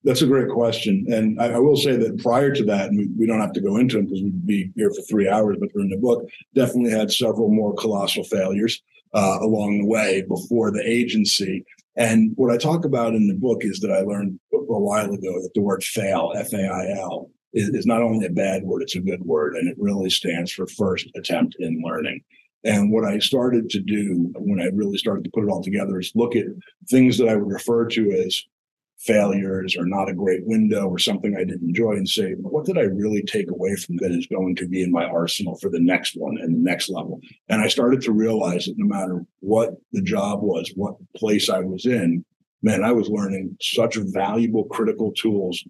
That's 0.04 0.22
a 0.22 0.28
great 0.28 0.50
question. 0.50 1.06
And 1.10 1.40
I, 1.40 1.52
I, 1.52 1.60
will 1.60 1.78
say 1.78 1.96
that 1.96 2.22
prior 2.24 2.52
to 2.54 2.64
that, 2.66 2.90
and 2.90 2.98
we, 2.98 3.08
we 3.20 3.28
don't 3.28 3.40
have 3.40 3.54
to 3.54 3.62
go 3.62 3.78
into 3.78 3.98
them 3.98 4.06
because 4.06 4.24
we'd 4.24 4.48
be 4.48 4.72
here 4.76 4.90
for 4.90 5.02
three 5.04 5.30
hours, 5.30 5.58
but 5.60 5.70
in 5.76 5.90
the 5.90 5.98
book, 5.98 6.28
definitely 6.56 6.92
had 6.92 7.12
several 7.12 7.50
more 7.50 7.76
colossal 7.76 8.24
failures 8.24 8.82
uh, 9.14 9.38
along 9.42 9.78
the 9.78 9.86
way 9.86 10.24
before 10.28 10.72
the 10.72 10.82
agency. 10.84 11.64
And 11.96 12.32
what 12.36 12.52
I 12.52 12.58
talk 12.58 12.84
about 12.84 13.14
in 13.14 13.28
the 13.28 13.36
book 13.36 13.60
is 13.62 13.80
that 13.82 13.92
I 13.92 14.00
learned 14.00 14.40
a 14.54 14.58
while 14.58 15.14
ago 15.14 15.42
that 15.42 15.52
the 15.54 15.62
word 15.62 15.84
fail, 15.84 16.34
F 16.36 16.52
A 16.54 16.66
I 16.66 16.98
L, 16.98 17.30
is, 17.54 17.70
is 17.70 17.86
not 17.86 18.02
only 18.02 18.26
a 18.26 18.32
bad 18.32 18.64
word, 18.64 18.82
it's 18.82 18.96
a 18.96 19.02
good 19.02 19.22
word. 19.22 19.56
And 19.56 19.70
it 19.70 19.78
really 19.80 20.10
stands 20.10 20.52
for 20.52 20.68
first 20.68 21.10
attempt 21.16 21.56
in 21.60 21.82
learning. 21.86 22.22
And 22.64 22.92
what 22.92 23.06
I 23.06 23.20
started 23.20 23.70
to 23.72 23.80
do 23.80 24.32
when 24.36 24.62
I 24.62 24.70
really 24.74 24.98
started 24.98 25.24
to 25.24 25.32
put 25.32 25.44
it 25.44 25.50
all 25.50 25.64
together 25.64 26.00
is 26.00 26.12
look 26.16 26.36
at 26.36 26.46
things 26.90 27.18
that 27.18 27.28
I 27.28 27.36
would 27.36 27.52
refer 27.52 27.88
to 27.88 28.12
as 28.12 28.44
failures 29.00 29.76
or 29.76 29.86
not 29.86 30.10
a 30.10 30.14
great 30.14 30.46
window 30.46 30.88
or 30.88 31.00
something 31.00 31.36
I 31.36 31.44
didn't 31.44 31.70
enjoy 31.70 31.94
and 31.94 32.08
say, 32.08 32.34
what 32.34 32.66
did 32.66 32.78
I 32.78 32.84
really 32.84 33.24
take 33.24 33.50
away 33.50 33.76
from 33.76 33.98
that 33.98 34.12
is 34.12 34.28
going 34.28 34.56
to 34.58 34.68
be 34.68 34.84
in 34.84 34.92
my 34.92 35.06
arsenal 35.06 35.58
for 35.58 35.70
the 35.70 35.80
next 35.80 36.16
one 36.16 36.38
and 36.38 36.54
the 36.54 36.60
next 36.60 36.88
level? 36.88 37.20
And 37.50 37.62
I 37.62 37.68
started 37.68 38.02
to 38.04 38.12
realize 38.12 38.66
that 38.66 38.78
no 38.78 38.86
matter 38.86 39.26
what 39.40 39.72
the 39.92 40.04
job 40.04 40.44
was, 40.44 40.72
what 40.76 40.96
place 41.16 41.50
I 41.50 41.60
was 41.60 41.88
in, 41.88 42.24
man, 42.62 42.84
I 42.84 42.92
was 42.92 43.10
learning 43.10 43.58
such 43.60 43.96
valuable, 43.96 44.66
critical 44.66 45.12
tools 45.14 45.64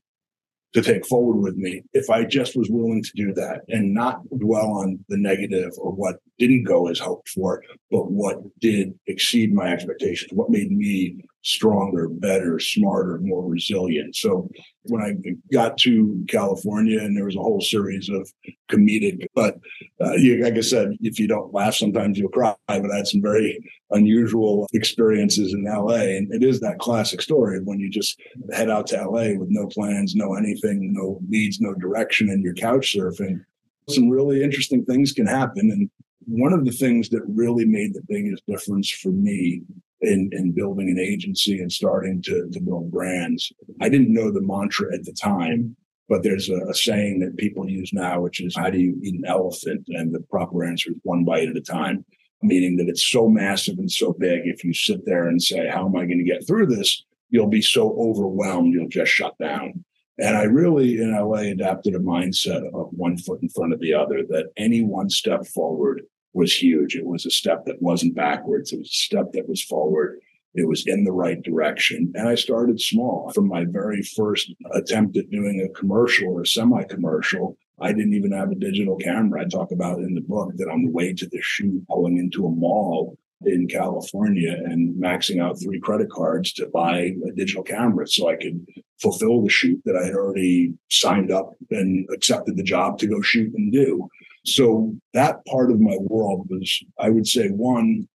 to 0.74 0.82
take 0.82 1.06
forward 1.06 1.42
with 1.42 1.56
me 1.58 1.84
if 1.94 2.10
I 2.10 2.24
just 2.24 2.56
was 2.56 2.70
willing 2.70 3.04
to 3.04 3.12
do 3.16 3.34
that 3.34 3.62
and 3.68 3.94
not 3.94 4.22
dwell 4.38 4.72
on 4.72 5.04
the 5.10 5.18
negative 5.18 5.72
or 5.78 5.92
what 5.92 6.18
didn't 6.40 6.64
go 6.64 6.88
as 6.88 7.00
hoped 7.00 7.30
for, 7.30 7.64
but 7.90 8.10
what 8.10 8.38
did 8.60 8.98
exceed 9.08 9.54
my 9.54 9.72
expectations, 9.72 10.32
what 10.34 10.50
made 10.50 10.72
me 10.72 11.24
stronger, 11.44 12.08
better, 12.08 12.60
smarter, 12.60 13.18
more 13.20 13.48
resilient. 13.48 14.16
So 14.16 14.50
when 14.84 15.02
I 15.02 15.16
got 15.52 15.78
to 15.80 16.24
California, 16.28 17.00
and 17.00 17.16
there 17.16 17.26
was 17.26 17.36
a 17.36 17.42
whole 17.42 17.62
series 17.62 18.10
of 18.10 18.32
comedic, 18.70 19.26
but 19.34 19.60
uh, 20.04 20.14
you, 20.14 20.44
like 20.44 20.56
I 20.56 20.62
said, 20.62 20.98
if 21.02 21.20
you 21.20 21.28
don't 21.28 21.54
laugh, 21.54 21.76
sometimes 21.76 22.18
you'll 22.18 22.30
cry. 22.30 22.56
But 22.68 22.92
I 22.92 22.98
had 22.98 23.08
some 23.08 23.22
very 23.22 23.60
unusual 23.92 24.68
experiences 24.74 25.54
in 25.54 25.66
LA, 25.66 25.96
and 25.96 26.34
it 26.34 26.44
is 26.44 26.60
that 26.60 26.80
classic 26.80 27.22
story 27.22 27.60
when 27.64 27.80
you 27.80 27.90
just 27.90 28.20
head 28.54 28.70
out 28.70 28.88
to 28.88 28.98
LA 28.98 29.38
with 29.38 29.50
no 29.50 29.68
plans, 29.68 30.16
no 30.16 30.36
anything, 30.36 30.94
no 30.94 31.20
leads, 31.30 31.60
no 31.60 31.74
direction, 31.74 32.30
and 32.30 32.44
you're 32.44 32.54
couch 32.54 32.96
surfing. 32.96 33.44
Some 33.90 34.10
really 34.10 34.44
interesting 34.44 34.86
things 34.86 35.12
can 35.12 35.26
happen, 35.26 35.72
and 35.72 35.90
one 36.28 36.54
of 36.54 36.66
the 36.66 36.72
things 36.72 37.10
that 37.10 37.24
really 37.28 37.66
made 37.66 37.94
the 37.94 38.04
biggest 38.08 38.46
difference 38.46 38.90
for 38.90 39.10
me 39.10 39.64
in, 40.02 40.30
in 40.32 40.52
building 40.52 40.90
an 40.90 41.00
agency 41.00 41.60
and 41.60 41.72
starting 41.72 42.22
to, 42.24 42.50
to 42.52 42.60
build 42.60 42.92
brands. 42.92 43.52
I 43.80 43.90
didn't 43.90 44.14
know 44.14 44.32
the 44.32 44.42
mantra 44.42 44.94
at 44.94 45.06
the 45.06 45.14
time, 45.14 45.76
but 46.10 46.24
there's 46.24 46.50
a, 46.50 46.58
a, 46.68 46.74
saying 46.74 47.20
that 47.20 47.38
people 47.38 47.70
use 47.70 47.94
now, 47.94 48.22
which 48.22 48.42
is 48.42 48.56
how 48.56 48.70
do 48.70 48.80
you 48.80 49.00
eat 49.04 49.16
an 49.16 49.26
elephant? 49.26 49.86
And 49.90 50.14
the 50.14 50.22
proper 50.22 50.66
answer 50.66 50.92
is 50.92 50.98
one 51.04 51.24
bite 51.24 51.50
at 51.50 51.58
a 51.58 51.62
time, 51.62 52.04
meaning 52.42 52.78
that 52.78 52.90
it's 52.90 53.10
so 53.10 53.30
massive 53.30 53.78
and 53.78 53.92
so 53.92 54.14
big. 54.14 54.42
If 54.46 54.64
you 54.64 54.74
sit 54.74 55.06
there 55.06 55.28
and 55.28 55.42
say, 55.42 55.68
how 55.68 55.86
am 55.86 55.96
I 55.96 56.06
going 56.06 56.18
to 56.18 56.24
get 56.24 56.46
through 56.48 56.68
this? 56.68 57.06
You'll 57.30 57.48
be 57.48 57.62
so 57.62 57.96
overwhelmed, 57.98 58.74
you'll 58.74 58.90
just 58.90 59.12
shut 59.12 59.38
down. 59.38 59.86
And 60.18 60.36
I 60.36 60.44
really, 60.44 60.98
in 60.98 61.16
LA, 61.16 61.52
adapted 61.52 61.96
a 61.96 62.00
mindset 62.00 62.68
of 62.74 62.90
one 62.92 63.18
foot 63.18 63.42
in 63.42 63.50
front 63.50 63.74
of 63.74 63.80
the 63.80 63.94
other, 63.94 64.24
that 64.30 64.52
any 64.58 64.84
one 64.84 65.10
step 65.10 65.48
forward 65.48 66.04
was 66.34 66.54
huge. 66.54 66.96
It 66.96 67.06
was 67.06 67.26
a 67.26 67.32
step 67.32 67.66
that 67.66 67.82
wasn't 67.82 68.16
backwards. 68.16 68.72
It 68.72 68.80
was 68.80 68.90
a 68.90 69.06
step 69.06 69.34
that 69.34 69.50
was 69.50 69.64
forward. 69.64 70.20
It 70.54 70.68
was 70.68 70.86
in 70.86 71.04
the 71.04 71.12
right 71.12 71.42
direction. 71.42 72.12
And 72.16 72.28
I 72.28 72.36
started 72.36 72.82
small. 72.82 73.32
From 73.34 73.48
my 73.48 73.66
very 73.66 74.02
first 74.02 74.54
attempt 74.74 75.18
at 75.18 75.30
doing 75.30 75.62
a 75.62 75.80
commercial 75.80 76.30
or 76.30 76.42
a 76.42 76.48
semi 76.48 76.84
commercial, 76.84 77.58
I 77.80 77.94
didn't 77.94 78.14
even 78.14 78.32
have 78.32 78.52
a 78.52 78.56
digital 78.56 78.98
camera. 78.98 79.42
I 79.42 79.46
talk 79.46 79.72
about 79.72 80.00
in 80.00 80.14
the 80.14 80.22
book 80.22 80.52
that 80.58 80.70
on 80.70 80.84
the 80.84 80.92
way 80.92 81.14
to 81.14 81.26
the 81.26 81.42
shoot, 81.42 81.86
pulling 81.88 82.18
into 82.18 82.46
a 82.46 82.52
mall 82.52 83.18
in 83.46 83.68
California 83.68 84.52
and 84.52 84.96
maxing 85.02 85.42
out 85.42 85.60
three 85.60 85.80
credit 85.80 86.10
cards 86.12 86.54
to 86.54 86.68
buy 86.68 87.14
a 87.28 87.32
digital 87.36 87.64
camera 87.64 88.08
so 88.08 88.30
I 88.30 88.36
could 88.36 88.66
fulfill 89.02 89.42
the 89.42 89.50
shoot 89.50 89.82
that 89.86 89.96
I 89.96 90.06
had 90.06 90.14
already 90.14 90.74
signed 90.90 91.32
up 91.32 91.56
and 91.72 92.08
accepted 92.14 92.56
the 92.56 92.64
job 92.64 93.00
to 93.00 93.08
go 93.08 93.22
shoot 93.22 93.52
and 93.56 93.72
do. 93.72 94.08
So 94.46 94.96
that 95.14 95.46
part 95.46 95.72
of 95.72 95.80
my 95.80 95.98
world 96.00 96.48
was, 96.50 96.84
I 97.00 97.10
would 97.10 97.28
say, 97.28 97.50
one, 97.50 98.08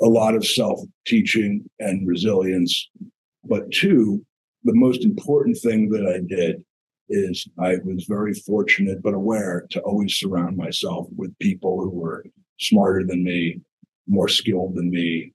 a 0.00 0.06
lot 0.06 0.34
of 0.34 0.46
self 0.46 0.80
teaching 1.06 1.68
and 1.78 2.06
resilience. 2.06 2.88
But 3.44 3.70
two, 3.72 4.24
the 4.64 4.74
most 4.74 5.04
important 5.04 5.58
thing 5.58 5.88
that 5.90 6.06
I 6.06 6.20
did 6.26 6.62
is 7.08 7.46
I 7.58 7.76
was 7.84 8.06
very 8.08 8.34
fortunate 8.34 9.02
but 9.02 9.14
aware 9.14 9.66
to 9.70 9.80
always 9.80 10.14
surround 10.14 10.56
myself 10.56 11.08
with 11.16 11.36
people 11.38 11.80
who 11.80 11.90
were 11.90 12.24
smarter 12.60 13.04
than 13.04 13.24
me, 13.24 13.60
more 14.06 14.28
skilled 14.28 14.76
than 14.76 14.90
me, 14.90 15.32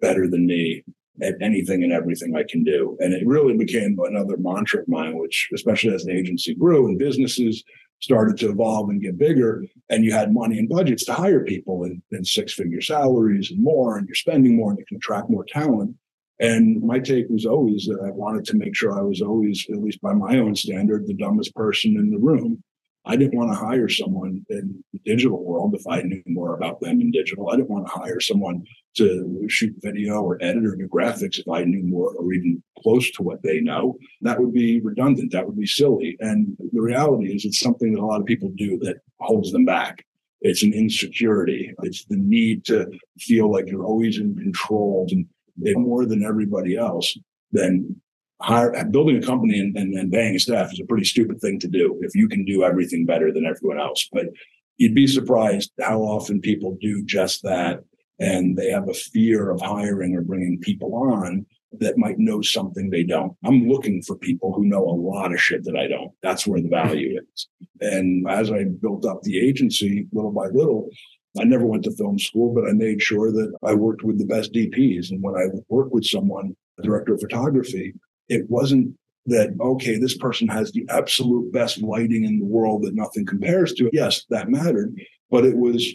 better 0.00 0.28
than 0.28 0.46
me 0.46 0.84
at 1.20 1.34
anything 1.40 1.82
and 1.82 1.92
everything 1.92 2.36
I 2.36 2.44
can 2.48 2.62
do. 2.62 2.96
And 3.00 3.12
it 3.12 3.26
really 3.26 3.56
became 3.56 3.98
another 4.04 4.36
mantra 4.36 4.82
of 4.82 4.88
mine, 4.88 5.18
which, 5.18 5.48
especially 5.52 5.94
as 5.94 6.04
the 6.04 6.12
agency 6.12 6.54
grew 6.54 6.86
and 6.86 6.98
businesses 6.98 7.64
started 8.00 8.36
to 8.38 8.50
evolve 8.50 8.90
and 8.90 9.02
get 9.02 9.18
bigger, 9.18 9.64
and 9.90 10.04
you 10.04 10.12
had 10.12 10.32
money 10.32 10.58
and 10.58 10.68
budgets 10.68 11.04
to 11.04 11.12
hire 11.12 11.44
people 11.44 11.84
in, 11.84 12.02
in 12.12 12.24
six 12.24 12.52
figure 12.52 12.80
salaries 12.80 13.50
and 13.50 13.62
more, 13.62 13.98
and 13.98 14.06
you're 14.06 14.14
spending 14.14 14.56
more 14.56 14.70
and 14.70 14.78
you 14.78 14.86
can 14.86 14.96
attract 14.96 15.30
more 15.30 15.44
talent. 15.44 15.94
And 16.40 16.80
my 16.82 17.00
take 17.00 17.28
was 17.28 17.46
always 17.46 17.86
that 17.86 18.00
I 18.04 18.10
wanted 18.10 18.44
to 18.46 18.56
make 18.56 18.76
sure 18.76 18.96
I 18.96 19.02
was 19.02 19.20
always, 19.20 19.66
at 19.70 19.82
least 19.82 20.00
by 20.00 20.12
my 20.12 20.38
own 20.38 20.54
standard, 20.54 21.06
the 21.06 21.14
dumbest 21.14 21.54
person 21.54 21.96
in 21.96 22.10
the 22.10 22.18
room. 22.18 22.62
I 23.08 23.16
didn't 23.16 23.38
want 23.38 23.50
to 23.50 23.58
hire 23.58 23.88
someone 23.88 24.44
in 24.50 24.84
the 24.92 24.98
digital 25.06 25.42
world 25.42 25.74
if 25.74 25.86
I 25.86 26.02
knew 26.02 26.22
more 26.26 26.54
about 26.54 26.78
them 26.80 27.00
in 27.00 27.10
digital. 27.10 27.48
I 27.48 27.56
didn't 27.56 27.70
want 27.70 27.86
to 27.86 27.92
hire 27.92 28.20
someone 28.20 28.64
to 28.98 29.46
shoot 29.48 29.74
video 29.78 30.20
or 30.20 30.36
edit 30.42 30.66
or 30.66 30.76
do 30.76 30.86
graphics 30.86 31.38
if 31.38 31.48
I 31.48 31.64
knew 31.64 31.82
more 31.82 32.12
or 32.12 32.32
even 32.34 32.62
close 32.82 33.10
to 33.12 33.22
what 33.22 33.42
they 33.42 33.60
know. 33.60 33.96
That 34.20 34.38
would 34.38 34.52
be 34.52 34.80
redundant. 34.80 35.32
That 35.32 35.46
would 35.46 35.58
be 35.58 35.66
silly. 35.66 36.18
And 36.20 36.54
the 36.72 36.82
reality 36.82 37.34
is, 37.34 37.46
it's 37.46 37.60
something 37.60 37.94
that 37.94 38.00
a 38.00 38.04
lot 38.04 38.20
of 38.20 38.26
people 38.26 38.52
do 38.56 38.78
that 38.80 38.98
holds 39.20 39.52
them 39.52 39.64
back. 39.64 40.04
It's 40.42 40.62
an 40.62 40.74
insecurity. 40.74 41.72
It's 41.82 42.04
the 42.04 42.18
need 42.18 42.66
to 42.66 42.90
feel 43.18 43.50
like 43.50 43.70
you're 43.70 43.86
always 43.86 44.18
in 44.18 44.36
control 44.36 45.08
and 45.10 45.26
more 45.82 46.04
than 46.04 46.22
everybody 46.22 46.76
else. 46.76 47.16
Then 47.52 48.00
hire, 48.40 48.84
building 48.84 49.16
a 49.16 49.26
company 49.26 49.58
and, 49.58 49.76
and, 49.76 49.94
and 49.94 50.12
paying 50.12 50.34
a 50.34 50.38
staff 50.38 50.72
is 50.72 50.80
a 50.80 50.86
pretty 50.86 51.04
stupid 51.04 51.40
thing 51.40 51.58
to 51.60 51.68
do 51.68 51.98
if 52.02 52.14
you 52.14 52.28
can 52.28 52.44
do 52.44 52.62
everything 52.62 53.04
better 53.04 53.32
than 53.32 53.46
everyone 53.46 53.80
else. 53.80 54.08
But 54.12 54.26
you'd 54.76 54.94
be 54.94 55.06
surprised 55.06 55.72
how 55.80 56.00
often 56.00 56.40
people 56.40 56.78
do 56.80 57.04
just 57.04 57.42
that 57.42 57.80
and 58.18 58.56
they 58.56 58.70
have 58.70 58.88
a 58.88 58.94
fear 58.94 59.50
of 59.50 59.60
hiring 59.60 60.16
or 60.16 60.22
bringing 60.22 60.58
people 60.58 60.94
on 60.94 61.46
that 61.80 61.98
might 61.98 62.18
know 62.18 62.40
something 62.40 62.88
they 62.88 63.04
don't. 63.04 63.36
I'm 63.44 63.68
looking 63.68 64.02
for 64.02 64.16
people 64.16 64.52
who 64.52 64.64
know 64.64 64.82
a 64.82 64.90
lot 64.90 65.32
of 65.32 65.40
shit 65.40 65.64
that 65.64 65.76
I 65.76 65.86
don't. 65.86 66.12
That's 66.22 66.46
where 66.46 66.60
the 66.60 66.68
value 66.68 67.18
hmm. 67.20 67.24
is. 67.32 67.48
And 67.80 68.28
as 68.28 68.50
I 68.50 68.64
built 68.64 69.04
up 69.04 69.22
the 69.22 69.38
agency 69.38 70.06
little 70.12 70.32
by 70.32 70.46
little, 70.46 70.88
I 71.38 71.44
never 71.44 71.66
went 71.66 71.84
to 71.84 71.92
film 71.92 72.18
school, 72.18 72.54
but 72.54 72.68
I 72.68 72.72
made 72.72 73.02
sure 73.02 73.30
that 73.30 73.52
I 73.62 73.74
worked 73.74 74.02
with 74.02 74.18
the 74.18 74.24
best 74.24 74.52
DPs. 74.52 75.10
And 75.10 75.22
when 75.22 75.34
I 75.34 75.46
work 75.68 75.92
with 75.92 76.04
someone, 76.04 76.56
a 76.78 76.82
director 76.82 77.14
of 77.14 77.20
photography, 77.20 77.94
it 78.28 78.48
wasn't 78.48 78.94
that, 79.26 79.54
okay, 79.60 79.98
this 79.98 80.16
person 80.16 80.48
has 80.48 80.72
the 80.72 80.86
absolute 80.88 81.52
best 81.52 81.82
lighting 81.82 82.24
in 82.24 82.38
the 82.38 82.46
world 82.46 82.82
that 82.82 82.94
nothing 82.94 83.26
compares 83.26 83.72
to. 83.74 83.90
Yes, 83.92 84.24
that 84.30 84.48
mattered, 84.48 84.94
but 85.30 85.44
it 85.44 85.56
was, 85.56 85.86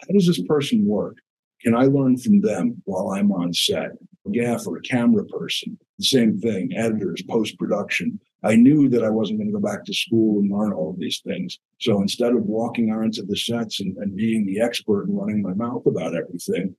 how 0.00 0.12
does 0.12 0.26
this 0.26 0.42
person 0.42 0.86
work? 0.86 1.16
Can 1.62 1.74
I 1.74 1.84
learn 1.84 2.18
from 2.18 2.40
them 2.40 2.82
while 2.84 3.10
I'm 3.10 3.32
on 3.32 3.52
set? 3.54 3.92
A 4.26 4.30
gaffer, 4.30 4.76
a 4.76 4.82
camera 4.82 5.24
person, 5.24 5.78
the 5.98 6.04
same 6.04 6.38
thing, 6.38 6.70
editors, 6.76 7.22
post 7.28 7.58
production. 7.58 8.20
I 8.44 8.56
knew 8.56 8.88
that 8.90 9.04
I 9.04 9.10
wasn't 9.10 9.38
going 9.38 9.48
to 9.48 9.58
go 9.58 9.60
back 9.60 9.84
to 9.84 9.94
school 9.94 10.40
and 10.40 10.50
learn 10.50 10.72
all 10.72 10.90
of 10.90 10.98
these 10.98 11.20
things. 11.24 11.58
So 11.80 12.00
instead 12.02 12.32
of 12.32 12.44
walking 12.44 12.92
onto 12.92 13.24
the 13.24 13.36
sets 13.36 13.80
and, 13.80 13.96
and 13.96 14.16
being 14.16 14.44
the 14.44 14.60
expert 14.60 15.04
and 15.04 15.16
running 15.16 15.42
my 15.42 15.54
mouth 15.54 15.86
about 15.86 16.14
everything, 16.14 16.74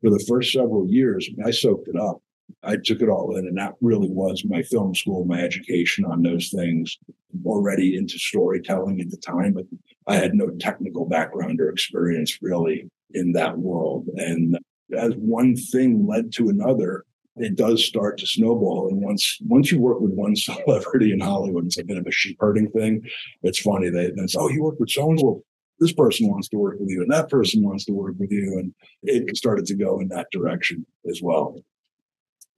for 0.00 0.10
the 0.10 0.24
first 0.28 0.52
several 0.52 0.86
years, 0.88 1.28
I 1.44 1.50
soaked 1.50 1.88
it 1.88 1.96
up. 1.96 2.22
I 2.62 2.76
took 2.76 3.00
it 3.00 3.08
all 3.08 3.36
in, 3.36 3.46
and 3.46 3.56
that 3.58 3.74
really 3.80 4.10
was 4.10 4.44
my 4.44 4.62
film 4.62 4.94
school, 4.94 5.24
my 5.24 5.40
education 5.40 6.04
on 6.04 6.22
those 6.22 6.50
things. 6.50 6.98
Already 7.44 7.96
into 7.96 8.18
storytelling 8.18 9.00
at 9.00 9.10
the 9.10 9.18
time, 9.18 9.52
but 9.52 9.66
I 10.06 10.16
had 10.16 10.34
no 10.34 10.50
technical 10.58 11.04
background 11.04 11.60
or 11.60 11.68
experience 11.68 12.38
really 12.40 12.88
in 13.12 13.32
that 13.32 13.58
world. 13.58 14.08
And 14.16 14.58
as 14.96 15.12
one 15.16 15.56
thing 15.56 16.06
led 16.06 16.32
to 16.34 16.48
another, 16.48 17.04
it 17.36 17.56
does 17.56 17.84
start 17.84 18.18
to 18.18 18.26
snowball. 18.26 18.88
And 18.88 19.02
once 19.02 19.38
once 19.42 19.70
you 19.70 19.80
work 19.80 20.00
with 20.00 20.12
one 20.12 20.36
celebrity 20.36 21.12
in 21.12 21.20
Hollywood, 21.20 21.66
it's 21.66 21.78
a 21.78 21.84
bit 21.84 21.98
of 21.98 22.06
a 22.06 22.12
sheep 22.12 22.36
herding 22.40 22.70
thing. 22.70 23.02
It's 23.42 23.60
funny. 23.60 23.90
They 23.90 24.10
then 24.14 24.28
say, 24.28 24.38
"Oh, 24.40 24.48
you 24.48 24.62
work 24.62 24.80
with 24.80 24.90
so 24.90 25.10
and 25.10 25.20
so. 25.20 25.42
This 25.78 25.92
person 25.92 26.28
wants 26.28 26.48
to 26.48 26.56
work 26.56 26.80
with 26.80 26.88
you, 26.88 27.02
and 27.02 27.12
that 27.12 27.28
person 27.28 27.62
wants 27.62 27.84
to 27.84 27.92
work 27.92 28.14
with 28.18 28.30
you." 28.30 28.58
And 28.58 28.74
it 29.02 29.36
started 29.36 29.66
to 29.66 29.74
go 29.74 30.00
in 30.00 30.08
that 30.08 30.28
direction 30.32 30.86
as 31.08 31.20
well. 31.22 31.56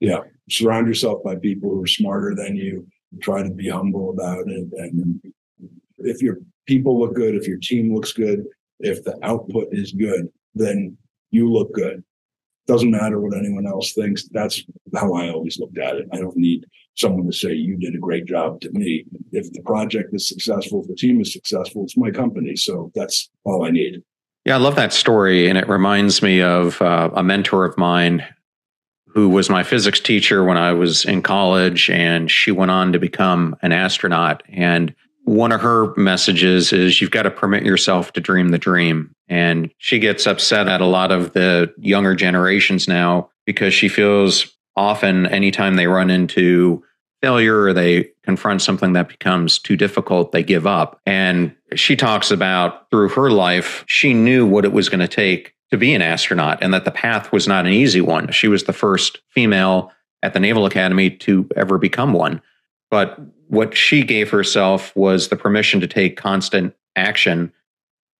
Yeah, 0.00 0.20
surround 0.48 0.86
yourself 0.86 1.22
by 1.24 1.36
people 1.36 1.70
who 1.70 1.82
are 1.82 1.86
smarter 1.86 2.34
than 2.34 2.56
you. 2.56 2.86
Try 3.20 3.42
to 3.42 3.50
be 3.50 3.68
humble 3.68 4.10
about 4.10 4.48
it, 4.48 4.68
and 4.76 5.20
if 5.98 6.22
your 6.22 6.38
people 6.66 7.00
look 7.00 7.14
good, 7.14 7.34
if 7.34 7.48
your 7.48 7.58
team 7.58 7.94
looks 7.94 8.12
good, 8.12 8.44
if 8.80 9.02
the 9.04 9.18
output 9.22 9.68
is 9.72 9.92
good, 9.92 10.28
then 10.54 10.96
you 11.30 11.50
look 11.50 11.72
good. 11.72 12.04
Doesn't 12.66 12.90
matter 12.90 13.18
what 13.18 13.36
anyone 13.36 13.66
else 13.66 13.94
thinks. 13.94 14.28
That's 14.28 14.62
how 14.94 15.14
I 15.14 15.30
always 15.30 15.58
looked 15.58 15.78
at 15.78 15.96
it. 15.96 16.06
I 16.12 16.18
don't 16.18 16.36
need 16.36 16.66
someone 16.96 17.26
to 17.26 17.32
say 17.32 17.54
you 17.54 17.78
did 17.78 17.94
a 17.94 17.98
great 17.98 18.26
job 18.26 18.60
to 18.60 18.70
me. 18.72 19.04
If 19.32 19.50
the 19.52 19.62
project 19.62 20.10
is 20.12 20.28
successful, 20.28 20.82
if 20.82 20.88
the 20.88 20.94
team 20.94 21.20
is 21.20 21.32
successful, 21.32 21.84
it's 21.84 21.96
my 21.96 22.10
company. 22.10 22.56
So 22.56 22.92
that's 22.94 23.30
all 23.44 23.64
I 23.64 23.70
need. 23.70 24.02
Yeah, 24.44 24.56
I 24.56 24.58
love 24.58 24.76
that 24.76 24.92
story. 24.92 25.48
And 25.48 25.56
it 25.56 25.68
reminds 25.68 26.22
me 26.22 26.42
of 26.42 26.80
uh, 26.82 27.10
a 27.14 27.22
mentor 27.22 27.64
of 27.64 27.76
mine 27.78 28.22
who 29.18 29.28
was 29.28 29.50
my 29.50 29.64
physics 29.64 29.98
teacher 29.98 30.44
when 30.44 30.56
I 30.56 30.72
was 30.72 31.04
in 31.04 31.22
college. 31.22 31.90
And 31.90 32.30
she 32.30 32.52
went 32.52 32.70
on 32.70 32.92
to 32.92 33.00
become 33.00 33.56
an 33.62 33.72
astronaut. 33.72 34.44
And 34.48 34.94
one 35.24 35.50
of 35.50 35.60
her 35.60 35.92
messages 35.96 36.72
is 36.72 37.00
you've 37.00 37.10
got 37.10 37.24
to 37.24 37.30
permit 37.32 37.64
yourself 37.64 38.12
to 38.12 38.20
dream 38.20 38.50
the 38.50 38.58
dream. 38.58 39.12
And 39.28 39.72
she 39.78 39.98
gets 39.98 40.24
upset 40.24 40.68
at 40.68 40.80
a 40.80 40.86
lot 40.86 41.10
of 41.10 41.32
the 41.32 41.74
younger 41.78 42.14
generations 42.14 42.86
now 42.86 43.30
because 43.44 43.74
she 43.74 43.88
feels 43.88 44.56
often 44.76 45.26
anytime 45.26 45.74
they 45.74 45.88
run 45.88 46.10
into 46.10 46.84
failure 47.20 47.62
or 47.62 47.72
they 47.72 48.10
confront 48.22 48.62
something 48.62 48.92
that 48.92 49.08
becomes 49.08 49.58
too 49.58 49.76
difficult, 49.76 50.30
they 50.30 50.44
give 50.44 50.64
up. 50.64 51.00
And 51.06 51.56
she 51.74 51.96
talks 51.96 52.30
about 52.30 52.88
through 52.92 53.08
her 53.08 53.32
life, 53.32 53.84
she 53.88 54.14
knew 54.14 54.46
what 54.46 54.64
it 54.64 54.72
was 54.72 54.88
going 54.88 55.00
to 55.00 55.08
take 55.08 55.54
to 55.70 55.76
be 55.76 55.94
an 55.94 56.02
astronaut 56.02 56.58
and 56.62 56.72
that 56.72 56.84
the 56.84 56.90
path 56.90 57.32
was 57.32 57.46
not 57.46 57.66
an 57.66 57.72
easy 57.72 58.00
one. 58.00 58.30
She 58.32 58.48
was 58.48 58.64
the 58.64 58.72
first 58.72 59.18
female 59.28 59.92
at 60.22 60.32
the 60.32 60.40
Naval 60.40 60.66
Academy 60.66 61.10
to 61.10 61.48
ever 61.56 61.78
become 61.78 62.12
one. 62.12 62.40
But 62.90 63.18
what 63.48 63.76
she 63.76 64.02
gave 64.02 64.30
herself 64.30 64.94
was 64.96 65.28
the 65.28 65.36
permission 65.36 65.80
to 65.80 65.86
take 65.86 66.16
constant 66.16 66.74
action. 66.96 67.52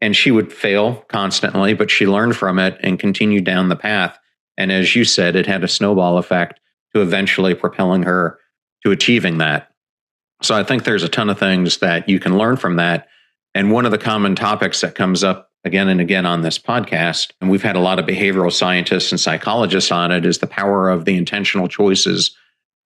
And 0.01 0.14
she 0.14 0.30
would 0.30 0.53
fail 0.53 1.05
constantly, 1.09 1.74
but 1.74 1.90
she 1.90 2.07
learned 2.07 2.36
from 2.36 2.59
it 2.59 2.78
and 2.82 3.01
continued 3.01 3.44
down 3.44 3.68
the 3.68 3.76
path. 3.76 4.18
And 4.57 4.70
as 4.70 4.94
you 4.94 5.05
said, 5.05 5.34
it 5.34 5.46
had 5.46 5.64
a 5.64 5.68
snowball 5.68 6.18
effect 6.18 6.61
to 6.94 7.03
eventually 7.03 7.55
propelling 7.55 8.03
her 8.05 8.38
to 8.84 8.92
achieving 8.92 9.38
that. 9.38 9.70
So 10.42 10.55
I 10.55 10.62
think 10.62 10.84
there's 10.84 11.03
a 11.03 11.09
ton 11.09 11.30
of 11.30 11.38
things 11.38 11.78
that 11.78 12.09
you 12.09 12.20
can 12.20 12.38
learn 12.38 12.57
from 12.57 12.76
that. 12.76 13.09
And 13.55 13.72
one 13.72 13.86
of 13.86 13.90
the 13.90 13.99
common 13.99 14.36
topics 14.36 14.80
that 14.82 14.94
comes 14.94 15.24
up 15.24 15.47
again 15.64 15.88
and 15.88 16.00
again 16.00 16.26
on 16.26 16.42
this 16.42 16.59
podcast, 16.59 17.32
and 17.40 17.50
we've 17.50 17.62
had 17.62 17.76
a 17.76 17.80
lot 17.80 17.98
of 17.98 18.06
behavioral 18.06 18.52
scientists 18.52 19.11
and 19.11 19.20
psychologists 19.20 19.90
on 19.90 20.12
it, 20.12 20.24
is 20.24 20.38
the 20.38 20.46
power 20.46 20.88
of 20.88 21.04
the 21.04 21.16
intentional 21.16 21.68
choices 21.68 22.36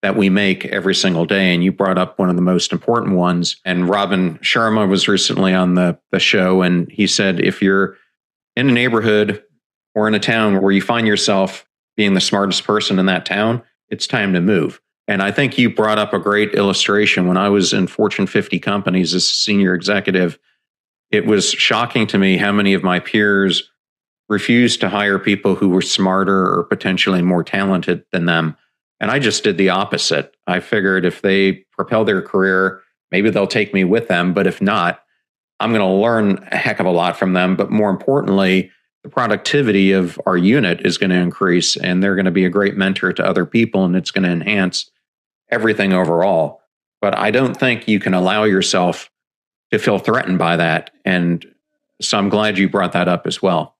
that 0.02 0.16
we 0.16 0.28
make 0.28 0.64
every 0.66 0.94
single 0.94 1.24
day. 1.24 1.54
And 1.54 1.62
you 1.62 1.70
brought 1.70 1.98
up 1.98 2.18
one 2.18 2.28
of 2.28 2.36
the 2.36 2.42
most 2.42 2.72
important 2.72 3.16
ones. 3.16 3.56
And 3.64 3.88
Robin 3.88 4.38
Sharma 4.38 4.88
was 4.88 5.06
recently 5.06 5.54
on 5.54 5.74
the, 5.74 5.98
the 6.10 6.18
show, 6.18 6.62
and 6.62 6.90
he 6.90 7.06
said 7.06 7.40
if 7.40 7.62
you're 7.62 7.96
in 8.56 8.68
a 8.68 8.72
neighborhood 8.72 9.42
or 9.94 10.08
in 10.08 10.14
a 10.14 10.20
town 10.20 10.60
where 10.60 10.72
you 10.72 10.82
find 10.82 11.06
yourself 11.06 11.66
being 11.96 12.14
the 12.14 12.20
smartest 12.20 12.64
person 12.64 12.98
in 12.98 13.06
that 13.06 13.26
town, 13.26 13.62
it's 13.90 14.06
time 14.06 14.32
to 14.32 14.40
move. 14.40 14.80
And 15.08 15.22
I 15.22 15.30
think 15.30 15.58
you 15.58 15.72
brought 15.72 15.98
up 15.98 16.12
a 16.12 16.18
great 16.18 16.54
illustration. 16.54 17.26
When 17.26 17.36
I 17.36 17.48
was 17.48 17.72
in 17.72 17.86
Fortune 17.86 18.26
50 18.26 18.58
companies 18.60 19.14
as 19.14 19.24
a 19.24 19.26
senior 19.26 19.74
executive, 19.74 20.38
it 21.12 21.26
was 21.26 21.50
shocking 21.50 22.06
to 22.08 22.18
me 22.18 22.38
how 22.38 22.50
many 22.50 22.72
of 22.72 22.82
my 22.82 22.98
peers 22.98 23.70
refused 24.28 24.80
to 24.80 24.88
hire 24.88 25.18
people 25.18 25.54
who 25.54 25.68
were 25.68 25.82
smarter 25.82 26.46
or 26.46 26.64
potentially 26.64 27.20
more 27.20 27.44
talented 27.44 28.02
than 28.12 28.24
them. 28.24 28.56
And 28.98 29.10
I 29.10 29.18
just 29.18 29.44
did 29.44 29.58
the 29.58 29.68
opposite. 29.68 30.34
I 30.46 30.60
figured 30.60 31.04
if 31.04 31.20
they 31.20 31.64
propel 31.72 32.04
their 32.04 32.22
career, 32.22 32.80
maybe 33.10 33.28
they'll 33.28 33.46
take 33.46 33.74
me 33.74 33.84
with 33.84 34.08
them. 34.08 34.32
But 34.32 34.46
if 34.46 34.62
not, 34.62 35.02
I'm 35.60 35.70
going 35.70 35.80
to 35.80 35.86
learn 35.86 36.48
a 36.50 36.56
heck 36.56 36.80
of 36.80 36.86
a 36.86 36.90
lot 36.90 37.16
from 37.16 37.34
them. 37.34 37.56
But 37.56 37.70
more 37.70 37.90
importantly, 37.90 38.70
the 39.02 39.10
productivity 39.10 39.92
of 39.92 40.18
our 40.24 40.38
unit 40.38 40.86
is 40.86 40.96
going 40.96 41.10
to 41.10 41.16
increase 41.16 41.76
and 41.76 42.02
they're 42.02 42.14
going 42.14 42.24
to 42.24 42.30
be 42.30 42.46
a 42.46 42.50
great 42.50 42.76
mentor 42.76 43.12
to 43.12 43.26
other 43.26 43.44
people 43.44 43.84
and 43.84 43.94
it's 43.96 44.12
going 44.12 44.24
to 44.24 44.30
enhance 44.30 44.90
everything 45.50 45.92
overall. 45.92 46.62
But 47.02 47.18
I 47.18 47.30
don't 47.30 47.54
think 47.54 47.86
you 47.86 48.00
can 48.00 48.14
allow 48.14 48.44
yourself 48.44 49.10
to 49.72 49.78
feel 49.78 49.98
threatened 49.98 50.38
by 50.38 50.56
that. 50.56 50.90
And 51.04 51.44
so 52.00 52.18
I'm 52.18 52.28
glad 52.28 52.58
you 52.58 52.68
brought 52.68 52.92
that 52.92 53.08
up 53.08 53.26
as 53.26 53.42
well. 53.42 53.76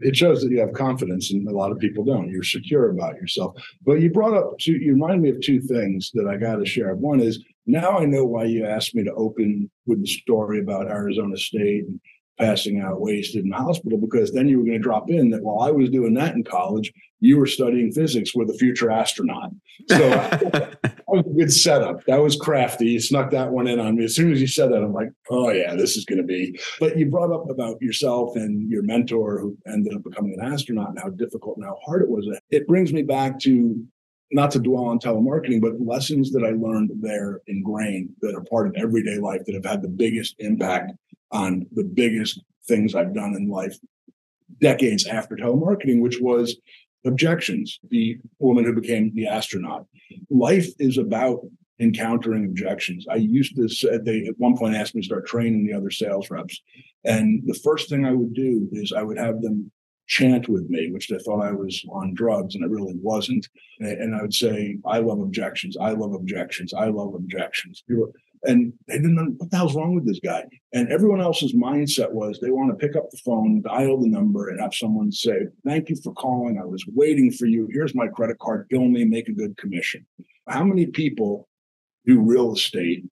It 0.00 0.16
shows 0.16 0.42
that 0.42 0.50
you 0.50 0.60
have 0.60 0.72
confidence, 0.72 1.30
and 1.30 1.46
a 1.46 1.52
lot 1.52 1.72
of 1.72 1.78
people 1.78 2.04
don't. 2.04 2.30
You're 2.30 2.42
secure 2.42 2.90
about 2.90 3.16
yourself. 3.16 3.54
But 3.84 4.00
you 4.00 4.10
brought 4.10 4.34
up 4.34 4.58
two, 4.58 4.72
you 4.72 4.92
remind 4.94 5.20
me 5.22 5.28
of 5.28 5.40
two 5.40 5.60
things 5.60 6.10
that 6.14 6.26
I 6.26 6.36
got 6.36 6.56
to 6.56 6.64
share. 6.64 6.94
One 6.94 7.20
is 7.20 7.44
now 7.66 7.98
I 7.98 8.06
know 8.06 8.24
why 8.24 8.44
you 8.44 8.64
asked 8.64 8.94
me 8.94 9.04
to 9.04 9.12
open 9.12 9.70
with 9.86 10.00
the 10.00 10.06
story 10.06 10.58
about 10.58 10.86
Arizona 10.86 11.36
State 11.36 11.84
and 11.86 12.00
passing 12.40 12.80
out 12.80 13.00
wasted 13.00 13.44
in 13.44 13.50
the 13.50 13.56
hospital 13.56 13.98
because 13.98 14.32
then 14.32 14.48
you 14.48 14.58
were 14.58 14.64
going 14.64 14.78
to 14.78 14.82
drop 14.82 15.10
in 15.10 15.30
that 15.30 15.42
while 15.42 15.60
I 15.60 15.70
was 15.70 15.90
doing 15.90 16.14
that 16.14 16.34
in 16.34 16.42
college, 16.42 16.92
you 17.20 17.36
were 17.36 17.46
studying 17.46 17.92
physics 17.92 18.34
with 18.34 18.48
a 18.48 18.54
future 18.54 18.90
astronaut. 18.90 19.50
So 19.88 19.98
that 19.98 21.04
was 21.06 21.24
a 21.26 21.38
good 21.38 21.52
setup. 21.52 22.04
That 22.06 22.22
was 22.22 22.36
crafty. 22.36 22.86
You 22.86 23.00
snuck 23.00 23.30
that 23.32 23.50
one 23.50 23.66
in 23.66 23.78
on 23.78 23.96
me. 23.96 24.04
As 24.04 24.14
soon 24.14 24.32
as 24.32 24.40
you 24.40 24.46
said 24.46 24.72
that, 24.72 24.82
I'm 24.82 24.94
like, 24.94 25.10
oh 25.28 25.50
yeah, 25.50 25.76
this 25.76 25.96
is 25.96 26.04
going 26.04 26.20
to 26.20 26.24
be. 26.24 26.58
But 26.80 26.96
you 26.96 27.06
brought 27.06 27.32
up 27.32 27.48
about 27.50 27.80
yourself 27.82 28.36
and 28.36 28.70
your 28.70 28.82
mentor 28.82 29.38
who 29.38 29.56
ended 29.66 29.94
up 29.94 30.02
becoming 30.02 30.36
an 30.40 30.52
astronaut 30.52 30.90
and 30.90 30.98
how 30.98 31.10
difficult 31.10 31.58
and 31.58 31.66
how 31.66 31.78
hard 31.84 32.02
it 32.02 32.08
was. 32.08 32.26
It 32.50 32.66
brings 32.66 32.92
me 32.92 33.02
back 33.02 33.38
to 33.40 33.84
not 34.32 34.50
to 34.52 34.60
dwell 34.60 34.84
on 34.84 34.98
telemarketing, 34.98 35.60
but 35.60 35.80
lessons 35.80 36.30
that 36.32 36.44
I 36.44 36.50
learned 36.50 36.90
there 37.00 37.40
ingrained 37.48 38.10
that 38.20 38.34
are 38.34 38.44
part 38.44 38.68
of 38.68 38.74
everyday 38.76 39.18
life 39.18 39.42
that 39.44 39.54
have 39.54 39.64
had 39.64 39.82
the 39.82 39.88
biggest 39.88 40.36
impact 40.38 40.92
on 41.32 41.66
the 41.72 41.84
biggest 41.84 42.40
things 42.66 42.94
I've 42.94 43.14
done 43.14 43.34
in 43.34 43.48
life 43.48 43.76
decades 44.60 45.06
after 45.06 45.36
telemarketing, 45.36 46.00
which 46.00 46.20
was 46.20 46.56
objections. 47.04 47.78
The 47.88 48.18
woman 48.38 48.64
who 48.64 48.74
became 48.74 49.14
the 49.14 49.26
astronaut. 49.26 49.86
Life 50.28 50.68
is 50.78 50.98
about 50.98 51.40
encountering 51.78 52.44
objections. 52.44 53.06
I 53.10 53.16
used 53.16 53.56
to 53.56 53.68
say 53.68 53.98
they 53.98 54.26
at 54.26 54.38
one 54.38 54.56
point 54.56 54.74
asked 54.74 54.94
me 54.94 55.00
to 55.00 55.06
start 55.06 55.26
training 55.26 55.66
the 55.66 55.72
other 55.72 55.90
sales 55.90 56.30
reps. 56.30 56.60
And 57.04 57.42
the 57.46 57.58
first 57.64 57.88
thing 57.88 58.04
I 58.04 58.12
would 58.12 58.34
do 58.34 58.68
is 58.72 58.92
I 58.92 59.02
would 59.02 59.18
have 59.18 59.40
them 59.40 59.72
chant 60.06 60.48
with 60.48 60.68
me, 60.68 60.90
which 60.90 61.08
they 61.08 61.18
thought 61.18 61.40
I 61.40 61.52
was 61.52 61.82
on 61.88 62.14
drugs, 62.14 62.54
and 62.54 62.64
I 62.64 62.66
really 62.66 62.94
wasn't. 63.00 63.48
And 63.78 64.14
I 64.14 64.22
would 64.22 64.34
say, 64.34 64.76
I 64.84 64.98
love 64.98 65.20
objections. 65.20 65.76
I 65.80 65.92
love 65.92 66.12
objections. 66.12 66.74
I 66.74 66.86
love 66.86 67.14
objections. 67.14 67.82
And 68.44 68.72
they 68.88 68.94
didn't 68.94 69.16
know 69.16 69.34
what 69.36 69.50
the 69.50 69.56
hell's 69.56 69.76
wrong 69.76 69.94
with 69.94 70.06
this 70.06 70.20
guy. 70.20 70.44
And 70.72 70.90
everyone 70.90 71.20
else's 71.20 71.54
mindset 71.54 72.10
was 72.10 72.38
they 72.40 72.50
want 72.50 72.70
to 72.70 72.86
pick 72.86 72.96
up 72.96 73.10
the 73.10 73.18
phone, 73.18 73.60
dial 73.60 74.00
the 74.00 74.08
number, 74.08 74.48
and 74.48 74.60
have 74.60 74.74
someone 74.74 75.12
say, 75.12 75.46
Thank 75.64 75.90
you 75.90 75.96
for 75.96 76.14
calling. 76.14 76.58
I 76.58 76.64
was 76.64 76.84
waiting 76.94 77.30
for 77.30 77.46
you. 77.46 77.68
Here's 77.70 77.94
my 77.94 78.08
credit 78.08 78.38
card. 78.38 78.66
Bill 78.70 78.84
me, 78.84 79.04
make 79.04 79.28
a 79.28 79.32
good 79.32 79.56
commission. 79.58 80.06
How 80.48 80.64
many 80.64 80.86
people 80.86 81.48
do 82.06 82.20
real 82.20 82.54
estate 82.54 83.04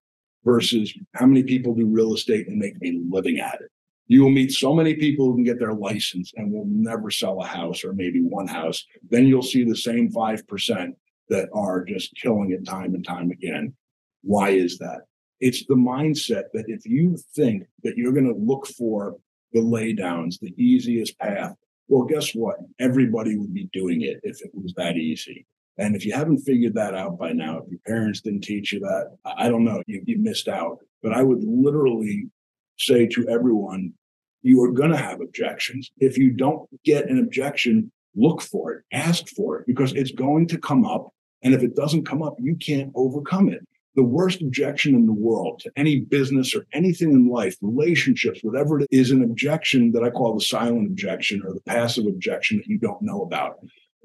versus 0.46 0.94
how 1.14 1.26
many 1.26 1.44
people 1.44 1.76
do 1.76 1.86
real 1.86 2.14
estate 2.14 2.48
and 2.48 2.58
make 2.58 2.76
a 2.84 3.00
living 3.10 3.40
at 3.40 3.56
it? 3.56 3.70
You 4.08 4.24
will 4.24 4.32
meet 4.32 4.54
so 4.54 4.74
many 4.74 4.96
people 4.96 5.26
who 5.26 5.36
can 5.36 5.44
get 5.44 5.60
their 5.60 5.74
license 5.74 6.32
and 6.38 6.52
will 6.52 6.66
never 6.66 7.12
sell 7.12 7.42
a 7.42 7.46
house 7.46 7.84
or 7.84 7.92
maybe 7.92 8.22
one 8.22 8.48
house. 8.48 8.86
Then 9.10 9.28
you'll 9.28 9.42
see 9.42 9.66
the 9.66 9.76
same 9.76 10.10
5% 10.10 10.94
that 11.30 11.50
are 11.54 11.84
just 11.84 12.16
killing 12.16 12.52
it 12.52 12.66
time 12.66 12.96
and 12.96 13.06
time 13.06 13.32
again. 13.32 13.74
Why 14.22 14.52
is 14.52 14.78
that? 14.78 15.02
It's 15.40 15.66
the 15.66 15.76
mindset 15.76 16.46
that 16.54 16.66
if 16.68 16.86
you 16.86 17.18
think 17.36 17.64
that 17.84 17.98
you're 17.98 18.14
going 18.14 18.28
to 18.28 18.40
look 18.40 18.68
for 18.68 19.16
the 19.54 19.60
laydowns, 19.60 20.40
the 20.40 20.54
easiest 20.58 21.18
path, 21.20 21.56
well, 21.88 22.04
guess 22.04 22.32
what? 22.34 22.58
Everybody 22.80 23.38
would 23.38 23.54
be 23.54 23.70
doing 23.72 24.02
it 24.02 24.20
if 24.24 24.42
it 24.42 24.52
was 24.54 24.74
that 24.76 24.98
easy. 24.98 25.46
And 25.78 25.96
if 25.96 26.06
you 26.06 26.14
haven't 26.14 26.40
figured 26.40 26.74
that 26.74 26.96
out 26.96 27.20
by 27.20 27.34
now, 27.34 27.60
if 27.60 27.70
your 27.70 27.80
parents 27.86 28.22
didn't 28.22 28.44
teach 28.44 28.74
you 28.74 28.80
that, 28.80 29.16
I 29.26 29.48
don't 29.48 29.64
know, 29.64 29.84
you, 29.86 30.02
you 30.06 30.18
missed 30.18 30.48
out. 30.48 30.80
But 31.04 31.14
I 31.14 31.22
would 31.22 31.44
literally 31.44 32.30
say 32.80 33.06
to 33.08 33.30
everyone, 33.30 33.94
you 34.42 34.64
are 34.64 34.72
going 34.72 34.92
to 34.92 34.98
have 34.98 35.22
objections. 35.22 35.92
If 36.00 36.18
you 36.18 36.32
don't 36.32 36.68
get 36.84 37.10
an 37.10 37.20
objection, 37.20 37.92
look 38.16 38.42
for 38.42 38.74
it, 38.74 38.84
ask 38.92 39.28
for 39.30 39.60
it, 39.60 39.68
because 39.68 39.94
it's 39.94 40.12
going 40.12 40.48
to 40.48 40.58
come 40.58 40.86
up. 40.86 41.14
And 41.44 41.54
if 41.54 41.62
it 41.62 41.76
doesn't 41.76 42.08
come 42.08 42.24
up, 42.24 42.36
you 42.40 42.56
can't 42.56 42.92
overcome 42.96 43.50
it 43.50 43.62
the 43.98 44.04
worst 44.04 44.42
objection 44.44 44.94
in 44.94 45.08
the 45.08 45.12
world 45.12 45.60
to 45.60 45.72
any 45.76 46.02
business 46.02 46.56
or 46.56 46.68
anything 46.72 47.12
in 47.12 47.28
life, 47.28 47.58
relationships, 47.64 48.40
whatever 48.44 48.80
it 48.80 48.88
is, 48.92 49.10
an 49.10 49.24
objection 49.24 49.92
that 49.92 50.04
I 50.04 50.12
call 50.12 50.36
the 50.36 50.46
silent 50.46 50.88
objection 50.88 51.42
or 51.44 51.52
the 51.52 51.62
passive 51.62 52.06
objection 52.06 52.58
that 52.58 52.68
you 52.68 52.78
don't 52.78 53.02
know 53.02 53.24
about. 53.24 53.58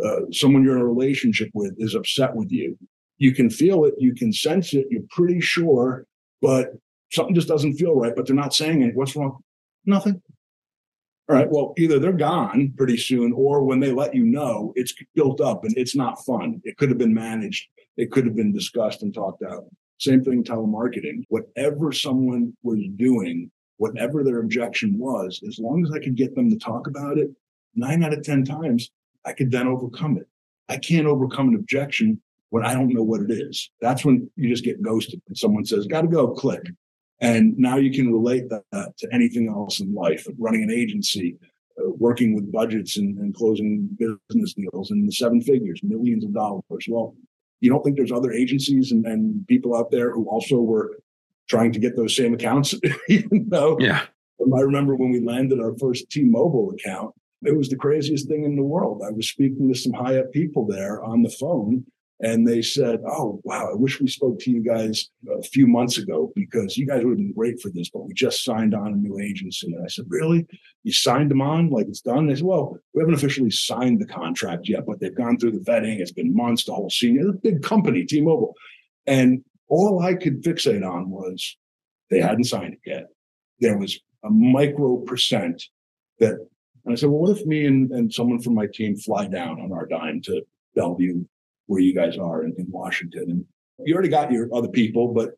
Uh, 0.02 0.22
someone 0.32 0.64
you're 0.64 0.76
in 0.76 0.80
a 0.80 0.86
relationship 0.86 1.50
with 1.52 1.74
is 1.76 1.94
upset 1.94 2.34
with 2.34 2.50
you. 2.50 2.78
You 3.18 3.34
can 3.34 3.50
feel 3.50 3.84
it, 3.84 3.92
you 3.98 4.14
can 4.14 4.32
sense 4.32 4.72
it, 4.72 4.86
you're 4.90 5.02
pretty 5.10 5.42
sure, 5.42 6.06
but 6.40 6.70
something 7.12 7.34
just 7.34 7.48
doesn't 7.48 7.74
feel 7.74 7.94
right, 7.94 8.16
but 8.16 8.26
they're 8.26 8.34
not 8.34 8.54
saying 8.54 8.80
it. 8.80 8.96
What's 8.96 9.14
wrong? 9.14 9.40
Nothing. 9.84 10.22
All 11.28 11.36
right. 11.36 11.50
Well, 11.50 11.74
either 11.76 11.98
they're 11.98 12.12
gone 12.12 12.72
pretty 12.78 12.96
soon, 12.96 13.34
or 13.34 13.62
when 13.62 13.80
they 13.80 13.92
let 13.92 14.14
you 14.14 14.24
know, 14.24 14.72
it's 14.74 14.94
built 15.14 15.42
up 15.42 15.64
and 15.64 15.76
it's 15.76 15.94
not 15.94 16.24
fun. 16.24 16.62
It 16.64 16.78
could 16.78 16.88
have 16.88 16.98
been 16.98 17.14
managed. 17.14 17.68
It 17.98 18.10
could 18.10 18.24
have 18.24 18.34
been 18.34 18.54
discussed 18.54 19.02
and 19.02 19.12
talked 19.12 19.42
out. 19.42 19.66
Same 20.02 20.24
thing, 20.24 20.42
telemarketing. 20.42 21.22
Whatever 21.28 21.92
someone 21.92 22.56
was 22.64 22.80
doing, 22.96 23.52
whatever 23.76 24.24
their 24.24 24.40
objection 24.40 24.98
was, 24.98 25.40
as 25.46 25.60
long 25.60 25.86
as 25.86 25.92
I 25.92 26.00
could 26.00 26.16
get 26.16 26.34
them 26.34 26.50
to 26.50 26.58
talk 26.58 26.88
about 26.88 27.18
it, 27.18 27.30
nine 27.76 28.02
out 28.02 28.12
of 28.12 28.24
10 28.24 28.44
times, 28.44 28.90
I 29.24 29.32
could 29.32 29.52
then 29.52 29.68
overcome 29.68 30.16
it. 30.18 30.26
I 30.68 30.78
can't 30.78 31.06
overcome 31.06 31.50
an 31.50 31.54
objection 31.54 32.20
when 32.50 32.66
I 32.66 32.74
don't 32.74 32.92
know 32.92 33.04
what 33.04 33.20
it 33.20 33.30
is. 33.30 33.70
That's 33.80 34.04
when 34.04 34.28
you 34.34 34.48
just 34.48 34.64
get 34.64 34.82
ghosted. 34.82 35.22
And 35.28 35.38
someone 35.38 35.64
says, 35.64 35.86
got 35.86 36.00
to 36.00 36.08
go, 36.08 36.34
click. 36.34 36.64
And 37.20 37.56
now 37.56 37.76
you 37.76 37.92
can 37.92 38.12
relate 38.12 38.48
that 38.48 38.64
to 38.98 39.08
anything 39.12 39.48
else 39.48 39.78
in 39.78 39.94
life, 39.94 40.26
running 40.36 40.64
an 40.64 40.72
agency, 40.72 41.36
uh, 41.78 41.90
working 41.90 42.34
with 42.34 42.50
budgets 42.50 42.96
and, 42.96 43.16
and, 43.18 43.32
closing 43.36 43.88
business 43.96 44.54
deals 44.54 44.90
in 44.90 45.06
the 45.06 45.12
seven 45.12 45.40
figures, 45.40 45.80
millions 45.84 46.24
of 46.24 46.34
dollars. 46.34 46.64
Well, 46.88 47.14
you 47.62 47.70
don't 47.70 47.82
think 47.82 47.96
there's 47.96 48.12
other 48.12 48.32
agencies 48.32 48.90
and, 48.90 49.06
and 49.06 49.46
people 49.46 49.76
out 49.76 49.90
there 49.90 50.12
who 50.12 50.28
also 50.28 50.56
were 50.56 50.98
trying 51.48 51.72
to 51.72 51.78
get 51.78 51.96
those 51.96 52.16
same 52.16 52.34
accounts? 52.34 52.74
you 53.08 53.28
know? 53.30 53.78
Yeah. 53.80 54.02
I 54.40 54.60
remember 54.60 54.96
when 54.96 55.12
we 55.12 55.20
landed 55.20 55.60
our 55.60 55.72
first 55.78 56.10
T-Mobile 56.10 56.72
account, 56.72 57.14
it 57.44 57.56
was 57.56 57.68
the 57.68 57.76
craziest 57.76 58.28
thing 58.28 58.44
in 58.44 58.56
the 58.56 58.62
world. 58.62 59.02
I 59.06 59.10
was 59.10 59.28
speaking 59.28 59.72
to 59.72 59.78
some 59.78 59.92
high 59.92 60.18
up 60.18 60.32
people 60.32 60.66
there 60.66 61.02
on 61.02 61.22
the 61.22 61.30
phone, 61.30 61.86
and 62.22 62.46
they 62.46 62.62
said, 62.62 63.00
"Oh, 63.04 63.40
wow! 63.42 63.68
I 63.72 63.74
wish 63.74 64.00
we 64.00 64.06
spoke 64.06 64.38
to 64.40 64.50
you 64.50 64.62
guys 64.62 65.10
a 65.28 65.42
few 65.42 65.66
months 65.66 65.98
ago 65.98 66.32
because 66.36 66.78
you 66.78 66.86
guys 66.86 67.02
would 67.02 67.10
have 67.10 67.18
been 67.18 67.32
great 67.32 67.60
for 67.60 67.68
this, 67.70 67.90
but 67.90 68.06
we 68.06 68.14
just 68.14 68.44
signed 68.44 68.74
on 68.74 68.92
a 68.92 68.96
new 68.96 69.18
agency." 69.18 69.66
And 69.66 69.84
I 69.84 69.88
said, 69.88 70.06
"Really? 70.08 70.46
You 70.84 70.92
signed 70.92 71.32
them 71.32 71.42
on? 71.42 71.68
Like 71.70 71.88
it's 71.88 72.00
done?" 72.00 72.28
They 72.28 72.36
said, 72.36 72.44
"Well, 72.44 72.78
we 72.94 73.00
haven't 73.00 73.16
officially 73.16 73.50
signed 73.50 74.00
the 74.00 74.06
contract 74.06 74.68
yet, 74.68 74.86
but 74.86 75.00
they've 75.00 75.14
gone 75.14 75.36
through 75.36 75.52
the 75.52 75.70
vetting. 75.70 75.98
It's 75.98 76.12
been 76.12 76.34
months, 76.34 76.64
the 76.64 76.74
whole 76.74 76.90
senior, 76.90 77.30
a 77.30 77.32
big 77.32 77.62
company, 77.62 78.04
T-Mobile." 78.04 78.54
And 79.06 79.44
all 79.68 80.00
I 80.00 80.14
could 80.14 80.44
fixate 80.44 80.88
on 80.88 81.10
was 81.10 81.56
they 82.08 82.20
hadn't 82.20 82.44
signed 82.44 82.74
it 82.74 82.80
yet. 82.86 83.08
There 83.58 83.78
was 83.78 83.98
a 84.24 84.30
micro 84.30 84.98
percent 84.98 85.64
that, 86.20 86.34
and 86.84 86.92
I 86.92 86.94
said, 86.94 87.10
"Well, 87.10 87.22
what 87.22 87.36
if 87.36 87.44
me 87.46 87.66
and, 87.66 87.90
and 87.90 88.14
someone 88.14 88.40
from 88.40 88.54
my 88.54 88.68
team 88.72 88.96
fly 88.96 89.26
down 89.26 89.60
on 89.60 89.72
our 89.72 89.86
dime 89.86 90.20
to 90.22 90.42
Bellevue 90.76 91.24
where 91.66 91.80
you 91.80 91.94
guys 91.94 92.18
are 92.18 92.44
in, 92.44 92.54
in 92.58 92.66
Washington. 92.70 93.30
And 93.30 93.44
you 93.86 93.94
already 93.94 94.08
got 94.08 94.32
your 94.32 94.48
other 94.54 94.68
people, 94.68 95.12
but 95.12 95.30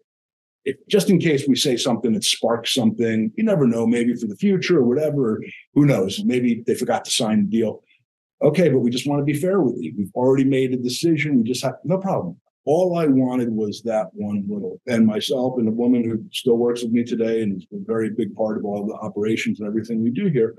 if, 0.65 0.77
just 0.89 1.11
in 1.11 1.19
case 1.19 1.47
we 1.47 1.57
say 1.57 1.77
something 1.77 2.13
that 2.13 2.25
sparks 2.25 2.73
something, 2.73 3.31
you 3.37 3.45
never 3.45 3.67
know, 3.67 3.87
maybe 3.87 4.15
for 4.15 4.27
the 4.27 4.37
future 4.37 4.79
or 4.79 4.85
whatever, 4.85 5.43
who 5.75 5.85
knows? 5.87 6.23
Maybe 6.25 6.63
they 6.67 6.75
forgot 6.75 7.05
to 7.05 7.11
sign 7.11 7.45
the 7.45 7.51
deal. 7.51 7.83
Okay, 8.43 8.69
but 8.69 8.81
we 8.81 8.91
just 8.91 9.07
want 9.07 9.21
to 9.21 9.25
be 9.25 9.39
fair 9.39 9.61
with 9.61 9.77
you. 9.79 9.95
We've 9.97 10.15
already 10.15 10.45
made 10.45 10.73
a 10.73 10.77
decision. 10.77 11.39
We 11.39 11.45
just 11.45 11.63
have 11.63 11.77
no 11.85 11.99
problem. 11.99 12.37
All 12.67 12.99
I 12.99 13.07
wanted 13.07 13.51
was 13.51 13.83
that 13.83 14.07
one 14.15 14.45
little, 14.49 14.81
and 14.87 15.07
myself 15.07 15.59
and 15.59 15.67
the 15.67 15.73
woman 15.73 16.03
who 16.03 16.25
still 16.33 16.57
works 16.57 16.83
with 16.83 16.93
me 16.93 17.05
today 17.05 17.43
and 17.43 17.59
is 17.59 17.67
a 17.73 17.77
very 17.87 18.11
big 18.11 18.35
part 18.35 18.57
of 18.57 18.65
all 18.65 18.87
the 18.87 18.95
operations 18.95 19.61
and 19.61 19.69
everything 19.69 20.03
we 20.03 20.11
do 20.11 20.29
here 20.29 20.55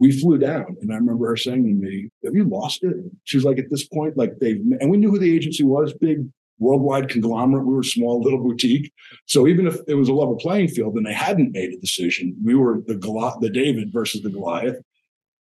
we 0.00 0.18
flew 0.18 0.38
down 0.38 0.76
and 0.80 0.90
I 0.92 0.96
remember 0.96 1.28
her 1.28 1.36
saying 1.36 1.62
to 1.62 1.70
me, 1.70 2.08
have 2.24 2.34
you 2.34 2.44
lost 2.44 2.82
it? 2.82 2.96
She 3.24 3.36
was 3.36 3.44
like, 3.44 3.58
at 3.58 3.70
this 3.70 3.86
point, 3.86 4.16
like 4.16 4.38
they, 4.40 4.52
and 4.52 4.90
we 4.90 4.96
knew 4.96 5.10
who 5.10 5.18
the 5.18 5.32
agency 5.32 5.62
was, 5.62 5.92
big 5.92 6.26
worldwide 6.58 7.08
conglomerate. 7.08 7.66
We 7.66 7.74
were 7.74 7.82
small 7.82 8.20
little 8.20 8.42
boutique. 8.42 8.92
So 9.26 9.46
even 9.46 9.66
if 9.66 9.76
it 9.86 9.94
was 9.94 10.08
a 10.08 10.14
level 10.14 10.36
playing 10.36 10.68
field 10.68 10.94
and 10.96 11.06
they 11.06 11.12
hadn't 11.12 11.52
made 11.52 11.72
a 11.72 11.80
decision, 11.80 12.34
we 12.42 12.54
were 12.54 12.80
the 12.86 12.94
Goliath, 12.94 13.40
the 13.40 13.50
David 13.50 13.92
versus 13.92 14.22
the 14.22 14.30
Goliath. 14.30 14.76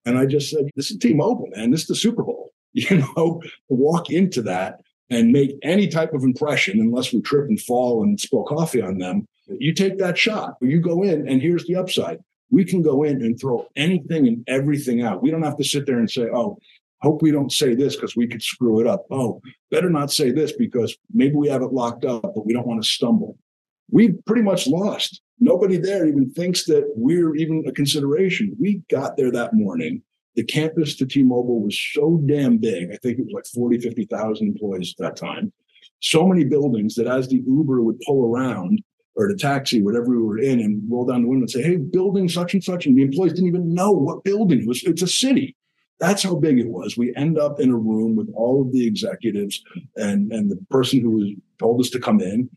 And 0.04 0.18
I 0.18 0.26
just 0.26 0.50
said, 0.50 0.68
this 0.74 0.90
is 0.90 0.98
T-Mobile, 0.98 1.48
man. 1.54 1.70
This 1.70 1.82
is 1.82 1.86
the 1.86 1.96
Super 1.96 2.22
Bowl. 2.22 2.50
You 2.74 2.98
know, 3.16 3.42
walk 3.70 4.10
into 4.10 4.42
that 4.42 4.82
and 5.10 5.32
make 5.32 5.52
any 5.62 5.88
type 5.88 6.12
of 6.12 6.22
impression, 6.22 6.78
unless 6.80 7.12
we 7.12 7.22
trip 7.22 7.48
and 7.48 7.58
fall 7.58 8.04
and 8.04 8.20
spill 8.20 8.44
coffee 8.44 8.82
on 8.82 8.98
them, 8.98 9.26
you 9.48 9.72
take 9.72 9.98
that 9.98 10.18
shot. 10.18 10.56
You 10.60 10.78
go 10.80 11.02
in, 11.02 11.26
and 11.26 11.40
here's 11.40 11.64
the 11.66 11.76
upside. 11.76 12.18
We 12.50 12.64
can 12.64 12.82
go 12.82 13.02
in 13.02 13.22
and 13.22 13.38
throw 13.38 13.66
anything 13.76 14.26
and 14.26 14.44
everything 14.48 15.02
out. 15.02 15.22
We 15.22 15.30
don't 15.30 15.42
have 15.42 15.58
to 15.58 15.64
sit 15.64 15.86
there 15.86 15.98
and 15.98 16.10
say, 16.10 16.28
oh, 16.32 16.58
hope 17.00 17.22
we 17.22 17.30
don't 17.30 17.52
say 17.52 17.74
this 17.74 17.94
because 17.94 18.16
we 18.16 18.26
could 18.26 18.42
screw 18.42 18.80
it 18.80 18.86
up. 18.86 19.06
Oh, 19.10 19.40
better 19.70 19.90
not 19.90 20.10
say 20.10 20.30
this 20.30 20.52
because 20.52 20.96
maybe 21.12 21.34
we 21.34 21.48
have 21.48 21.62
it 21.62 21.72
locked 21.72 22.04
up, 22.04 22.22
but 22.22 22.46
we 22.46 22.52
don't 22.52 22.66
want 22.66 22.82
to 22.82 22.88
stumble. 22.88 23.38
We 23.90 24.12
pretty 24.26 24.42
much 24.42 24.66
lost. 24.66 25.20
Nobody 25.40 25.76
there 25.76 26.06
even 26.06 26.30
thinks 26.30 26.64
that 26.66 26.90
we're 26.96 27.34
even 27.36 27.64
a 27.66 27.72
consideration. 27.72 28.56
We 28.58 28.82
got 28.90 29.16
there 29.16 29.30
that 29.32 29.54
morning. 29.54 30.02
The 30.34 30.44
campus 30.44 30.96
to 30.96 31.06
T-Mobile 31.06 31.62
was 31.62 31.78
so 31.94 32.20
damn 32.26 32.58
big. 32.58 32.90
I 32.92 32.96
think 32.96 33.18
it 33.18 33.24
was 33.24 33.32
like 33.32 33.46
40, 33.46 33.80
50,000 33.80 34.46
employees 34.46 34.94
at 34.98 35.04
that 35.04 35.16
time. 35.16 35.52
So 36.00 36.26
many 36.26 36.44
buildings 36.44 36.94
that 36.94 37.06
as 37.06 37.28
the 37.28 37.42
Uber 37.46 37.82
would 37.82 38.00
pull 38.00 38.24
around 38.24 38.80
or 39.18 39.26
the 39.28 39.36
taxi, 39.36 39.82
whatever 39.82 40.10
we 40.10 40.22
were 40.22 40.38
in, 40.38 40.60
and 40.60 40.80
roll 40.88 41.04
down 41.04 41.22
the 41.22 41.28
window 41.28 41.42
and 41.42 41.50
say, 41.50 41.62
"Hey, 41.62 41.76
building 41.76 42.28
such 42.28 42.54
and 42.54 42.62
such," 42.62 42.86
and 42.86 42.96
the 42.96 43.02
employees 43.02 43.32
didn't 43.32 43.48
even 43.48 43.74
know 43.74 43.90
what 43.90 44.22
building 44.24 44.60
it 44.60 44.68
was. 44.68 44.82
It's 44.84 45.02
a 45.02 45.08
city. 45.08 45.56
That's 45.98 46.22
how 46.22 46.36
big 46.36 46.60
it 46.60 46.68
was. 46.68 46.96
We 46.96 47.12
end 47.16 47.36
up 47.36 47.58
in 47.58 47.70
a 47.70 47.76
room 47.76 48.14
with 48.14 48.30
all 48.34 48.62
of 48.62 48.72
the 48.72 48.86
executives 48.86 49.62
and 49.96 50.32
and 50.32 50.50
the 50.50 50.56
person 50.70 51.00
who 51.00 51.10
was 51.10 51.28
told 51.58 51.80
us 51.80 51.90
to 51.90 51.98
come 51.98 52.20
in, 52.20 52.48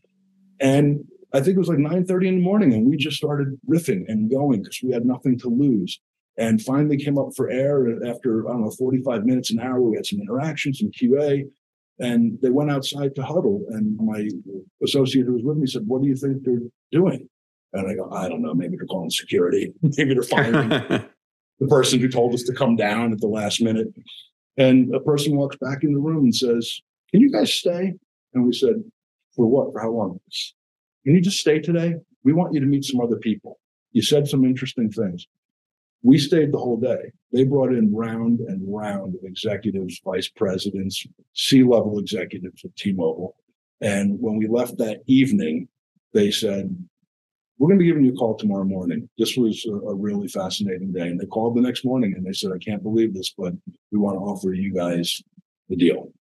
and 0.60 1.04
I 1.32 1.40
think 1.40 1.56
it 1.56 1.58
was 1.58 1.68
like 1.68 1.78
9:30 1.78 2.28
in 2.28 2.36
the 2.36 2.42
morning, 2.42 2.72
and 2.72 2.86
we 2.86 2.96
just 2.96 3.16
started 3.16 3.58
riffing 3.68 4.04
and 4.06 4.30
going 4.30 4.62
because 4.62 4.80
we 4.82 4.92
had 4.92 5.04
nothing 5.04 5.38
to 5.40 5.48
lose. 5.48 6.00
And 6.38 6.62
finally 6.62 6.96
came 6.96 7.18
up 7.18 7.34
for 7.36 7.50
air 7.50 8.02
after 8.06 8.48
I 8.48 8.52
don't 8.52 8.62
know 8.62 8.70
45 8.70 9.26
minutes, 9.26 9.50
an 9.50 9.60
hour. 9.60 9.82
We 9.82 9.96
had 9.96 10.06
some 10.06 10.20
interactions 10.20 10.80
and 10.80 10.94
QA, 10.94 11.44
and 11.98 12.38
they 12.40 12.48
went 12.48 12.70
outside 12.70 13.14
to 13.16 13.22
huddle. 13.22 13.66
And 13.68 13.98
my 13.98 14.28
associate 14.82 15.26
who 15.26 15.34
was 15.34 15.42
with 15.42 15.56
me 15.56 15.66
said, 15.66 15.86
What 15.86 16.02
do 16.02 16.08
you 16.08 16.16
think 16.16 16.42
they're 16.44 16.60
doing? 16.90 17.28
And 17.72 17.88
I 17.88 17.94
go, 17.94 18.10
I 18.10 18.28
don't 18.28 18.42
know. 18.42 18.54
Maybe 18.54 18.76
they're 18.76 18.86
calling 18.86 19.10
security. 19.10 19.72
maybe 19.82 20.14
they're 20.14 20.22
firing 20.22 20.68
the 21.60 21.66
person 21.68 22.00
who 22.00 22.08
told 22.08 22.34
us 22.34 22.42
to 22.44 22.52
come 22.52 22.76
down 22.76 23.12
at 23.12 23.20
the 23.20 23.28
last 23.28 23.62
minute. 23.62 23.88
And 24.58 24.94
a 24.94 25.00
person 25.00 25.36
walks 25.36 25.56
back 25.56 25.82
in 25.82 25.94
the 25.94 26.00
room 26.00 26.24
and 26.24 26.34
says, 26.34 26.80
Can 27.10 27.20
you 27.20 27.30
guys 27.30 27.52
stay? 27.52 27.94
And 28.34 28.44
we 28.44 28.52
said, 28.52 28.82
For 29.34 29.46
what? 29.46 29.72
For 29.72 29.80
how 29.80 29.90
long? 29.90 30.20
Can 31.04 31.14
you 31.14 31.20
just 31.20 31.38
stay 31.38 31.58
today? 31.58 31.94
We 32.24 32.32
want 32.32 32.54
you 32.54 32.60
to 32.60 32.66
meet 32.66 32.84
some 32.84 33.00
other 33.00 33.16
people. 33.16 33.58
You 33.92 34.02
said 34.02 34.28
some 34.28 34.44
interesting 34.44 34.90
things. 34.90 35.26
We 36.02 36.18
stayed 36.18 36.52
the 36.52 36.58
whole 36.58 36.78
day. 36.78 37.12
They 37.32 37.44
brought 37.44 37.72
in 37.72 37.94
round 37.94 38.40
and 38.40 38.62
round 38.66 39.14
of 39.14 39.20
executives, 39.24 40.00
vice 40.04 40.28
presidents, 40.28 41.06
C 41.34 41.62
level 41.62 41.98
executives 41.98 42.64
of 42.64 42.74
T 42.74 42.92
Mobile. 42.92 43.36
And 43.82 44.18
when 44.20 44.36
we 44.36 44.46
left 44.46 44.78
that 44.78 45.00
evening, 45.06 45.68
they 46.14 46.30
said, 46.30 46.74
We're 47.58 47.68
going 47.68 47.78
to 47.78 47.82
be 47.82 47.88
giving 47.88 48.04
you 48.04 48.12
a 48.12 48.16
call 48.16 48.36
tomorrow 48.36 48.64
morning. 48.64 49.08
This 49.18 49.36
was 49.36 49.66
a, 49.66 49.72
a 49.72 49.94
really 49.94 50.28
fascinating 50.28 50.92
day. 50.92 51.08
And 51.08 51.20
they 51.20 51.26
called 51.26 51.56
the 51.56 51.60
next 51.60 51.84
morning 51.84 52.14
and 52.16 52.24
they 52.24 52.32
said, 52.32 52.52
I 52.52 52.58
can't 52.58 52.82
believe 52.82 53.12
this, 53.12 53.34
but 53.36 53.52
we 53.90 53.98
want 53.98 54.16
to 54.16 54.20
offer 54.20 54.54
you 54.54 54.72
guys 54.72 55.20
the 55.68 55.76
deal. 55.76 56.12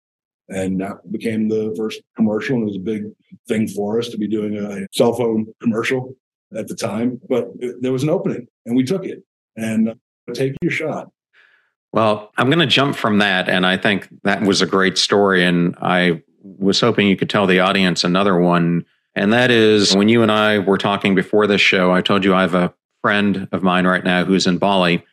And 0.49 0.81
that 0.81 1.09
became 1.11 1.47
the 1.47 1.73
first 1.77 2.01
commercial. 2.17 2.55
And 2.55 2.63
it 2.63 2.67
was 2.67 2.75
a 2.75 2.79
big 2.79 3.03
thing 3.47 3.67
for 3.67 3.99
us 3.99 4.09
to 4.09 4.17
be 4.17 4.27
doing 4.27 4.57
a 4.57 4.87
cell 4.91 5.13
phone 5.13 5.45
commercial 5.61 6.15
at 6.57 6.67
the 6.67 6.75
time. 6.75 7.21
But 7.29 7.47
there 7.79 7.93
was 7.93 8.03
an 8.03 8.09
opening 8.09 8.47
and 8.65 8.75
we 8.75 8.83
took 8.83 9.05
it 9.05 9.23
and 9.55 9.89
uh, 9.89 9.93
take 10.33 10.55
your 10.61 10.71
shot. 10.71 11.09
Well, 11.93 12.31
I'm 12.37 12.47
going 12.47 12.59
to 12.59 12.65
jump 12.65 12.95
from 12.95 13.19
that. 13.19 13.49
And 13.49 13.65
I 13.65 13.77
think 13.77 14.07
that 14.23 14.41
was 14.43 14.61
a 14.61 14.65
great 14.65 14.97
story. 14.97 15.45
And 15.45 15.75
I 15.81 16.21
was 16.43 16.79
hoping 16.79 17.07
you 17.07 17.17
could 17.17 17.29
tell 17.29 17.47
the 17.47 17.59
audience 17.59 18.03
another 18.03 18.37
one. 18.37 18.85
And 19.15 19.33
that 19.33 19.51
is 19.51 19.95
when 19.95 20.09
you 20.09 20.21
and 20.21 20.31
I 20.31 20.59
were 20.59 20.77
talking 20.77 21.15
before 21.15 21.47
this 21.47 21.61
show, 21.61 21.91
I 21.91 22.01
told 22.01 22.23
you 22.23 22.33
I 22.33 22.41
have 22.41 22.55
a 22.55 22.73
friend 23.01 23.47
of 23.51 23.63
mine 23.63 23.85
right 23.85 24.03
now 24.03 24.23
who's 24.23 24.47
in 24.47 24.57
Bali 24.57 25.03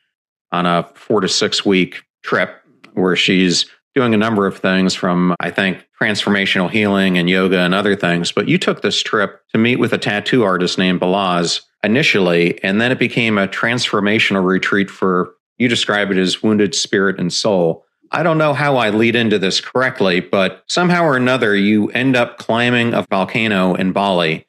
on 0.52 0.66
a 0.66 0.88
four 0.94 1.20
to 1.20 1.28
six 1.28 1.64
week 1.64 2.04
trip 2.22 2.62
where 2.94 3.16
she's 3.16 3.66
doing 3.94 4.14
a 4.14 4.18
number 4.18 4.46
of 4.46 4.58
things 4.58 4.94
from, 4.94 5.34
I 5.40 5.50
think, 5.50 5.84
transformational 6.00 6.70
healing 6.70 7.18
and 7.18 7.28
yoga 7.28 7.58
and 7.58 7.74
other 7.74 7.96
things. 7.96 8.30
But 8.30 8.48
you 8.48 8.58
took 8.58 8.82
this 8.82 9.02
trip 9.02 9.42
to 9.52 9.58
meet 9.58 9.76
with 9.76 9.92
a 9.92 9.98
tattoo 9.98 10.44
artist 10.44 10.78
named 10.78 11.00
Balazs 11.00 11.62
initially, 11.82 12.62
and 12.62 12.80
then 12.80 12.92
it 12.92 12.98
became 12.98 13.38
a 13.38 13.48
transformational 13.48 14.44
retreat 14.44 14.90
for, 14.90 15.34
you 15.58 15.68
describe 15.68 16.10
it 16.10 16.16
as 16.16 16.42
wounded 16.42 16.74
spirit 16.74 17.18
and 17.18 17.32
soul. 17.32 17.84
I 18.10 18.22
don't 18.22 18.38
know 18.38 18.54
how 18.54 18.76
I 18.76 18.90
lead 18.90 19.16
into 19.16 19.38
this 19.38 19.60
correctly, 19.60 20.20
but 20.20 20.64
somehow 20.66 21.04
or 21.04 21.16
another, 21.16 21.54
you 21.54 21.88
end 21.90 22.16
up 22.16 22.38
climbing 22.38 22.94
a 22.94 23.06
volcano 23.10 23.74
in 23.74 23.92
Bali 23.92 24.46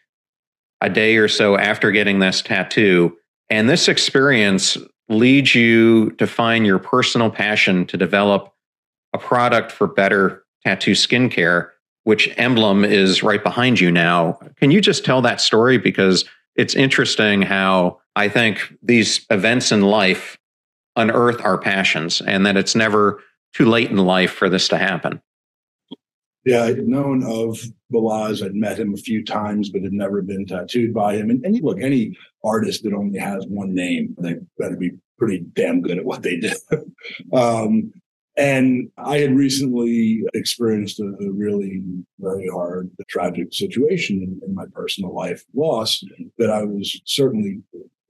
a 0.82 0.89
day 0.89 1.18
or 1.18 1.28
so 1.28 1.57
after 1.57 1.91
getting 1.91 2.20
this 2.20 2.41
tattoo. 2.41 3.18
And 3.49 3.70
this 3.70 3.88
experience 3.88 4.78
leads 5.10 5.55
you 5.55 6.12
to 6.12 6.28
find 6.28 6.66
your 6.66 6.80
personal 6.80 7.30
passion 7.30 7.86
to 7.88 7.97
develop 7.97 8.53
a 9.14 9.18
product 9.18 9.72
for 9.72 9.88
better 9.88 10.43
tattoo 10.66 10.91
skincare, 10.91 11.70
which 12.03 12.30
emblem 12.38 12.86
is 12.86 13.24
right 13.24 13.43
behind 13.43 13.80
you 13.80 13.91
now. 13.91 14.39
Can 14.57 14.72
you 14.72 14.80
just 14.80 15.03
tell 15.03 15.22
that 15.24 15.41
story? 15.41 15.78
Because 15.78 16.26
it's 16.55 16.76
interesting 16.76 17.41
how 17.41 17.99
I 18.16 18.30
think 18.30 18.74
these 18.84 19.26
events 19.30 19.72
in 19.72 19.82
life 19.82 20.38
unearth 20.95 21.41
our 21.41 21.57
passions 21.57 22.22
and 22.22 22.45
that 22.45 22.57
it's 22.57 22.76
never 22.76 23.24
too 23.54 23.66
late 23.66 23.89
in 23.89 23.97
life 23.97 24.32
for 24.32 24.50
this 24.50 24.68
to 24.70 24.78
happen. 24.78 25.22
Yeah, 26.45 26.64
I'd 26.64 26.88
known 26.88 27.24
of 27.24 27.60
Balazs. 27.91 28.43
I'd 28.43 28.56
met 28.56 28.80
him 28.80 28.93
a 28.93 28.97
few 28.97 29.24
times, 29.24 29.70
but 29.70 29.84
had 29.84 29.93
never 29.93 30.22
been 30.22 30.45
tattooed 30.45 30.93
by 30.93 31.16
him. 31.16 31.30
And, 31.30 31.45
and 31.45 31.60
look, 31.62 31.82
any 31.82 32.18
artist 32.43 32.84
that 32.84 32.93
only 32.93 33.20
has 33.20 33.45
one 33.47 33.76
name, 33.76 34.16
they 34.20 34.36
better 34.58 34.78
be 34.78 34.91
pretty 35.18 35.39
damn 35.54 35.82
good 35.82 35.97
at 35.97 36.06
what 36.06 36.24
they 36.24 36.38
do. 36.38 36.54
um, 37.34 37.91
and 38.38 38.89
I 38.97 39.18
had 39.18 39.36
recently 39.36 40.24
experienced 40.34 41.02
a, 41.02 41.14
a 41.20 41.30
really 41.30 41.84
very 42.20 42.47
hard, 42.47 42.89
tragic 43.10 43.54
situation 43.54 44.24
in, 44.24 44.39
in, 44.47 44.56
my 44.56 44.66
personal 44.72 45.14
life, 45.14 45.43
loss 45.54 46.02
that 46.38 46.50
I 46.50 46.64
was 46.64 47.02
certainly 47.04 47.60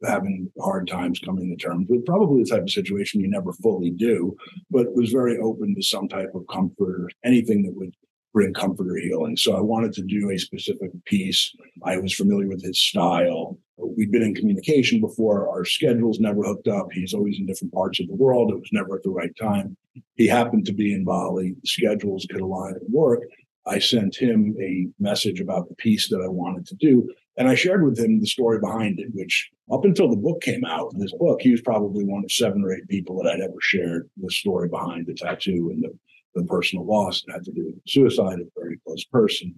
having 0.04 0.52
hard 0.60 0.88
times 0.88 1.20
coming 1.20 1.50
to 1.50 1.56
terms 1.56 1.88
with. 1.90 2.06
Probably 2.06 2.44
the 2.44 2.50
type 2.50 2.64
of 2.64 2.70
situation 2.70 3.22
you 3.22 3.30
never 3.30 3.54
fully 3.54 3.92
do, 3.92 4.36
but 4.72 4.96
was 4.96 5.12
very 5.12 5.38
open 5.38 5.76
to 5.76 5.82
some 5.82 6.08
type 6.08 6.32
of 6.34 6.48
comfort 6.48 7.02
or 7.02 7.10
anything 7.24 7.64
that 7.64 7.76
would 7.76 7.94
bring 8.34 8.54
comfort 8.54 8.88
or 8.88 8.98
healing. 8.98 9.36
So 9.36 9.56
I 9.56 9.62
wanted 9.62 9.94
to 9.94 10.04
do 10.04 10.30
a 10.30 10.38
specific 10.38 10.92
piece. 11.06 11.54
I 11.84 11.98
was 11.98 12.14
familiar 12.14 12.48
with 12.48 12.64
his 12.64 12.80
style. 12.80 13.58
We'd 13.78 14.12
been 14.12 14.22
in 14.22 14.36
communication 14.36 15.02
before. 15.02 15.50
Our 15.50 15.66
schedules 15.66 16.20
never 16.20 16.44
hooked 16.44 16.68
up. 16.68 16.88
He's 16.92 17.14
always 17.14 17.40
in 17.40 17.48
different 17.48 17.74
parts 17.74 18.00
of 18.00 18.08
the 18.08 18.16
world. 18.16 18.52
It 18.52 18.60
was 18.60 18.70
never 18.72 18.96
at 18.96 19.04
the 19.04 19.10
right 19.10 19.36
time. 19.42 19.76
He 20.16 20.28
happened 20.28 20.66
to 20.68 20.74
be 20.74 20.94
in 20.94 21.06
Bali. 21.06 21.56
The 21.62 21.68
schedules 21.68 22.28
could 22.30 22.42
align 22.42 22.76
and 22.76 22.94
work. 22.94 23.24
I 23.66 23.80
sent 23.80 24.16
him 24.16 24.56
a 24.62 24.88
message 25.00 25.40
about 25.40 25.70
the 25.70 25.76
piece 25.76 26.10
that 26.10 26.22
I 26.22 26.28
wanted 26.28 26.66
to 26.68 26.76
do. 26.76 27.10
And 27.38 27.48
I 27.48 27.56
shared 27.56 27.84
with 27.84 27.98
him 27.98 28.20
the 28.20 28.28
story 28.28 28.60
behind 28.60 29.00
it, 29.00 29.10
which 29.14 29.50
up 29.72 29.86
until 29.86 30.10
the 30.10 30.16
book 30.16 30.42
came 30.42 30.66
out, 30.66 30.92
this 30.98 31.14
book, 31.14 31.42
he 31.42 31.52
was 31.52 31.62
probably 31.62 32.04
one 32.04 32.24
of 32.24 32.32
seven 32.32 32.64
or 32.64 32.74
eight 32.74 32.88
people 32.88 33.22
that 33.22 33.30
I'd 33.30 33.42
ever 33.42 33.60
shared 33.62 34.10
the 34.18 34.30
story 34.30 34.68
behind 34.68 35.08
the 35.08 35.14
tattoo 35.14 35.72
and 35.72 35.84
the 35.84 35.92
the 36.36 36.44
personal 36.44 36.86
loss 36.86 37.24
that 37.24 37.34
had 37.34 37.44
to 37.46 37.52
do 37.52 37.66
with 37.66 37.76
suicide 37.88 38.40
of 38.40 38.48
a 38.48 38.60
very 38.60 38.80
close 38.86 39.04
person. 39.06 39.54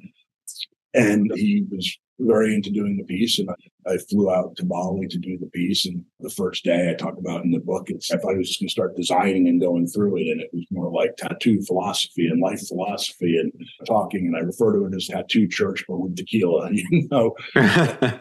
And 0.94 1.32
he 1.36 1.66
was 1.72 1.98
very 2.20 2.54
into 2.54 2.70
doing 2.70 2.98
the 2.98 3.04
piece. 3.04 3.40
And 3.40 3.50
I, 3.50 3.94
I, 3.94 3.98
flew 3.98 4.30
out 4.30 4.56
to 4.58 4.66
Bali 4.66 5.08
to 5.08 5.18
do 5.18 5.38
the 5.38 5.48
piece. 5.48 5.86
And 5.86 6.04
the 6.20 6.30
first 6.30 6.66
day 6.66 6.90
I 6.90 6.94
talk 6.94 7.18
about 7.18 7.46
in 7.46 7.52
the 7.52 7.60
book, 7.60 7.90
it's, 7.90 8.12
I 8.12 8.18
thought 8.18 8.36
I 8.36 8.38
was 8.38 8.50
just 8.50 8.60
going 8.60 8.68
to 8.68 8.72
start 8.72 8.96
designing 8.98 9.48
and 9.48 9.62
going 9.62 9.88
through 9.88 10.18
it. 10.18 10.28
And 10.28 10.42
it 10.42 10.50
was 10.54 10.66
more 10.70 10.92
like 10.92 11.16
tattoo 11.18 11.62
philosophy 11.62 12.28
and 12.28 12.42
life 12.42 12.68
philosophy 12.68 13.38
and 13.38 13.52
talking. 13.88 14.28
And 14.28 14.36
I 14.36 14.42
refer 14.42 14.74
to 14.74 14.86
it 14.86 14.96
as 14.96 15.08
tattoo 15.08 15.48
church, 15.48 15.86
but 15.88 15.98
with 15.98 16.18
tequila, 16.18 16.70
you 16.74 17.08
know. 17.10 17.36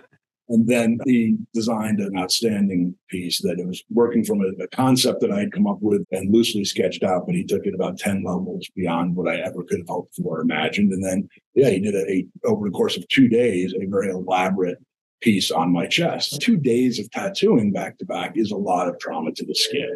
And 0.51 0.67
then 0.67 0.99
he 1.05 1.37
designed 1.55 2.01
an 2.01 2.19
outstanding 2.19 2.97
piece 3.09 3.41
that 3.43 3.61
it 3.61 3.67
was 3.67 3.85
working 3.89 4.25
from 4.25 4.41
a, 4.41 4.65
a, 4.65 4.67
concept 4.67 5.21
that 5.21 5.31
I 5.31 5.39
had 5.39 5.53
come 5.53 5.69
up 5.69 5.79
with 5.81 6.05
and 6.11 6.35
loosely 6.35 6.65
sketched 6.65 7.05
out, 7.05 7.25
but 7.25 7.37
he 7.37 7.45
took 7.45 7.67
it 7.67 7.75
about 7.75 7.99
10 7.99 8.25
levels 8.25 8.69
beyond 8.75 9.15
what 9.15 9.29
I 9.29 9.37
ever 9.37 9.63
could 9.63 9.79
have 9.79 9.89
hoped 9.89 10.17
for 10.17 10.39
or 10.39 10.41
imagined. 10.41 10.93
And 10.93 11.05
then, 11.05 11.29
yeah, 11.55 11.71
he 11.71 11.79
did 11.79 11.95
a, 11.95 12.11
a 12.11 12.27
over 12.45 12.69
the 12.69 12.73
course 12.73 12.97
of 12.97 13.07
two 13.07 13.29
days, 13.29 13.73
a 13.75 13.87
very 13.87 14.11
elaborate 14.11 14.79
piece 15.21 15.51
on 15.51 15.73
my 15.73 15.87
chest. 15.87 16.41
Two 16.41 16.57
days 16.57 16.99
of 16.99 17.11
tattooing 17.11 17.73
back 17.73 17.99
to 17.99 18.05
back 18.05 18.33
is 18.37 18.51
a 18.51 18.57
lot 18.57 18.89
of 18.89 18.99
trauma 18.99 19.33
to 19.33 19.45
the 19.45 19.55
skin. 19.55 19.91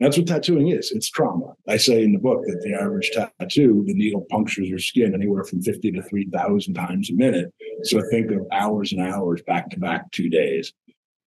That's 0.00 0.16
what 0.16 0.26
tattooing 0.26 0.68
is. 0.68 0.90
It's 0.90 1.10
trauma. 1.10 1.54
I 1.68 1.76
say 1.76 2.02
in 2.02 2.12
the 2.12 2.18
book 2.18 2.42
that 2.46 2.60
the 2.62 2.74
average 2.74 3.10
tattoo, 3.12 3.84
the 3.86 3.94
needle 3.94 4.26
punctures 4.30 4.68
your 4.68 4.78
skin 4.78 5.14
anywhere 5.14 5.44
from 5.44 5.62
50 5.62 5.92
to 5.92 6.02
3,000 6.02 6.74
times 6.74 7.10
a 7.10 7.14
minute. 7.14 7.52
So 7.84 8.00
think 8.10 8.30
of 8.30 8.46
hours 8.52 8.92
and 8.92 9.00
hours 9.00 9.42
back 9.42 9.70
to 9.70 9.78
back, 9.78 10.10
two 10.10 10.28
days. 10.28 10.72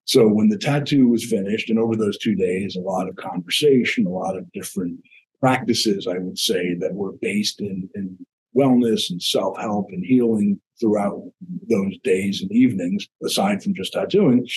So 0.06 0.28
when 0.28 0.50
the 0.50 0.58
tattoo 0.58 1.08
was 1.08 1.26
finished, 1.26 1.70
and 1.70 1.80
over 1.80 1.96
those 1.96 2.18
two 2.18 2.36
days, 2.36 2.76
a 2.76 2.82
lot 2.82 3.10
of 3.10 3.16
conversation, 3.16 4.06
a 4.06 4.10
lot 4.10 4.38
of 4.38 4.52
different 4.52 5.00
practices, 5.40 6.08
I 6.08 6.20
would 6.20 6.38
say, 6.38 6.76
that 6.76 6.94
were 6.94 7.14
based 7.14 7.60
in, 7.60 7.90
in 7.96 8.18
wellness 8.56 9.10
and 9.10 9.22
self 9.22 9.58
help 9.58 9.88
and 9.90 10.06
healing 10.06 10.60
throughout 10.80 11.22
those 11.70 11.98
days 12.04 12.42
and 12.42 12.52
evenings, 12.52 13.08
aside 13.24 13.64
from 13.64 13.76
just 13.76 13.94
tattooing. 13.94 14.48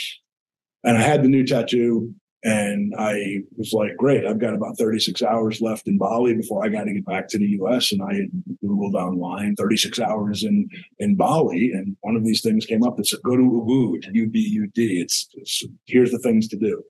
And 0.85 0.97
I 0.97 1.03
had 1.03 1.23
the 1.23 1.29
new 1.29 1.45
tattoo 1.45 2.15
and 2.45 2.95
I 2.97 3.43
was 3.57 3.73
like, 3.73 3.97
great, 3.97 4.25
I've 4.25 4.39
got 4.39 4.55
about 4.55 4.79
36 4.79 5.23
hours 5.23 5.61
left 5.61 5.89
in 5.89 5.99
Bali 5.99 6.35
before 6.35 6.65
I 6.65 6.69
got 6.69 6.85
to 6.85 6.95
get 6.95 7.05
back 7.05 7.27
to 7.29 7.39
the 7.39 7.59
US. 7.61 7.91
And 7.91 8.01
I 8.01 8.29
Googled 8.65 8.95
online 8.95 9.57
36 9.57 9.99
hours 9.99 10.45
in, 10.45 10.69
in 11.01 11.17
Bali. 11.17 11.73
And 11.73 11.97
one 12.03 12.15
of 12.15 12.25
these 12.25 12.41
things 12.41 12.65
came 12.65 12.85
up 12.85 12.97
that 12.97 13.07
said, 13.07 13.19
go 13.25 13.37
to 13.37 13.43
Ubud, 13.43 14.15
U-B-U-D. 14.15 15.01
It's, 15.01 15.29
it's 15.35 15.65
here's 15.87 16.13
the 16.13 16.19
things 16.21 16.47
to 16.49 16.57
do. 16.57 16.83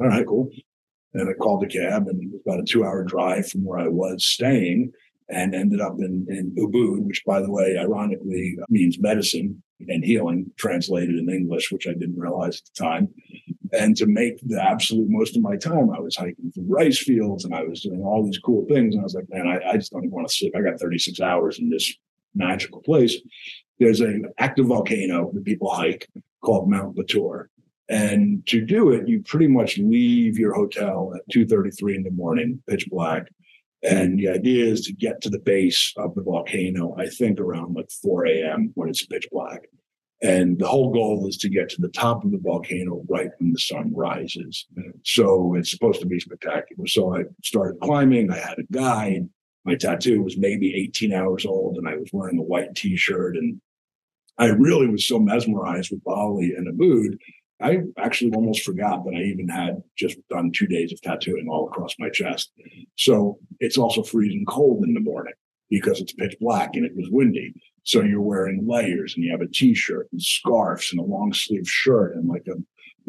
All 0.00 0.08
right, 0.08 0.26
cool. 0.26 0.48
And 1.12 1.28
I 1.28 1.34
called 1.34 1.64
a 1.64 1.66
cab 1.66 2.08
and 2.08 2.22
it 2.22 2.30
was 2.32 2.40
about 2.46 2.60
a 2.60 2.64
two 2.64 2.84
hour 2.84 3.04
drive 3.04 3.48
from 3.48 3.64
where 3.64 3.78
I 3.78 3.88
was 3.88 4.24
staying 4.24 4.92
and 5.28 5.54
ended 5.54 5.80
up 5.80 5.94
in, 5.98 6.26
in 6.28 6.54
Ubud, 6.56 7.00
which 7.00 7.22
by 7.26 7.40
the 7.40 7.50
way, 7.50 7.76
ironically 7.78 8.56
means 8.68 8.98
medicine 8.98 9.62
and 9.88 10.04
healing 10.04 10.50
translated 10.56 11.16
in 11.16 11.28
English, 11.28 11.70
which 11.70 11.86
I 11.86 11.92
didn't 11.92 12.18
realize 12.18 12.58
at 12.60 12.64
the 12.74 12.84
time. 12.84 13.08
And 13.72 13.96
to 13.98 14.06
make 14.06 14.40
the 14.40 14.62
absolute 14.62 15.08
most 15.10 15.36
of 15.36 15.42
my 15.42 15.56
time, 15.56 15.90
I 15.90 16.00
was 16.00 16.16
hiking 16.16 16.50
through 16.52 16.64
rice 16.66 16.98
fields 16.98 17.44
and 17.44 17.54
I 17.54 17.62
was 17.64 17.82
doing 17.82 18.02
all 18.02 18.24
these 18.24 18.38
cool 18.38 18.64
things. 18.66 18.94
And 18.94 19.02
I 19.02 19.04
was 19.04 19.14
like, 19.14 19.28
man, 19.28 19.46
I, 19.46 19.70
I 19.70 19.76
just 19.76 19.92
don't 19.92 20.04
even 20.04 20.14
want 20.14 20.26
to 20.26 20.34
sleep. 20.34 20.54
I 20.56 20.62
got 20.62 20.80
36 20.80 21.20
hours 21.20 21.58
in 21.58 21.68
this 21.68 21.94
magical 22.34 22.80
place. 22.80 23.16
There's 23.78 24.00
an 24.00 24.32
active 24.38 24.66
volcano 24.66 25.30
that 25.34 25.44
people 25.44 25.70
hike 25.70 26.08
called 26.42 26.70
Mount 26.70 26.96
Batur. 26.96 27.46
And 27.90 28.46
to 28.46 28.64
do 28.64 28.90
it, 28.90 29.08
you 29.08 29.22
pretty 29.22 29.48
much 29.48 29.78
leave 29.78 30.38
your 30.38 30.54
hotel 30.54 31.12
at 31.14 31.22
2.33 31.34 31.96
in 31.96 32.02
the 32.02 32.10
morning, 32.10 32.62
pitch 32.68 32.88
black. 32.90 33.28
And 33.82 34.18
the 34.18 34.28
idea 34.28 34.64
is 34.64 34.80
to 34.82 34.92
get 34.92 35.20
to 35.22 35.30
the 35.30 35.38
base 35.38 35.92
of 35.96 36.14
the 36.14 36.22
volcano, 36.22 36.96
I 36.98 37.06
think 37.06 37.38
around 37.38 37.74
like 37.76 37.90
4 37.90 38.26
a.m. 38.26 38.72
when 38.74 38.88
it's 38.88 39.06
pitch 39.06 39.28
black. 39.30 39.68
And 40.20 40.58
the 40.58 40.66
whole 40.66 40.92
goal 40.92 41.28
is 41.28 41.36
to 41.38 41.48
get 41.48 41.68
to 41.70 41.80
the 41.80 41.90
top 41.90 42.24
of 42.24 42.32
the 42.32 42.38
volcano 42.38 43.04
right 43.08 43.30
when 43.38 43.52
the 43.52 43.60
sun 43.60 43.92
rises. 43.94 44.66
So 45.04 45.54
it's 45.54 45.70
supposed 45.70 46.00
to 46.00 46.06
be 46.06 46.18
spectacular. 46.18 46.88
So 46.88 47.16
I 47.16 47.24
started 47.44 47.80
climbing. 47.80 48.32
I 48.32 48.38
had 48.38 48.58
a 48.58 48.72
guide. 48.72 49.28
My 49.64 49.76
tattoo 49.76 50.22
was 50.22 50.36
maybe 50.36 50.74
18 50.74 51.12
hours 51.12 51.46
old, 51.46 51.76
and 51.76 51.88
I 51.88 51.96
was 51.96 52.10
wearing 52.12 52.38
a 52.38 52.42
white 52.42 52.74
t 52.74 52.96
shirt. 52.96 53.36
And 53.36 53.60
I 54.38 54.46
really 54.46 54.88
was 54.88 55.06
so 55.06 55.20
mesmerized 55.20 55.92
with 55.92 56.02
Bali 56.02 56.52
and 56.56 56.66
Ubud. 56.66 57.18
I 57.60 57.78
actually 57.98 58.32
almost 58.32 58.62
forgot 58.62 59.04
that 59.04 59.14
I 59.14 59.22
even 59.22 59.48
had 59.48 59.82
just 59.96 60.16
done 60.28 60.52
two 60.52 60.66
days 60.66 60.92
of 60.92 61.00
tattooing 61.00 61.48
all 61.48 61.66
across 61.66 61.94
my 61.98 62.08
chest. 62.08 62.52
So 62.96 63.38
it's 63.58 63.78
also 63.78 64.02
freezing 64.02 64.44
cold 64.46 64.84
in 64.84 64.94
the 64.94 65.00
morning 65.00 65.34
because 65.68 66.00
it's 66.00 66.12
pitch 66.12 66.36
black 66.40 66.70
and 66.74 66.84
it 66.84 66.96
was 66.96 67.08
windy. 67.10 67.54
So 67.82 68.02
you're 68.02 68.20
wearing 68.20 68.66
layers 68.66 69.14
and 69.14 69.24
you 69.24 69.32
have 69.32 69.40
a 69.40 69.48
t-shirt 69.48 70.08
and 70.12 70.22
scarves 70.22 70.92
and 70.92 71.00
a 71.00 71.04
long 71.04 71.32
sleeve 71.32 71.68
shirt 71.68 72.14
and 72.14 72.28
like 72.28 72.46
a 72.46 72.54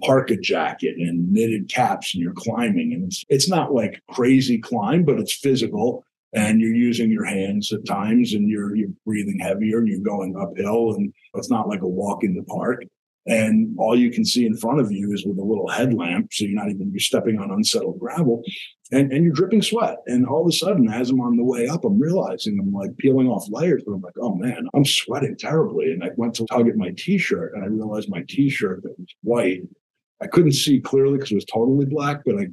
parka 0.04 0.38
jacket 0.38 0.96
and 0.98 1.32
knitted 1.32 1.70
caps 1.70 2.16
and 2.16 2.24
you're 2.24 2.34
climbing 2.34 2.94
and 2.94 3.04
it's, 3.06 3.24
it's 3.30 3.50
not 3.50 3.74
like 3.74 4.02
crazy 4.10 4.58
climb, 4.58 5.04
but 5.04 5.20
it's 5.20 5.34
physical 5.34 6.04
and 6.34 6.60
you're 6.62 6.74
using 6.74 7.12
your 7.12 7.26
hands 7.26 7.72
at 7.72 7.86
times 7.86 8.34
and 8.34 8.50
you're, 8.50 8.76
you're 8.76 8.90
breathing 9.06 9.40
heavier 9.40 9.80
and 9.80 9.88
you're 9.88 10.00
going 10.00 10.36
uphill 10.36 10.96
and 10.96 11.14
it's 11.36 11.50
not 11.50 11.68
like 11.68 11.82
a 11.82 11.88
walk 11.88 12.24
in 12.24 12.36
the 12.36 12.44
park 12.44 12.84
and 13.30 13.76
all 13.78 13.96
you 13.96 14.10
can 14.10 14.26
see 14.26 14.44
in 14.44 14.58
front 14.58 14.80
of 14.80 14.92
you 14.92 15.14
is 15.14 15.24
with 15.24 15.38
a 15.38 15.44
little 15.44 15.68
headlamp. 15.68 16.34
So 16.34 16.46
you're 16.46 16.60
not 16.60 16.72
even, 16.72 16.90
you're 16.90 17.00
stepping 17.00 17.38
on 17.38 17.52
unsettled 17.52 18.00
gravel 18.00 18.42
and, 18.92 19.14
and 19.14 19.24
you're 19.24 19.34
dripping 19.34 19.62
sweat. 19.62 19.98
And 20.08 20.26
all 20.26 20.42
of 20.42 20.48
a 20.48 20.52
sudden, 20.52 20.90
as 20.92 21.12
I'm 21.12 21.22
on 21.22 21.38
the 21.38 21.44
way 21.44 21.68
up, 21.68 21.86
I'm 21.86 22.00
realizing 22.00 22.58
I'm 22.60 22.74
like 22.74 22.98
peeling 22.98 23.28
off 23.28 23.46
layers, 23.52 23.84
but 23.86 23.94
I'm 23.94 24.02
like, 24.02 24.18
oh 24.20 24.34
man, 24.34 24.68
I'm 24.74 24.84
sweating 24.84 25.38
terribly. 25.38 25.94
And 25.94 26.04
I 26.04 26.10
went 26.16 26.34
to 26.36 26.48
tug 26.48 26.68
at 26.68 26.76
my 26.76 26.92
t-shirt 26.98 27.54
and 27.54 27.64
I 27.64 27.68
realized 27.68 28.10
my 28.10 28.24
t-shirt 28.28 28.82
that 28.82 28.98
was 28.98 29.14
white, 29.22 29.62
I 30.22 30.26
couldn't 30.26 30.54
see 30.54 30.80
clearly 30.80 31.14
because 31.14 31.32
it 31.32 31.36
was 31.36 31.46
totally 31.46 31.86
black, 31.86 32.22
but 32.26 32.36
I 32.40 32.48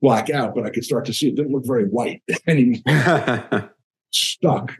black 0.00 0.30
out, 0.30 0.54
but 0.54 0.64
I 0.64 0.70
could 0.70 0.84
start 0.84 1.04
to 1.06 1.12
see 1.12 1.28
it 1.28 1.34
didn't 1.34 1.52
look 1.52 1.66
very 1.66 1.86
white 1.86 2.22
anymore. 2.46 3.72
Stuck 4.12 4.72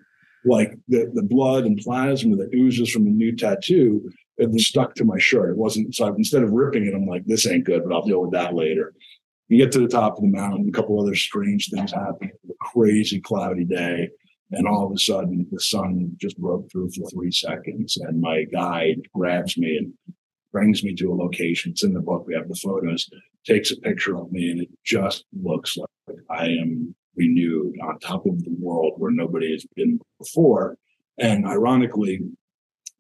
like 0.45 0.79
the, 0.87 1.11
the 1.13 1.25
blood 1.25 1.65
and 1.65 1.79
plasma 1.79 2.37
that 2.37 2.55
oozes 2.55 2.91
from 2.91 3.09
a 3.09 3.11
new 3.11 3.35
tattoo 3.35 4.09
it 4.39 4.61
stuck 4.61 4.95
to 4.95 5.05
my 5.05 5.19
shirt. 5.19 5.51
It 5.51 5.57
wasn't 5.57 5.95
so 5.95 6.07
instead 6.15 6.43
of 6.43 6.53
ripping 6.53 6.87
it, 6.87 6.95
I'm 6.95 7.07
like, 7.07 7.25
this 7.27 7.47
ain't 7.47 7.65
good, 7.65 7.83
but 7.85 7.95
I'll 7.95 8.03
deal 8.03 8.23
with 8.23 8.33
that 8.33 8.55
later. 8.55 8.95
You 9.49 9.59
get 9.59 9.73
to 9.73 9.81
the 9.81 9.89
top 9.89 10.17
of 10.17 10.23
the 10.23 10.29
mountain, 10.29 10.69
a 10.69 10.73
couple 10.73 11.01
other 11.01 11.15
strange 11.15 11.71
things 11.71 11.93
happen. 11.93 12.33
A 12.49 12.55
crazy 12.61 13.21
cloudy 13.21 13.65
day. 13.65 14.11
And 14.53 14.67
all 14.67 14.87
of 14.87 14.93
a 14.93 14.99
sudden 14.99 15.47
the 15.51 15.61
sun 15.61 16.13
just 16.21 16.39
broke 16.39 16.71
through 16.71 16.91
for 16.91 17.09
three 17.11 17.31
seconds. 17.31 17.97
And 17.97 18.21
my 18.21 18.45
guide 18.45 19.03
grabs 19.15 19.57
me 19.57 19.77
and 19.77 19.93
brings 20.53 20.83
me 20.83 20.95
to 20.97 21.13
a 21.13 21.15
location. 21.15 21.73
It's 21.73 21.85
in 21.85 21.95
the 21.95 22.01
book. 22.01 22.27
We 22.27 22.35
have 22.35 22.49
the 22.49 22.55
photos, 22.55 23.09
takes 23.45 23.71
a 23.71 23.77
picture 23.77 24.17
of 24.17 24.33
me, 24.33 24.51
and 24.51 24.61
it 24.63 24.69
just 24.85 25.25
looks 25.41 25.77
like 25.77 26.19
I 26.31 26.47
am 26.47 26.95
renewed 27.17 27.75
on 27.83 27.99
top 27.99 28.27
of 28.27 28.43
the 28.45 28.55
world 28.59 28.95
where 28.97 29.11
nobody 29.11 29.53
has 29.53 29.65
been 29.75 30.01
before. 30.19 30.77
And 31.19 31.47
ironically, 31.47 32.21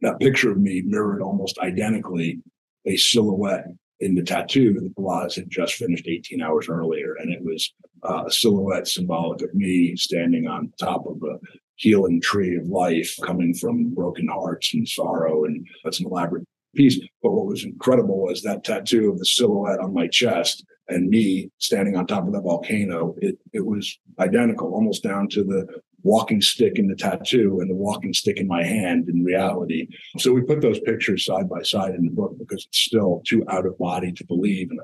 that 0.06 0.20
picture 0.20 0.52
of 0.52 0.58
me 0.58 0.82
mirrored 0.86 1.20
almost 1.20 1.58
identically 1.58 2.38
a 2.86 2.96
silhouette 2.96 3.66
in 3.98 4.14
the 4.14 4.22
tattoo 4.22 4.74
that 4.74 4.94
Balazs 4.94 5.34
had 5.34 5.50
just 5.50 5.74
finished 5.74 6.06
18 6.06 6.40
hours 6.40 6.68
earlier. 6.68 7.14
And 7.14 7.32
it 7.32 7.42
was 7.42 7.74
uh, 8.08 8.24
a 8.26 8.30
silhouette 8.30 8.86
symbolic 8.86 9.42
of 9.42 9.52
me 9.54 9.96
standing 9.96 10.46
on 10.46 10.72
top 10.78 11.06
of 11.06 11.20
a 11.22 11.38
healing 11.74 12.20
tree 12.20 12.56
of 12.56 12.68
life 12.68 13.16
coming 13.24 13.52
from 13.52 13.94
broken 13.94 14.28
hearts 14.28 14.72
and 14.74 14.86
sorrow. 14.86 15.44
And 15.44 15.66
that's 15.82 15.98
an 15.98 16.06
elaborate 16.06 16.44
piece. 16.76 17.00
But 17.22 17.32
what 17.32 17.46
was 17.46 17.64
incredible 17.64 18.22
was 18.22 18.42
that 18.42 18.62
tattoo 18.62 19.10
of 19.10 19.18
the 19.18 19.26
silhouette 19.26 19.80
on 19.80 19.92
my 19.92 20.06
chest 20.06 20.64
and 20.88 21.08
me 21.08 21.50
standing 21.58 21.96
on 21.96 22.06
top 22.06 22.28
of 22.28 22.32
the 22.32 22.40
volcano. 22.40 23.16
It, 23.18 23.38
it 23.52 23.66
was 23.66 23.98
identical, 24.20 24.72
almost 24.72 25.02
down 25.02 25.28
to 25.30 25.42
the 25.42 25.66
walking 26.06 26.40
stick 26.40 26.78
in 26.78 26.86
the 26.86 26.94
tattoo 26.94 27.58
and 27.60 27.68
the 27.68 27.74
walking 27.74 28.14
stick 28.14 28.38
in 28.38 28.46
my 28.46 28.62
hand 28.62 29.08
in 29.08 29.24
reality. 29.24 29.88
So 30.18 30.32
we 30.32 30.42
put 30.42 30.60
those 30.60 30.78
pictures 30.80 31.24
side 31.24 31.48
by 31.48 31.62
side 31.62 31.94
in 31.94 32.04
the 32.04 32.10
book 32.10 32.38
because 32.38 32.64
it's 32.66 32.78
still 32.78 33.22
too 33.26 33.44
out 33.48 33.66
of 33.66 33.76
body 33.76 34.12
to 34.12 34.24
believe. 34.24 34.70
And 34.70 34.80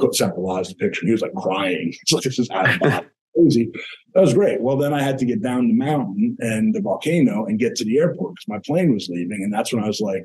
I 0.00 0.06
symbolized 0.12 0.72
the 0.72 0.74
picture. 0.74 1.02
And 1.02 1.08
he 1.08 1.12
was 1.12 1.22
like 1.22 1.34
crying. 1.34 1.94
It's 2.02 2.12
like, 2.12 2.24
this 2.24 2.38
is 2.38 2.50
out 2.50 2.68
of 2.68 2.80
body. 2.80 3.06
Crazy. 3.36 3.70
That 4.14 4.20
was 4.20 4.34
great. 4.34 4.60
Well, 4.60 4.76
then 4.76 4.92
I 4.92 5.02
had 5.02 5.18
to 5.18 5.24
get 5.24 5.42
down 5.42 5.68
the 5.68 5.74
mountain 5.74 6.36
and 6.40 6.74
the 6.74 6.80
volcano 6.80 7.46
and 7.46 7.58
get 7.58 7.74
to 7.76 7.84
the 7.84 7.98
airport 7.98 8.34
because 8.34 8.48
my 8.48 8.60
plane 8.64 8.92
was 8.92 9.08
leaving. 9.08 9.42
And 9.42 9.52
that's 9.52 9.72
when 9.72 9.82
I 9.82 9.86
was 9.86 10.00
like, 10.00 10.24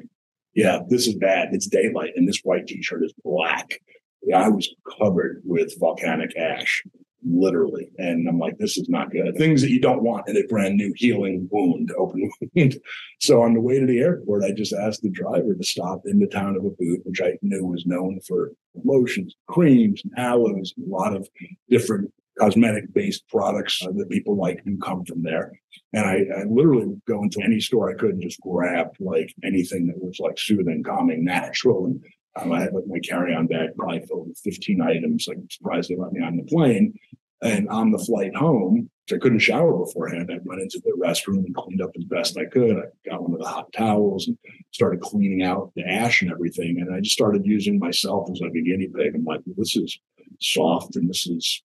yeah, 0.54 0.80
this 0.90 1.08
is 1.08 1.16
bad. 1.16 1.50
It's 1.52 1.68
daylight 1.68 2.14
and 2.16 2.28
this 2.28 2.42
white 2.44 2.68
t-shirt 2.68 3.04
is 3.04 3.14
black. 3.24 3.80
Yeah, 4.24 4.44
I 4.44 4.50
was 4.50 4.68
covered 5.00 5.42
with 5.46 5.80
volcanic 5.80 6.36
ash 6.38 6.84
literally. 7.24 7.90
And 7.98 8.28
I'm 8.28 8.40
like, 8.40 8.58
this 8.58 8.78
is 8.78 8.90
not 8.90 9.12
good. 9.12 9.36
Things 9.38 9.62
that 9.62 9.72
you 9.72 9.80
don't 9.80 10.04
want 10.04 10.28
in 10.28 10.38
a 10.38 10.48
brand 10.48 10.76
new 10.76 10.94
healing 10.96 11.48
wound, 11.52 11.92
open 11.98 12.30
wound. 12.56 12.80
So 13.20 13.42
on 13.42 13.54
the 13.54 13.62
way 13.62 13.80
to 13.80 13.86
the 13.86 14.00
airport, 14.00 14.44
I 14.44 14.52
just 14.52 14.74
asked 14.74 15.02
the 15.02 15.10
driver 15.10 15.56
to 15.56 15.64
stop 15.64 16.02
in 16.06 16.20
the 16.20 16.28
town 16.28 16.56
of 16.56 16.64
Ubud, 16.64 17.06
which 17.06 17.22
I 17.22 17.38
knew 17.42 17.66
was 17.66 17.86
known 17.86 18.20
for 18.28 18.52
lotions, 18.84 19.36
creams, 19.48 20.02
and 20.04 20.14
aloes, 20.18 20.74
and 20.78 20.88
a 20.88 20.96
lot 20.96 21.16
of 21.16 21.28
different 21.70 22.12
cosmetic 22.40 22.92
based 22.94 23.28
products 23.28 23.80
that 23.80 24.10
people 24.10 24.36
like 24.36 24.64
do 24.66 24.78
come 24.78 25.04
from 25.04 25.22
there. 25.24 25.52
And 25.94 26.06
I, 26.06 26.42
I, 26.42 26.44
literally 26.46 26.86
would 26.86 27.02
go 27.06 27.22
into 27.24 27.42
any 27.44 27.60
store 27.60 27.92
I 27.92 27.96
could 27.96 28.12
and 28.12 28.22
just 28.22 28.40
grab 28.40 28.90
like 29.00 29.34
anything 29.44 29.88
that 29.88 30.02
was 30.02 30.20
like 30.20 30.40
soothing, 30.40 30.84
calming, 30.84 31.26
natural. 31.26 31.88
And 31.88 32.04
um, 32.40 32.52
I 32.52 32.62
had 32.62 32.74
like 32.74 32.86
my 32.88 33.00
carry 33.00 33.34
on 33.34 33.48
bag 33.48 33.70
probably 33.78 34.06
filled 34.06 34.30
with 34.30 34.40
15 34.44 34.82
items. 34.82 35.26
Like, 35.28 35.38
surprised 35.50 35.90
they 35.90 35.96
let 35.96 36.14
me 36.14 36.24
on 36.24 36.38
the 36.38 36.44
plane. 36.44 36.94
And 37.42 37.70
on 37.70 37.92
the 37.92 38.00
flight 38.00 38.36
home, 38.36 38.90
I 39.12 39.18
couldn't 39.18 39.40
shower 39.40 39.78
beforehand. 39.78 40.30
I 40.32 40.40
went 40.44 40.62
into 40.62 40.82
the 40.84 40.92
restroom 40.92 41.46
and 41.46 41.56
cleaned 41.56 41.82
up 41.82 41.92
as 41.98 42.04
best 42.04 42.38
I 42.38 42.46
could. 42.46 42.78
I 42.78 43.10
got 43.10 43.24
one 43.24 43.34
of 43.34 43.40
the 43.40 43.48
hot 43.48 43.72
towels 43.74 44.28
and 44.28 44.38
started 44.72 45.02
cleaning 45.02 45.42
out 45.42 45.72
the 45.76 45.84
ash 45.84 46.22
and 46.22 46.32
everything. 46.32 46.80
And 46.80 46.94
I 46.94 47.00
just 47.00 47.16
started 47.16 47.46
using 47.46 47.80
myself 47.80 48.30
as 48.32 48.42
like 48.42 48.52
a 48.52 48.62
guinea 48.62 48.88
pig. 48.88 49.16
I'm 49.16 49.24
like, 49.24 49.42
this 49.58 49.76
is 49.76 49.98
soft 50.40 50.96
and 50.96 51.10
this 51.10 51.28
is 51.28 51.64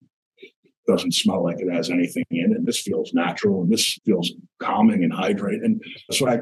doesn't 0.86 1.14
smell 1.14 1.42
like 1.42 1.58
it 1.60 1.72
has 1.72 1.90
anything 1.90 2.24
in 2.30 2.52
it. 2.52 2.66
This 2.66 2.82
feels 2.82 3.12
natural 3.14 3.62
and 3.62 3.72
this 3.72 3.98
feels 4.04 4.32
calming 4.60 5.02
and 5.02 5.12
hydrating. 5.12 5.64
And 5.64 5.82
so 6.10 6.28
I 6.28 6.40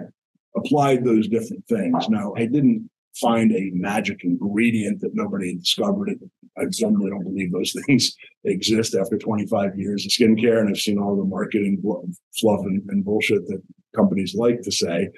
applied 0.56 1.04
those 1.04 1.28
different 1.28 1.66
things. 1.68 2.08
Now 2.08 2.34
I 2.36 2.46
didn't 2.46 2.90
find 3.20 3.52
a 3.52 3.70
magic 3.74 4.24
ingredient 4.24 5.00
that 5.00 5.14
nobody 5.14 5.52
had 5.52 5.62
discovered. 5.62 6.10
It. 6.10 6.18
I 6.56 6.64
generally 6.70 7.10
don't 7.10 7.24
believe 7.24 7.52
those 7.52 7.74
things 7.86 8.14
exist 8.44 8.94
after 8.94 9.18
25 9.18 9.78
years 9.78 10.04
of 10.04 10.10
skincare, 10.10 10.60
and 10.60 10.68
I've 10.68 10.78
seen 10.78 10.98
all 10.98 11.16
the 11.16 11.24
marketing 11.24 11.82
fluff 11.82 12.60
and, 12.60 12.82
and 12.88 13.04
bullshit 13.04 13.46
that 13.48 13.62
companies 13.94 14.34
like 14.34 14.62
to 14.62 14.72
say. 14.72 15.08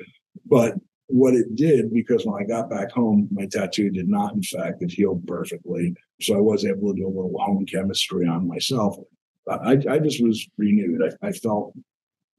But 0.47 0.75
what 1.07 1.35
it 1.35 1.55
did, 1.55 1.93
because 1.93 2.25
when 2.25 2.43
I 2.43 2.47
got 2.47 2.71
back 2.71 2.91
home, 2.91 3.29
my 3.31 3.47
tattoo 3.47 3.91
did 3.91 4.09
not, 4.09 4.35
in 4.35 4.43
fact, 4.43 4.83
it 4.83 4.91
healed 4.91 5.27
perfectly. 5.27 5.95
So 6.21 6.37
I 6.37 6.41
was 6.41 6.65
able 6.65 6.93
to 6.93 7.01
do 7.01 7.07
a 7.07 7.09
little 7.09 7.39
home 7.39 7.67
chemistry 7.67 8.27
on 8.27 8.49
myself. 8.49 8.97
I, 9.49 9.79
I 9.89 9.99
just 9.99 10.23
was 10.23 10.49
renewed. 10.57 11.03
I, 11.03 11.29
I 11.29 11.33
felt 11.33 11.75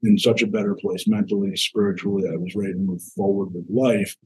in 0.02 0.18
such 0.18 0.42
a 0.42 0.46
better 0.46 0.74
place 0.74 1.06
mentally, 1.06 1.54
spiritually. 1.56 2.24
I 2.30 2.36
was 2.36 2.54
ready 2.54 2.72
to 2.72 2.78
move 2.78 3.02
forward 3.16 3.54
with 3.54 3.66
life. 3.70 4.16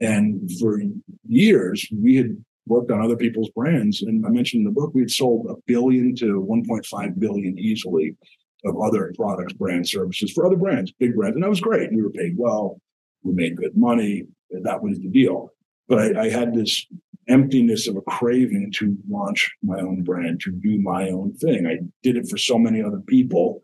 And 0.00 0.50
for 0.58 0.80
years, 1.26 1.86
we 1.92 2.16
had 2.16 2.36
worked 2.66 2.90
on 2.90 3.02
other 3.02 3.16
people's 3.16 3.50
brands. 3.50 4.02
And 4.02 4.24
I 4.24 4.30
mentioned 4.30 4.60
in 4.60 4.64
the 4.64 4.80
book, 4.80 4.92
we 4.94 5.02
had 5.02 5.10
sold 5.10 5.46
a 5.48 5.54
billion 5.66 6.14
to 6.16 6.46
1.5 6.48 7.18
billion 7.18 7.58
easily 7.58 8.16
of 8.64 8.80
other 8.80 9.12
products, 9.16 9.52
brand 9.52 9.88
services 9.88 10.32
for 10.32 10.46
other 10.46 10.56
brands, 10.56 10.92
big 10.98 11.14
brands. 11.14 11.36
And 11.36 11.42
that 11.42 11.50
was 11.50 11.60
great. 11.60 11.92
We 11.92 12.02
were 12.02 12.10
paid 12.10 12.34
well. 12.36 12.80
We 13.22 13.32
made 13.32 13.56
good 13.56 13.76
money. 13.76 14.24
That 14.50 14.82
was 14.82 14.98
the 14.98 15.08
deal. 15.08 15.52
But 15.88 16.16
I, 16.16 16.24
I 16.24 16.28
had 16.28 16.54
this 16.54 16.86
emptiness 17.28 17.86
of 17.88 17.96
a 17.96 18.02
craving 18.02 18.72
to 18.76 18.96
launch 19.08 19.50
my 19.62 19.80
own 19.80 20.02
brand, 20.02 20.40
to 20.40 20.50
do 20.50 20.80
my 20.80 21.10
own 21.10 21.34
thing. 21.34 21.66
I 21.66 21.78
did 22.02 22.16
it 22.16 22.28
for 22.28 22.38
so 22.38 22.58
many 22.58 22.82
other 22.82 23.00
people 23.06 23.62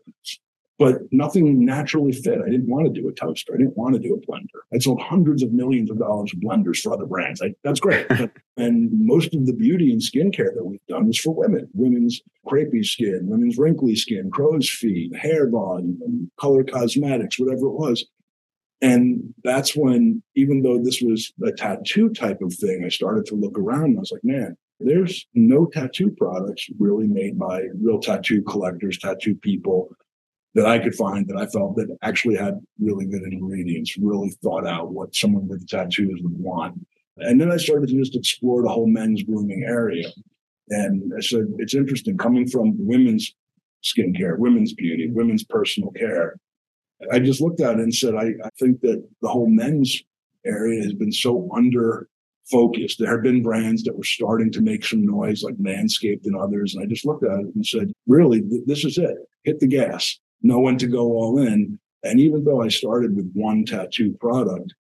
but 0.77 1.01
nothing 1.11 1.63
naturally 1.63 2.11
fit. 2.11 2.39
I 2.45 2.49
didn't 2.49 2.67
want 2.67 2.85
to 2.85 3.01
do 3.01 3.07
a 3.07 3.13
toaster. 3.13 3.53
I 3.53 3.57
didn't 3.57 3.77
want 3.77 3.95
to 3.95 3.99
do 3.99 4.13
a 4.13 4.31
blender. 4.31 4.59
I 4.73 4.79
sold 4.79 5.01
hundreds 5.01 5.41
of 5.41 5.53
millions 5.53 5.89
of 5.89 5.99
dollars 5.99 6.33
of 6.33 6.39
blenders 6.39 6.81
for 6.81 6.93
other 6.93 7.05
brands. 7.05 7.41
I, 7.41 7.55
that's 7.63 7.79
great. 7.79 8.07
and 8.57 8.89
most 8.91 9.33
of 9.33 9.45
the 9.45 9.53
beauty 9.53 9.91
and 9.91 10.01
skincare 10.01 10.53
that 10.53 10.65
we've 10.65 10.85
done 10.87 11.07
was 11.07 11.19
for 11.19 11.33
women, 11.33 11.69
women's 11.73 12.21
crepey 12.45 12.85
skin, 12.85 13.21
women's 13.23 13.57
wrinkly 13.57 13.95
skin, 13.95 14.29
crow's 14.31 14.69
feet, 14.69 15.15
hair 15.15 15.49
volume, 15.49 16.29
color 16.39 16.63
cosmetics, 16.63 17.39
whatever 17.39 17.67
it 17.67 17.73
was. 17.73 18.05
And 18.81 19.33
that's 19.43 19.75
when, 19.75 20.21
even 20.35 20.61
though 20.61 20.77
this 20.77 21.01
was 21.01 21.31
a 21.43 21.53
tattoo 21.53 22.09
type 22.09 22.41
of 22.41 22.53
thing, 22.53 22.83
I 22.85 22.89
started 22.89 23.25
to 23.27 23.35
look 23.35 23.57
around 23.57 23.85
and 23.85 23.97
I 23.97 24.01
was 24.01 24.11
like, 24.11 24.25
man, 24.25 24.57
there's 24.81 25.25
no 25.33 25.67
tattoo 25.67 26.11
products 26.17 26.67
really 26.77 27.07
made 27.07 27.39
by 27.39 27.63
real 27.81 27.99
tattoo 27.99 28.43
collectors, 28.43 28.99
tattoo 28.99 29.35
people 29.35 29.95
that 30.55 30.65
I 30.65 30.79
could 30.79 30.95
find 30.95 31.27
that 31.27 31.37
I 31.37 31.47
felt 31.47 31.75
that 31.75 31.95
actually 32.01 32.37
had 32.37 32.59
really 32.79 33.05
good 33.05 33.23
ingredients, 33.23 33.97
really 33.97 34.31
thought 34.41 34.65
out 34.65 34.93
what 34.93 35.13
someone 35.13 35.47
with 35.47 35.67
tattoos 35.67 36.21
would 36.23 36.39
want. 36.39 36.79
And 37.17 37.39
then 37.39 37.51
I 37.51 37.57
started 37.57 37.89
to 37.89 37.95
just 37.95 38.15
explore 38.15 38.63
the 38.63 38.69
whole 38.69 38.87
men's 38.87 39.21
grooming 39.23 39.65
area. 39.67 40.07
And 40.69 41.11
I 41.15 41.21
said, 41.21 41.47
it's 41.59 41.75
interesting 41.75 42.17
coming 42.17 42.47
from 42.47 42.73
women's 42.79 43.35
skincare, 43.83 44.39
women's 44.39 44.73
beauty, 44.73 45.09
women's 45.11 45.43
personal 45.43 45.91
care. 45.91 46.37
I 47.11 47.19
just 47.19 47.41
looked 47.41 47.59
at 47.59 47.75
it 47.75 47.81
and 47.81 47.93
said, 47.93 48.15
I, 48.15 48.27
I 48.43 48.49
think 48.57 48.79
that 48.81 49.05
the 49.21 49.27
whole 49.27 49.49
men's 49.49 50.01
area 50.45 50.81
has 50.83 50.93
been 50.93 51.11
so 51.11 51.49
under 51.53 52.07
focused. 52.49 52.99
There 52.99 53.11
have 53.11 53.23
been 53.23 53.43
brands 53.43 53.83
that 53.83 53.97
were 53.97 54.03
starting 54.03 54.51
to 54.53 54.61
make 54.61 54.85
some 54.85 55.05
noise, 55.05 55.43
like 55.43 55.57
Manscaped 55.57 56.25
and 56.25 56.35
others. 56.37 56.73
And 56.73 56.83
I 56.83 56.87
just 56.87 57.05
looked 57.05 57.25
at 57.25 57.39
it 57.39 57.55
and 57.55 57.65
said, 57.65 57.91
really, 58.07 58.41
th- 58.41 58.63
this 58.65 58.85
is 58.85 58.97
it. 58.97 59.17
Hit 59.43 59.59
the 59.59 59.67
gas 59.67 60.17
know 60.45 60.59
when 60.59 60.77
to 60.77 60.87
go 60.87 61.13
all 61.13 61.39
in. 61.39 61.79
And 62.03 62.19
even 62.19 62.43
though 62.43 62.61
I 62.61 62.67
started 62.67 63.15
with 63.15 63.31
one 63.33 63.65
tattoo 63.65 64.15
product, 64.19 64.73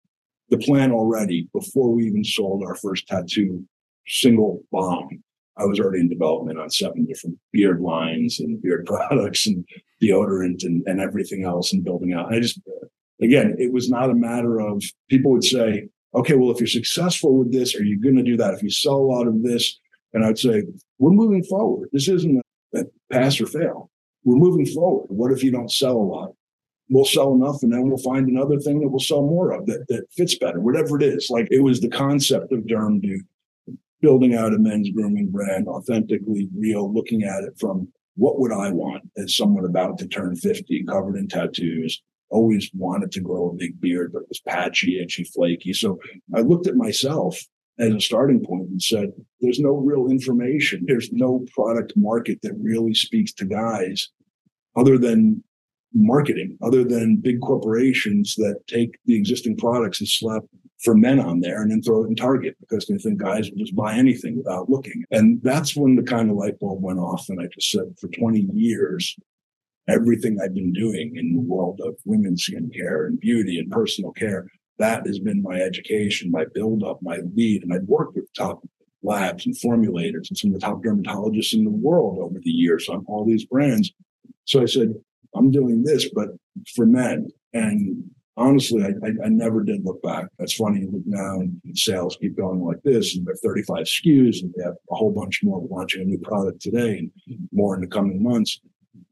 the 0.50 0.58
plan 0.58 0.92
already, 0.92 1.48
before 1.54 1.92
we 1.92 2.06
even 2.06 2.22
sold 2.22 2.62
our 2.62 2.74
first 2.74 3.08
tattoo 3.08 3.64
single 4.06 4.62
balm, 4.70 5.22
I 5.56 5.64
was 5.64 5.80
already 5.80 6.00
in 6.00 6.08
development 6.08 6.58
on 6.58 6.68
seven 6.68 7.06
different 7.06 7.38
beard 7.52 7.80
lines 7.80 8.40
and 8.40 8.60
beard 8.60 8.84
products 8.86 9.46
and 9.46 9.64
deodorant 10.02 10.64
and, 10.64 10.82
and 10.86 11.00
everything 11.00 11.44
else 11.44 11.72
and 11.72 11.84
building 11.84 12.12
out. 12.12 12.32
I 12.32 12.40
just, 12.40 12.60
again, 13.22 13.56
it 13.58 13.72
was 13.72 13.88
not 13.88 14.10
a 14.10 14.14
matter 14.14 14.60
of 14.60 14.82
people 15.08 15.32
would 15.32 15.44
say, 15.44 15.88
okay, 16.14 16.34
well, 16.34 16.50
if 16.50 16.60
you're 16.60 16.66
successful 16.66 17.38
with 17.38 17.52
this, 17.52 17.74
are 17.74 17.84
you 17.84 18.00
going 18.00 18.16
to 18.16 18.22
do 18.22 18.36
that? 18.36 18.54
If 18.54 18.62
you 18.62 18.70
sell 18.70 18.96
a 18.96 19.10
lot 19.10 19.26
of 19.26 19.42
this, 19.42 19.78
and 20.12 20.24
I'd 20.24 20.38
say, 20.38 20.62
we're 20.98 21.10
moving 21.10 21.42
forward. 21.42 21.88
This 21.92 22.08
isn't 22.08 22.40
a, 22.74 22.80
a 22.80 22.84
pass 23.10 23.40
or 23.40 23.46
fail 23.46 23.90
we're 24.25 24.37
moving 24.37 24.66
forward. 24.66 25.07
What 25.09 25.33
if 25.33 25.43
you 25.43 25.51
don't 25.51 25.72
sell 25.72 25.97
a 25.97 25.99
lot? 25.99 26.31
We'll 26.91 27.05
sell 27.05 27.33
enough 27.33 27.62
and 27.62 27.72
then 27.72 27.89
we'll 27.89 27.99
find 27.99 28.29
another 28.29 28.59
thing 28.59 28.81
that 28.81 28.89
we'll 28.89 29.01
sell 29.01 29.22
more 29.22 29.53
of 29.53 29.66
that, 29.66 29.87
that 29.89 30.07
fits 30.12 30.37
better, 30.37 30.61
whatever 30.61 30.97
it 30.97 31.03
is. 31.03 31.31
Like 31.31 31.49
it 31.51 31.61
was 31.61 31.81
the 31.81 31.89
concept 31.89 32.53
of 32.53 32.61
Derm 32.61 33.01
Dude, 33.01 33.22
building 34.03 34.35
out 34.35 34.53
a 34.53 34.59
men's 34.59 34.91
grooming 34.91 35.31
brand, 35.31 35.66
authentically 35.66 36.49
real, 36.55 36.93
looking 36.93 37.22
at 37.22 37.45
it 37.45 37.55
from 37.59 37.89
what 38.16 38.39
would 38.39 38.53
I 38.53 38.70
want 38.70 39.03
as 39.16 39.37
someone 39.37 39.64
about 39.64 39.99
to 39.99 40.09
turn 40.09 40.37
50, 40.37 40.85
covered 40.85 41.16
in 41.16 41.27
tattoos, 41.27 42.03
always 42.31 42.70
wanted 42.75 43.12
to 43.12 43.20
grow 43.20 43.49
a 43.49 43.55
big 43.55 43.81
beard, 43.81 44.12
but 44.12 44.22
it 44.22 44.29
was 44.29 44.41
patchy, 44.41 45.01
itchy, 45.01 45.25
flaky. 45.25 45.72
So 45.72 45.99
I 46.35 46.41
looked 46.41 46.66
at 46.66 46.77
myself 46.77 47.41
as 47.79 47.93
a 47.93 48.01
starting 48.01 48.45
point 48.45 48.68
and 48.68 48.83
said, 48.83 49.12
there's 49.41 49.59
no 49.59 49.72
real 49.72 50.09
information. 50.09 50.85
There's 50.87 51.11
no 51.12 51.45
product 51.53 51.93
market 51.97 52.39
that 52.43 52.55
really 52.61 52.95
speaks 52.95 53.33
to 53.35 53.45
guys 53.45 54.09
other 54.77 54.99
than 54.99 55.43
marketing, 55.93 56.59
other 56.62 56.85
than 56.85 57.16
big 57.16 57.41
corporations 57.41 58.35
that 58.37 58.61
take 58.66 58.97
the 59.07 59.16
existing 59.16 59.57
products 59.57 60.01
and 60.01 60.09
slap 60.09 60.43
for 60.83 60.95
men 60.95 61.18
on 61.18 61.41
there 61.41 61.62
and 61.62 61.70
then 61.70 61.83
throw 61.83 62.05
it 62.05 62.09
in 62.09 62.16
Target 62.16 62.57
because 62.61 62.87
they 62.87 62.99
think 62.99 63.20
guys 63.20 63.51
will 63.51 63.59
just 63.59 63.77
buy 63.77 63.95
anything 63.95 64.37
without 64.37 64.68
looking. 64.68 65.05
And 65.11 65.41
that's 65.43 65.75
when 65.75 65.97
the 65.97 66.03
kind 66.03 66.31
of 66.31 66.37
light 66.37 66.59
bulb 66.61 66.83
went 66.83 66.99
off. 66.99 67.29
And 67.29 67.41
I 67.41 67.47
just 67.55 67.70
said, 67.70 67.95
for 68.01 68.09
20 68.09 68.49
years, 68.53 69.16
everything 69.89 70.39
I've 70.41 70.55
been 70.55 70.72
doing 70.72 71.16
in 71.16 71.35
the 71.35 71.41
world 71.41 71.81
of 71.83 71.97
women's 72.05 72.47
skincare 72.47 73.07
and 73.07 73.18
beauty 73.18 73.59
and 73.59 73.70
personal 73.70 74.12
care 74.12 74.47
that 74.79 75.07
has 75.07 75.18
been 75.18 75.43
my 75.43 75.61
education, 75.61 76.31
my 76.31 76.45
build 76.53 76.83
up, 76.83 77.01
my 77.03 77.18
lead. 77.35 77.62
And 77.62 77.72
I've 77.72 77.85
worked 77.85 78.16
with 78.16 78.33
top 78.35 78.62
labs 79.03 79.47
and 79.47 79.55
formulators 79.55 80.29
and 80.29 80.37
some 80.37 80.55
of 80.55 80.61
the 80.61 80.66
top 80.66 80.83
dermatologists 80.83 81.53
in 81.53 81.64
the 81.64 81.70
world 81.70 82.18
over 82.18 82.39
the 82.43 82.51
years 82.51 82.89
on 82.89 83.05
all 83.07 83.25
these 83.25 83.45
brands. 83.45 83.93
So 84.47 84.62
I 84.62 84.66
said, 84.66 84.95
I'm 85.35 85.51
doing 85.51 85.83
this, 85.83 86.09
but 86.12 86.29
for 86.75 86.87
men. 86.87 87.29
And 87.53 88.05
honestly, 88.37 88.83
I, 88.83 88.89
I, 89.07 89.27
I 89.27 89.29
never 89.29 89.62
did 89.62 89.85
look 89.85 90.03
back. 90.03 90.27
That's 90.39 90.55
funny. 90.55 90.81
You 90.81 90.91
look 90.91 91.03
now 91.07 91.41
and 91.41 91.61
sales 91.75 92.16
keep 92.20 92.37
going 92.37 92.61
like 92.61 92.83
this, 92.83 93.16
and 93.16 93.27
they're 93.27 93.37
35 93.37 93.85
SKUs, 93.85 94.43
and 94.43 94.53
they 94.57 94.64
have 94.64 94.75
a 94.91 94.95
whole 94.95 95.12
bunch 95.12 95.41
more 95.43 95.62
launching 95.70 96.03
a 96.03 96.05
new 96.05 96.18
product 96.18 96.61
today 96.62 96.99
and 96.99 97.11
more 97.53 97.75
in 97.75 97.81
the 97.81 97.87
coming 97.87 98.22
months. 98.22 98.61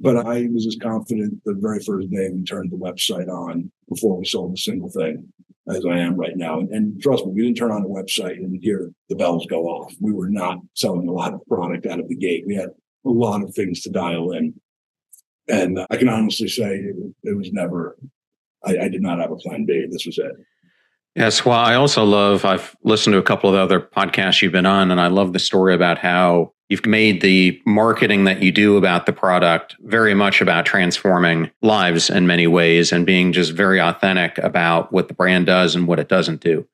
But 0.01 0.17
I 0.17 0.49
was 0.53 0.67
as 0.67 0.77
confident 0.81 1.41
the 1.45 1.55
very 1.55 1.81
first 1.81 2.11
day 2.11 2.31
we 2.31 2.43
turned 2.45 2.73
the 2.73 2.77
website 2.77 3.29
on 3.29 3.71
before 3.89 4.17
we 4.17 4.25
sold 4.25 4.55
a 4.55 4.61
single 4.61 4.91
thing 4.91 5.33
as 5.69 5.85
I 5.87 5.99
am 5.99 6.17
right 6.17 6.37
now. 6.37 6.59
And, 6.59 6.71
and, 6.71 7.01
trust 7.01 7.25
me, 7.25 7.33
we 7.33 7.43
didn't 7.43 7.57
turn 7.57 7.71
on 7.71 7.83
a 7.83 7.89
website 7.89 8.37
and 8.37 8.59
hear 8.63 8.91
the 9.09 9.17
bells 9.17 9.47
go 9.47 9.65
off. 9.65 9.95
We 10.01 10.13
were 10.13 10.29
not 10.29 10.59
selling 10.75 11.09
a 11.09 11.13
lot 11.13 11.35
of 11.35 11.41
product 11.47 11.87
out 11.87 12.01
of 12.01 12.09
the 12.09 12.17
gate. 12.17 12.45
We 12.47 12.57
had 12.57 12.71
a 13.05 13.11
lot 13.11 13.43
of 13.43 13.55
things 13.55 13.81
to 13.83 13.91
dial 13.91 14.33
in. 14.33 14.55
And 15.49 15.79
I 15.91 15.97
can 15.97 16.09
honestly 16.09 16.49
say 16.49 16.75
it, 16.75 16.97
it 17.23 17.37
was 17.37 17.53
never, 17.53 17.97
I, 18.65 18.77
I 18.79 18.89
did 18.89 19.03
not 19.03 19.21
have 19.21 19.31
a 19.31 19.37
plan 19.37 19.65
B. 19.65 19.87
This 19.91 20.07
was 20.07 20.19
it. 20.19 20.33
Yes. 21.15 21.45
Well, 21.45 21.59
I 21.59 21.75
also 21.75 22.05
love, 22.05 22.45
I've 22.45 22.75
listened 22.85 23.13
to 23.13 23.19
a 23.19 23.23
couple 23.23 23.51
of 23.51 23.57
other 23.57 23.81
podcasts 23.81 24.41
you've 24.41 24.53
been 24.53 24.67
on, 24.67 24.91
and 24.91 25.01
I 25.01 25.09
love 25.09 25.33
the 25.33 25.39
story 25.39 25.75
about 25.75 25.99
how 25.99 26.55
you've 26.73 26.87
made 26.87 27.20
the 27.20 27.61
marketing 27.66 28.25
that 28.25 28.43
you 28.43 28.51
do 28.51 28.79
about 28.79 29.05
the 29.05 29.12
product 29.12 29.77
very 29.81 30.14
much 30.14 30.41
about 30.41 30.64
transforming 30.64 31.51
lives 31.61 32.09
in 32.09 32.27
many 32.27 32.47
ways 32.47 32.93
and 32.93 33.05
being 33.05 33.31
just 33.31 33.53
very 33.53 33.79
authentic 33.79 34.39
about 34.39 34.91
what 34.91 35.07
the 35.09 35.12
brand 35.12 35.45
does 35.45 35.75
and 35.75 35.87
what 35.87 36.01
it 36.01 36.09
doesn't 36.09 36.41
do. 36.41 36.66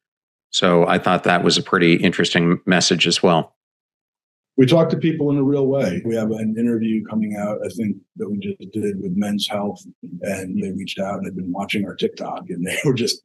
So 0.50 0.86
I 0.86 0.98
thought 0.98 1.24
that 1.24 1.42
was 1.42 1.58
a 1.58 1.64
pretty 1.64 1.94
interesting 1.96 2.60
message 2.64 3.08
as 3.08 3.24
well. 3.24 3.56
We 4.56 4.66
talk 4.66 4.88
to 4.90 4.96
people 4.96 5.32
in 5.32 5.36
a 5.36 5.42
real 5.42 5.66
way. 5.66 6.00
We 6.04 6.14
have 6.14 6.30
an 6.30 6.54
interview 6.56 7.04
coming 7.04 7.34
out, 7.36 7.58
I 7.64 7.68
think, 7.70 7.96
that 8.18 8.30
we 8.30 8.38
just 8.38 8.70
did 8.72 9.02
with 9.02 9.16
Men's 9.16 9.48
Health, 9.48 9.84
and 10.22 10.62
they 10.62 10.70
reached 10.70 11.00
out 11.00 11.16
and 11.16 11.26
had 11.26 11.34
been 11.34 11.50
watching 11.50 11.84
our 11.86 11.96
TikTok, 11.96 12.50
and 12.50 12.64
they 12.64 12.78
were 12.84 12.94
just 12.94 13.20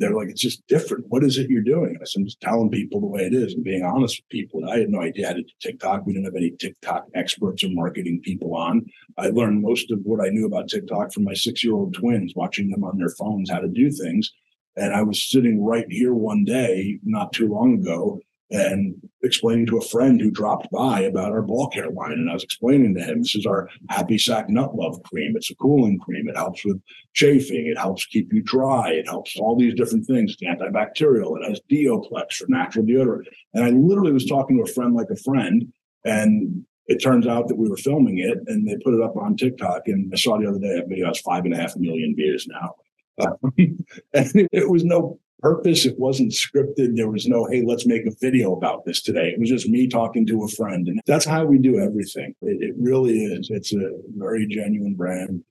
they're 0.00 0.14
like, 0.14 0.30
it's 0.30 0.40
just 0.40 0.66
different. 0.66 1.04
What 1.08 1.22
is 1.22 1.36
it 1.36 1.50
you're 1.50 1.62
doing? 1.62 1.98
I 2.00 2.04
said, 2.04 2.20
I'm 2.20 2.24
just 2.24 2.40
telling 2.40 2.70
people 2.70 3.00
the 3.00 3.06
way 3.06 3.20
it 3.20 3.34
is 3.34 3.52
and 3.52 3.62
being 3.62 3.84
honest 3.84 4.18
with 4.18 4.30
people. 4.30 4.60
And 4.60 4.70
I 4.70 4.78
had 4.78 4.88
no 4.88 5.02
idea 5.02 5.26
how 5.26 5.34
to 5.34 5.42
do 5.42 5.48
TikTok. 5.60 6.06
We 6.06 6.14
didn't 6.14 6.24
have 6.24 6.36
any 6.36 6.52
TikTok 6.52 7.06
experts 7.14 7.62
or 7.62 7.68
marketing 7.70 8.22
people 8.24 8.54
on. 8.56 8.86
I 9.18 9.28
learned 9.28 9.60
most 9.60 9.90
of 9.90 10.00
what 10.04 10.26
I 10.26 10.30
knew 10.30 10.46
about 10.46 10.68
TikTok 10.68 11.12
from 11.12 11.24
my 11.24 11.34
six 11.34 11.62
year 11.62 11.74
old 11.74 11.92
twins, 11.92 12.32
watching 12.34 12.70
them 12.70 12.82
on 12.82 12.96
their 12.96 13.10
phones 13.10 13.50
how 13.50 13.58
to 13.58 13.68
do 13.68 13.90
things. 13.90 14.32
And 14.74 14.94
I 14.94 15.02
was 15.02 15.30
sitting 15.30 15.62
right 15.62 15.86
here 15.90 16.14
one 16.14 16.44
day, 16.44 16.98
not 17.04 17.34
too 17.34 17.48
long 17.48 17.74
ago, 17.74 18.20
and 18.50 18.94
explaining 19.22 19.66
to 19.66 19.78
a 19.78 19.84
friend 19.84 20.20
who 20.20 20.30
dropped 20.30 20.70
by 20.72 21.00
about 21.00 21.30
our 21.30 21.42
ball 21.42 21.68
care 21.68 21.90
line. 21.90 22.12
And 22.12 22.28
I 22.28 22.34
was 22.34 22.42
explaining 22.42 22.94
to 22.94 23.02
him, 23.02 23.22
this 23.22 23.36
is 23.36 23.46
our 23.46 23.68
Happy 23.88 24.18
Sack 24.18 24.48
Nut 24.48 24.74
Love 24.74 25.02
cream. 25.04 25.34
It's 25.36 25.50
a 25.50 25.54
cooling 25.56 25.98
cream. 25.98 26.28
It 26.28 26.36
helps 26.36 26.64
with 26.64 26.80
chafing. 27.14 27.66
It 27.66 27.78
helps 27.78 28.06
keep 28.06 28.32
you 28.32 28.42
dry. 28.42 28.90
It 28.90 29.08
helps 29.08 29.36
all 29.36 29.56
these 29.56 29.74
different 29.74 30.06
things. 30.06 30.32
It's 30.32 30.42
antibacterial. 30.42 31.36
It 31.38 31.48
has 31.48 31.60
Deoplex 31.70 32.34
for 32.34 32.46
natural 32.48 32.84
deodorant. 32.84 33.26
And 33.54 33.64
I 33.64 33.70
literally 33.70 34.12
was 34.12 34.26
talking 34.26 34.56
to 34.56 34.68
a 34.68 34.74
friend 34.74 34.94
like 34.94 35.10
a 35.10 35.16
friend. 35.16 35.72
And 36.04 36.64
it 36.86 36.98
turns 36.98 37.26
out 37.26 37.46
that 37.48 37.56
we 37.56 37.68
were 37.68 37.76
filming 37.76 38.18
it 38.18 38.38
and 38.48 38.66
they 38.66 38.76
put 38.82 38.94
it 38.94 39.02
up 39.02 39.16
on 39.16 39.36
TikTok. 39.36 39.82
And 39.86 40.10
I 40.12 40.16
saw 40.16 40.38
the 40.38 40.48
other 40.48 40.58
day, 40.58 40.74
that 40.74 40.88
video 40.88 41.06
has 41.06 41.20
five 41.20 41.44
and 41.44 41.54
a 41.54 41.56
half 41.56 41.76
million 41.76 42.16
views 42.16 42.48
now. 42.48 42.74
and 43.58 44.48
it 44.52 44.68
was 44.70 44.82
no 44.82 45.20
purpose. 45.40 45.86
It 45.86 45.98
wasn't 45.98 46.32
scripted. 46.32 46.96
There 46.96 47.10
was 47.10 47.26
no, 47.26 47.46
hey, 47.46 47.62
let's 47.62 47.86
make 47.86 48.06
a 48.06 48.14
video 48.20 48.54
about 48.54 48.84
this 48.84 49.02
today. 49.02 49.30
It 49.30 49.40
was 49.40 49.48
just 49.48 49.68
me 49.68 49.88
talking 49.88 50.26
to 50.26 50.44
a 50.44 50.48
friend. 50.48 50.86
And 50.88 51.00
that's 51.06 51.24
how 51.24 51.44
we 51.44 51.58
do 51.58 51.78
everything. 51.78 52.34
It, 52.42 52.62
it 52.62 52.74
really 52.78 53.24
is. 53.24 53.50
It's 53.50 53.72
a 53.72 53.90
very 54.16 54.46
genuine 54.46 54.94
brand. 54.94 55.42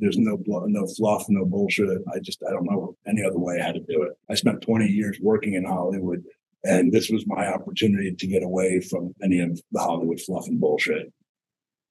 There's 0.00 0.18
no 0.18 0.38
no 0.46 0.86
fluff, 0.86 1.26
no 1.28 1.44
bullshit. 1.44 1.98
I 2.12 2.18
just 2.18 2.42
I 2.48 2.50
don't 2.50 2.64
know 2.64 2.96
any 3.06 3.22
other 3.24 3.38
way 3.38 3.60
how 3.60 3.72
to 3.72 3.78
do 3.78 4.02
it. 4.02 4.12
I 4.28 4.34
spent 4.34 4.62
20 4.62 4.86
years 4.86 5.18
working 5.20 5.54
in 5.54 5.64
Hollywood, 5.64 6.24
and 6.64 6.90
this 6.90 7.08
was 7.08 7.24
my 7.26 7.46
opportunity 7.46 8.12
to 8.12 8.26
get 8.26 8.42
away 8.42 8.80
from 8.80 9.14
any 9.22 9.38
of 9.40 9.60
the 9.70 9.78
Hollywood 9.80 10.20
fluff 10.20 10.48
and 10.48 10.60
bullshit. 10.60 11.12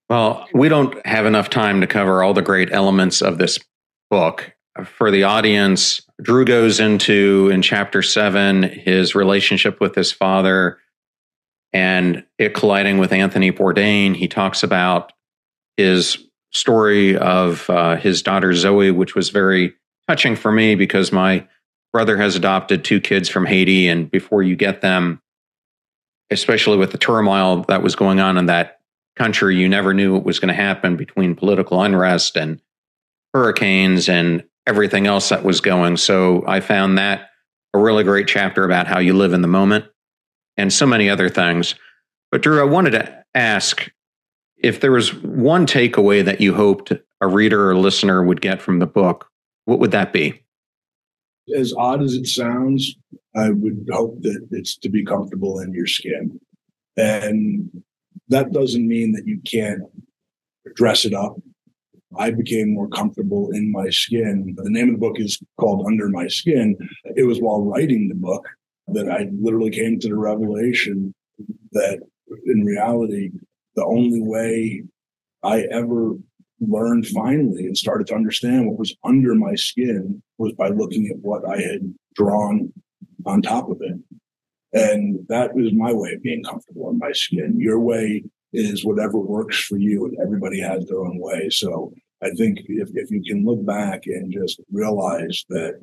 Well, 0.10 0.48
we 0.54 0.68
don't 0.68 1.06
have 1.06 1.26
enough 1.26 1.50
time 1.50 1.80
to 1.82 1.88
cover 1.88 2.24
all 2.24 2.34
the 2.34 2.42
great 2.42 2.74
elements 2.74 3.22
of 3.22 3.38
this 3.38 3.60
book. 4.10 4.52
For 4.86 5.12
the 5.12 5.24
audience, 5.24 6.02
Drew 6.22 6.46
goes 6.46 6.80
into 6.80 7.50
in 7.52 7.62
chapter 7.62 8.02
seven 8.02 8.64
his 8.64 9.16
relationship 9.16 9.80
with 9.80 9.96
his 9.96 10.12
father 10.12 10.78
and 11.72 12.26
it 12.38 12.54
colliding 12.54 12.98
with 12.98 13.12
Anthony 13.12 13.52
Bourdain. 13.52 14.16
He 14.16 14.28
talks 14.28 14.64
about 14.64 15.14
his 15.78 16.18
story 16.52 17.16
of 17.18 17.70
uh, 17.70 17.96
his 17.96 18.22
daughter 18.22 18.54
Zoe, 18.54 18.92
which 18.92 19.16
was 19.16 19.30
very 19.30 19.76
touching 20.08 20.36
for 20.36 20.52
me 20.52 20.76
because 20.76 21.12
my 21.12 21.48
brother 21.94 22.18
has 22.18 22.36
adopted 22.36 22.84
two 22.84 23.00
kids 23.00 23.30
from 23.30 23.46
Haiti. 23.46 23.88
And 23.88 24.10
before 24.10 24.44
you 24.44 24.56
get 24.56 24.82
them, 24.82 25.22
especially 26.32 26.78
with 26.78 26.92
the 26.92 26.98
turmoil 26.98 27.64
that 27.68 27.84
was 27.84 27.96
going 27.96 28.20
on 28.20 28.38
in 28.38 28.48
that 28.48 28.80
country, 29.16 29.56
you 29.56 29.70
never 29.70 29.94
knew 29.94 30.14
what 30.14 30.24
was 30.24 30.40
going 30.40 30.50
to 30.50 30.54
happen 30.54 30.96
between 30.96 31.36
political 31.36 31.82
unrest 31.82 32.36
and 32.36 32.62
hurricanes 33.34 34.10
and 34.10 34.44
everything 34.70 35.08
else 35.08 35.30
that 35.30 35.44
was 35.44 35.62
going. 35.62 35.98
So 35.98 36.44
I 36.48 36.60
found 36.60 37.00
that 37.00 37.30
a 37.74 37.80
really 37.80 38.04
great 38.04 38.28
chapter 38.28 38.64
about 38.64 38.86
how 38.86 39.00
you 39.00 39.14
live 39.14 39.34
in 39.34 39.42
the 39.42 39.48
moment 39.48 39.86
and 40.58 40.72
so 40.72 40.86
many 40.86 41.10
other 41.10 41.28
things. 41.28 41.74
But 42.32 42.44
Drew, 42.44 42.62
I 42.62 42.66
wanted 42.66 42.92
to 42.92 43.24
ask 43.34 43.90
if 44.58 44.80
there 44.80 44.92
was 44.92 45.12
one 45.24 45.66
takeaway 45.66 46.24
that 46.24 46.40
you 46.40 46.54
hoped 46.54 46.94
a 47.20 47.28
reader 47.28 47.72
or 47.72 47.76
listener 47.76 48.24
would 48.24 48.42
get 48.42 48.62
from 48.62 48.78
the 48.78 48.86
book, 48.86 49.28
what 49.66 49.80
would 49.80 49.92
that 49.92 50.14
be? 50.14 50.44
As 51.56 51.74
odd 51.76 52.04
as 52.04 52.14
it 52.14 52.28
sounds, 52.28 52.96
I 53.36 53.50
would 53.50 53.88
hope 53.92 54.22
that 54.22 54.48
it's 54.52 54.78
to 54.78 54.90
be 54.90 55.04
comfortable 55.04 55.60
in 55.60 55.74
your 55.74 55.88
skin. 55.88 56.40
And 56.96 57.72
that 58.28 58.52
doesn't 58.52 58.88
mean 58.88 59.14
that 59.14 59.26
you 59.26 59.42
can't 59.46 59.82
dress 60.76 61.06
it 61.06 61.14
up 61.16 61.38
I 62.18 62.32
became 62.32 62.74
more 62.74 62.88
comfortable 62.90 63.52
in 63.52 63.72
my 63.72 63.90
skin. 63.90 64.56
The 64.58 64.70
name 64.70 64.90
of 64.90 64.96
the 64.96 65.00
book 65.00 65.20
is 65.20 65.40
called 65.60 65.86
Under 65.86 66.10
My 66.10 66.28
Skin. 66.28 66.76
It 67.16 67.24
was 67.24 67.40
while 67.40 67.62
writing 67.62 68.08
the 68.08 68.16
book 68.16 68.48
that 68.88 69.10
I 69.10 69.30
literally 69.40 69.70
came 69.70 70.00
to 70.00 70.08
the 70.08 70.18
revelation 70.18 71.14
that 71.72 72.00
in 72.46 72.66
reality, 72.66 73.32
the 73.76 73.86
only 73.86 74.22
way 74.22 74.84
I 75.44 75.62
ever 75.72 76.16
learned 76.60 77.08
finally 77.08 77.66
and 77.66 77.78
started 77.78 78.08
to 78.08 78.16
understand 78.16 78.68
what 78.68 78.80
was 78.80 78.96
under 79.04 79.36
my 79.36 79.56
skin 79.56 80.22
was 80.38 80.54
by 80.54 80.70
looking 80.70 81.08
at 81.08 81.18
what 81.20 81.48
I 81.48 81.62
had 81.62 81.94
drawn 82.16 82.74
on 83.26 83.42
top 83.42 83.70
of 83.70 83.82
it. 83.82 83.98
And 84.74 85.26
that 85.30 85.56
was 85.56 85.74
my 85.74 85.94
way 85.94 86.14
of 86.14 86.24
being 86.24 86.44
comfortable 86.44 86.90
in 86.90 86.98
my 86.98 87.12
skin. 87.12 87.60
Your 87.60 87.80
way 87.80 88.24
is 88.54 88.86
whatever 88.86 89.18
works 89.18 89.60
for 89.60 89.78
you 89.78 90.06
and 90.06 90.18
everybody 90.20 90.60
has 90.60 90.86
their 90.86 91.02
own 91.02 91.20
way. 91.20 91.50
So 91.50 91.94
I 92.22 92.32
think 92.32 92.60
if, 92.68 92.90
if 92.96 93.12
you 93.12 93.24
can 93.24 93.46
look 93.46 93.66
back 93.66 94.06
and 94.06 94.32
just 94.32 94.60
realize 94.72 95.46
that 95.50 95.80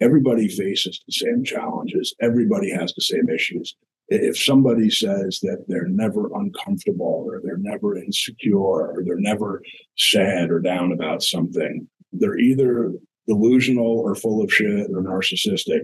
everybody 0.00 0.48
faces 0.48 1.00
the 1.06 1.12
same 1.12 1.44
challenges, 1.44 2.14
everybody 2.20 2.70
has 2.70 2.92
the 2.94 3.02
same 3.02 3.28
issues. 3.28 3.76
If 4.08 4.38
somebody 4.38 4.90
says 4.90 5.40
that 5.42 5.64
they're 5.66 5.88
never 5.88 6.28
uncomfortable 6.34 7.24
or 7.26 7.40
they're 7.42 7.56
never 7.56 7.96
insecure 7.96 8.58
or 8.58 9.02
they're 9.04 9.16
never 9.16 9.62
sad 9.96 10.50
or 10.50 10.60
down 10.60 10.92
about 10.92 11.22
something, 11.22 11.88
they're 12.12 12.38
either 12.38 12.92
delusional 13.26 13.86
or 13.86 14.14
full 14.14 14.42
of 14.42 14.52
shit 14.52 14.90
or 14.90 15.02
narcissistic. 15.02 15.82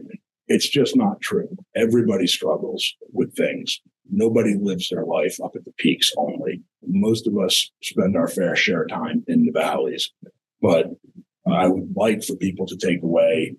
It's 0.51 0.68
just 0.68 0.96
not 0.96 1.20
true. 1.20 1.48
Everybody 1.76 2.26
struggles 2.26 2.96
with 3.12 3.36
things. 3.36 3.80
Nobody 4.11 4.57
lives 4.61 4.88
their 4.88 5.05
life 5.05 5.38
up 5.44 5.55
at 5.55 5.64
the 5.64 5.72
peaks 5.78 6.12
only. 6.18 6.61
Most 6.84 7.28
of 7.28 7.38
us 7.38 7.70
spend 7.84 8.16
our 8.16 8.26
fair 8.26 8.57
share 8.57 8.82
of 8.82 8.88
time 8.88 9.22
in 9.28 9.46
the 9.46 9.53
valleys. 9.53 10.11
But 10.61 10.88
I 11.48 11.68
would 11.68 11.94
like 11.94 12.24
for 12.24 12.34
people 12.34 12.66
to 12.66 12.76
take 12.76 13.01
away 13.01 13.55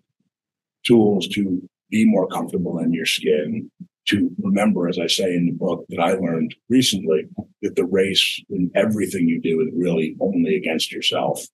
tools 0.85 1.29
to 1.29 1.61
be 1.89 2.03
more 2.03 2.27
comfortable 2.27 2.77
in 2.79 2.91
your 2.91 3.05
skin, 3.05 3.71
to 4.07 4.29
remember, 4.43 4.89
as 4.89 4.99
I 4.99 5.07
say 5.07 5.33
in 5.33 5.45
the 5.45 5.53
book, 5.53 5.85
that 5.87 6.01
I 6.01 6.15
learned 6.15 6.55
recently 6.67 7.29
that 7.61 7.77
the 7.77 7.85
race 7.85 8.43
in 8.49 8.69
everything 8.75 9.29
you 9.29 9.39
do 9.39 9.61
is 9.61 9.69
really 9.73 10.17
only 10.19 10.57
against 10.57 10.91
yourself 10.91 11.45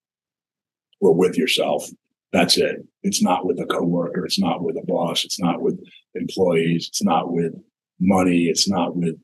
or 1.00 1.14
with 1.14 1.38
yourself. 1.38 1.88
That's 2.34 2.58
it. 2.58 2.86
It's 3.04 3.24
not 3.24 3.46
with 3.46 3.60
a 3.60 3.66
coworker. 3.66 4.26
It's 4.26 4.40
not 4.40 4.62
with 4.62 4.76
a 4.78 4.86
boss. 4.86 5.24
It's 5.24 5.40
not 5.40 5.62
with 5.62 5.80
employees. 6.14 6.88
It's 6.90 7.04
not 7.04 7.32
with 7.32 7.54
money. 8.00 8.46
It's 8.46 8.70
not 8.70 8.96
with 8.96 9.16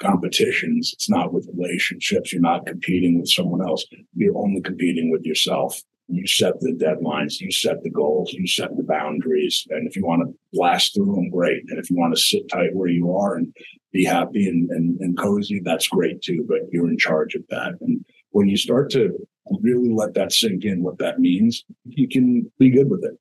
competitions. 0.00 0.90
It's 0.94 1.08
not 1.08 1.32
with 1.32 1.48
relationships. 1.54 2.32
You're 2.32 2.42
not 2.42 2.66
competing 2.66 3.20
with 3.20 3.28
someone 3.28 3.62
else. 3.62 3.84
You're 4.14 4.36
only 4.36 4.62
competing 4.62 5.10
with 5.10 5.22
yourself. 5.24 5.80
You 6.08 6.26
set 6.26 6.58
the 6.58 6.72
deadlines, 6.72 7.40
you 7.40 7.52
set 7.52 7.84
the 7.84 7.90
goals, 7.90 8.32
you 8.32 8.44
set 8.48 8.76
the 8.76 8.82
boundaries. 8.82 9.64
And 9.70 9.86
if 9.86 9.94
you 9.94 10.04
want 10.04 10.22
to 10.26 10.34
blast 10.52 10.92
through 10.92 11.14
them, 11.14 11.30
great. 11.30 11.62
And 11.68 11.78
if 11.78 11.88
you 11.88 11.96
want 11.96 12.16
to 12.16 12.20
sit 12.20 12.48
tight 12.48 12.74
where 12.74 12.88
you 12.88 13.14
are 13.16 13.36
and 13.36 13.54
be 13.92 14.04
happy 14.04 14.48
and, 14.48 14.68
and, 14.70 14.98
and 14.98 15.16
cozy, 15.16 15.60
that's 15.62 15.86
great 15.86 16.20
too. 16.20 16.44
But 16.48 16.62
you're 16.72 16.90
in 16.90 16.98
charge 16.98 17.36
of 17.36 17.44
that. 17.50 17.74
And 17.80 18.04
when 18.30 18.48
you 18.48 18.56
start 18.56 18.90
to 18.90 19.16
really 19.62 19.90
let 19.90 20.14
that 20.14 20.32
sink 20.32 20.64
in, 20.64 20.82
what 20.82 20.98
that 20.98 21.18
means, 21.18 21.64
you 21.84 22.08
can 22.08 22.50
be 22.58 22.70
good 22.70 22.90
with 22.90 23.04
it. 23.04 23.18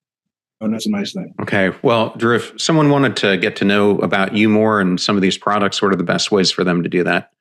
Oh, 0.62 0.66
and 0.66 0.74
that's 0.74 0.86
a 0.86 0.92
nice 0.92 1.14
thing. 1.14 1.34
Okay. 1.42 1.72
Well, 1.84 2.14
Drew, 2.18 2.36
if 2.36 2.60
someone 2.60 2.90
wanted 2.90 3.16
to 3.18 3.38
get 3.38 3.56
to 3.58 3.66
know 3.66 3.98
about 4.00 4.36
you 4.36 4.50
more 4.50 4.82
and 4.82 5.00
some 5.00 5.16
of 5.16 5.22
these 5.22 5.38
products, 5.38 5.82
what 5.82 5.94
are 5.94 5.98
the 5.98 6.04
best 6.04 6.32
ways 6.32 6.52
for 6.52 6.64
them 6.64 6.84
to 6.84 6.90
do 6.90 7.04
that? 7.04 7.32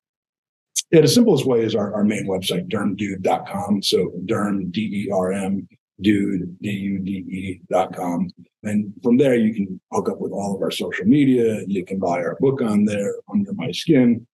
Yeah, 0.92 1.00
the 1.00 1.08
simplest 1.08 1.44
way 1.44 1.60
is 1.60 1.74
our, 1.74 1.92
our 1.94 2.04
main 2.04 2.26
website, 2.26 2.68
dermdude.com. 2.68 3.82
So 3.82 4.12
derm, 4.24 4.70
D-E-R-M, 4.70 5.68
dude, 6.00 6.56
D-U-D-E.com. 6.62 8.30
And 8.62 8.92
from 9.02 9.16
there, 9.18 9.34
you 9.34 9.52
can 9.52 9.80
hook 9.92 10.08
up 10.08 10.20
with 10.20 10.32
all 10.32 10.54
of 10.54 10.62
our 10.62 10.70
social 10.70 11.04
media. 11.04 11.62
You 11.66 11.84
can 11.84 11.98
buy 11.98 12.22
our 12.22 12.36
book 12.40 12.62
on 12.62 12.84
there, 12.84 13.14
Under 13.32 13.52
My 13.54 13.72
Skin. 13.72 14.26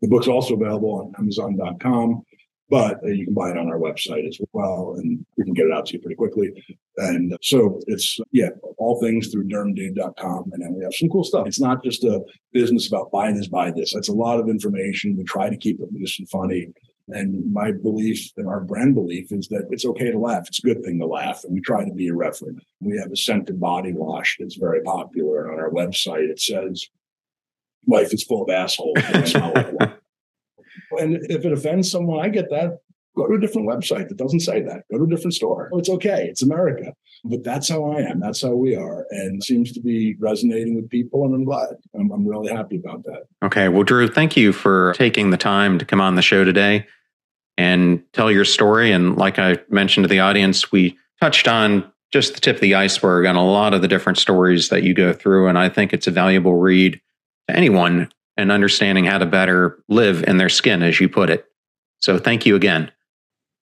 The 0.00 0.08
book's 0.08 0.28
also 0.28 0.54
available 0.54 0.94
on 0.94 1.12
Amazon.com 1.18 2.22
but 2.68 3.02
uh, 3.04 3.08
you 3.08 3.24
can 3.24 3.34
buy 3.34 3.50
it 3.50 3.58
on 3.58 3.68
our 3.68 3.78
website 3.78 4.26
as 4.26 4.38
well 4.52 4.94
and 4.98 5.24
we 5.36 5.44
can 5.44 5.54
get 5.54 5.66
it 5.66 5.72
out 5.72 5.86
to 5.86 5.94
you 5.94 6.00
pretty 6.00 6.16
quickly 6.16 6.50
and 6.98 7.36
so 7.42 7.80
it's 7.86 8.18
yeah 8.32 8.48
all 8.78 9.00
things 9.00 9.28
through 9.28 9.46
dermdude.com 9.46 10.50
and 10.52 10.62
then 10.62 10.74
we 10.74 10.82
have 10.82 10.94
some 10.94 11.08
cool 11.08 11.24
stuff 11.24 11.46
it's 11.46 11.60
not 11.60 11.82
just 11.82 12.04
a 12.04 12.20
business 12.52 12.88
about 12.88 13.10
buy 13.10 13.32
this 13.32 13.48
buy 13.48 13.70
this 13.70 13.92
that's 13.94 14.08
a 14.08 14.12
lot 14.12 14.40
of 14.40 14.48
information 14.48 15.16
we 15.16 15.24
try 15.24 15.48
to 15.48 15.56
keep 15.56 15.80
it 15.80 15.92
loose 15.92 16.18
and 16.18 16.28
funny 16.28 16.68
and 17.08 17.52
my 17.52 17.70
belief 17.70 18.32
and 18.36 18.48
our 18.48 18.60
brand 18.60 18.94
belief 18.94 19.30
is 19.30 19.46
that 19.48 19.68
it's 19.70 19.84
okay 19.84 20.10
to 20.10 20.18
laugh. 20.18 20.48
It's 20.48 20.58
a 20.58 20.62
good 20.62 20.82
thing 20.82 20.98
to 20.98 21.06
laugh. 21.06 21.44
And 21.44 21.54
we 21.54 21.60
try 21.60 21.84
to 21.84 21.92
be 21.92 22.08
irreverent. 22.08 22.64
We 22.80 22.98
have 22.98 23.12
a 23.12 23.16
scented 23.16 23.60
body 23.60 23.92
wash 23.92 24.36
that's 24.40 24.56
very 24.56 24.82
popular. 24.82 25.52
On 25.52 25.60
our 25.60 25.70
website, 25.70 26.28
it 26.28 26.40
says, 26.40 26.88
life 27.86 28.12
is 28.12 28.24
full 28.24 28.42
of 28.42 28.50
assholes. 28.50 28.98
And 30.98 31.18
if 31.30 31.44
it 31.44 31.52
offends 31.52 31.90
someone, 31.90 32.24
I 32.24 32.28
get 32.28 32.50
that. 32.50 32.78
Go 33.16 33.26
to 33.26 33.34
a 33.34 33.40
different 33.40 33.66
website 33.66 34.08
that 34.08 34.18
doesn't 34.18 34.40
say 34.40 34.60
that. 34.60 34.82
Go 34.90 34.98
to 34.98 35.04
a 35.04 35.08
different 35.08 35.32
store. 35.32 35.70
It's 35.72 35.88
okay. 35.88 36.26
It's 36.28 36.42
America. 36.42 36.92
But 37.24 37.44
that's 37.44 37.68
how 37.68 37.92
I 37.92 38.00
am. 38.00 38.20
That's 38.20 38.42
how 38.42 38.54
we 38.54 38.76
are. 38.76 39.06
And 39.10 39.42
seems 39.42 39.72
to 39.72 39.80
be 39.80 40.16
resonating 40.20 40.76
with 40.76 40.90
people. 40.90 41.24
And 41.24 41.34
I'm 41.34 41.44
glad. 41.44 41.76
I'm, 41.94 42.10
I'm 42.12 42.26
really 42.26 42.52
happy 42.52 42.76
about 42.76 43.04
that. 43.04 43.22
Okay. 43.42 43.68
Well, 43.68 43.84
Drew, 43.84 44.06
thank 44.06 44.36
you 44.36 44.52
for 44.52 44.92
taking 44.96 45.30
the 45.30 45.38
time 45.38 45.78
to 45.78 45.86
come 45.86 46.00
on 46.00 46.14
the 46.14 46.22
show 46.22 46.44
today 46.44 46.86
and 47.56 48.02
tell 48.12 48.30
your 48.30 48.44
story. 48.44 48.92
And 48.92 49.16
like 49.16 49.38
I 49.38 49.58
mentioned 49.70 50.04
to 50.04 50.08
the 50.08 50.20
audience, 50.20 50.70
we 50.70 50.98
touched 51.18 51.48
on 51.48 51.90
just 52.12 52.34
the 52.34 52.40
tip 52.40 52.56
of 52.56 52.60
the 52.60 52.74
iceberg 52.74 53.24
on 53.26 53.36
a 53.36 53.44
lot 53.44 53.72
of 53.72 53.80
the 53.80 53.88
different 53.88 54.18
stories 54.18 54.68
that 54.68 54.82
you 54.82 54.92
go 54.92 55.14
through. 55.14 55.48
And 55.48 55.58
I 55.58 55.70
think 55.70 55.92
it's 55.92 56.06
a 56.06 56.10
valuable 56.10 56.54
read 56.54 57.00
to 57.48 57.56
anyone 57.56 58.10
and 58.36 58.52
understanding 58.52 59.04
how 59.04 59.18
to 59.18 59.26
better 59.26 59.82
live 59.88 60.22
in 60.24 60.36
their 60.36 60.48
skin, 60.48 60.82
as 60.82 61.00
you 61.00 61.08
put 61.08 61.30
it. 61.30 61.46
So 62.00 62.18
thank 62.18 62.46
you 62.46 62.56
again. 62.56 62.92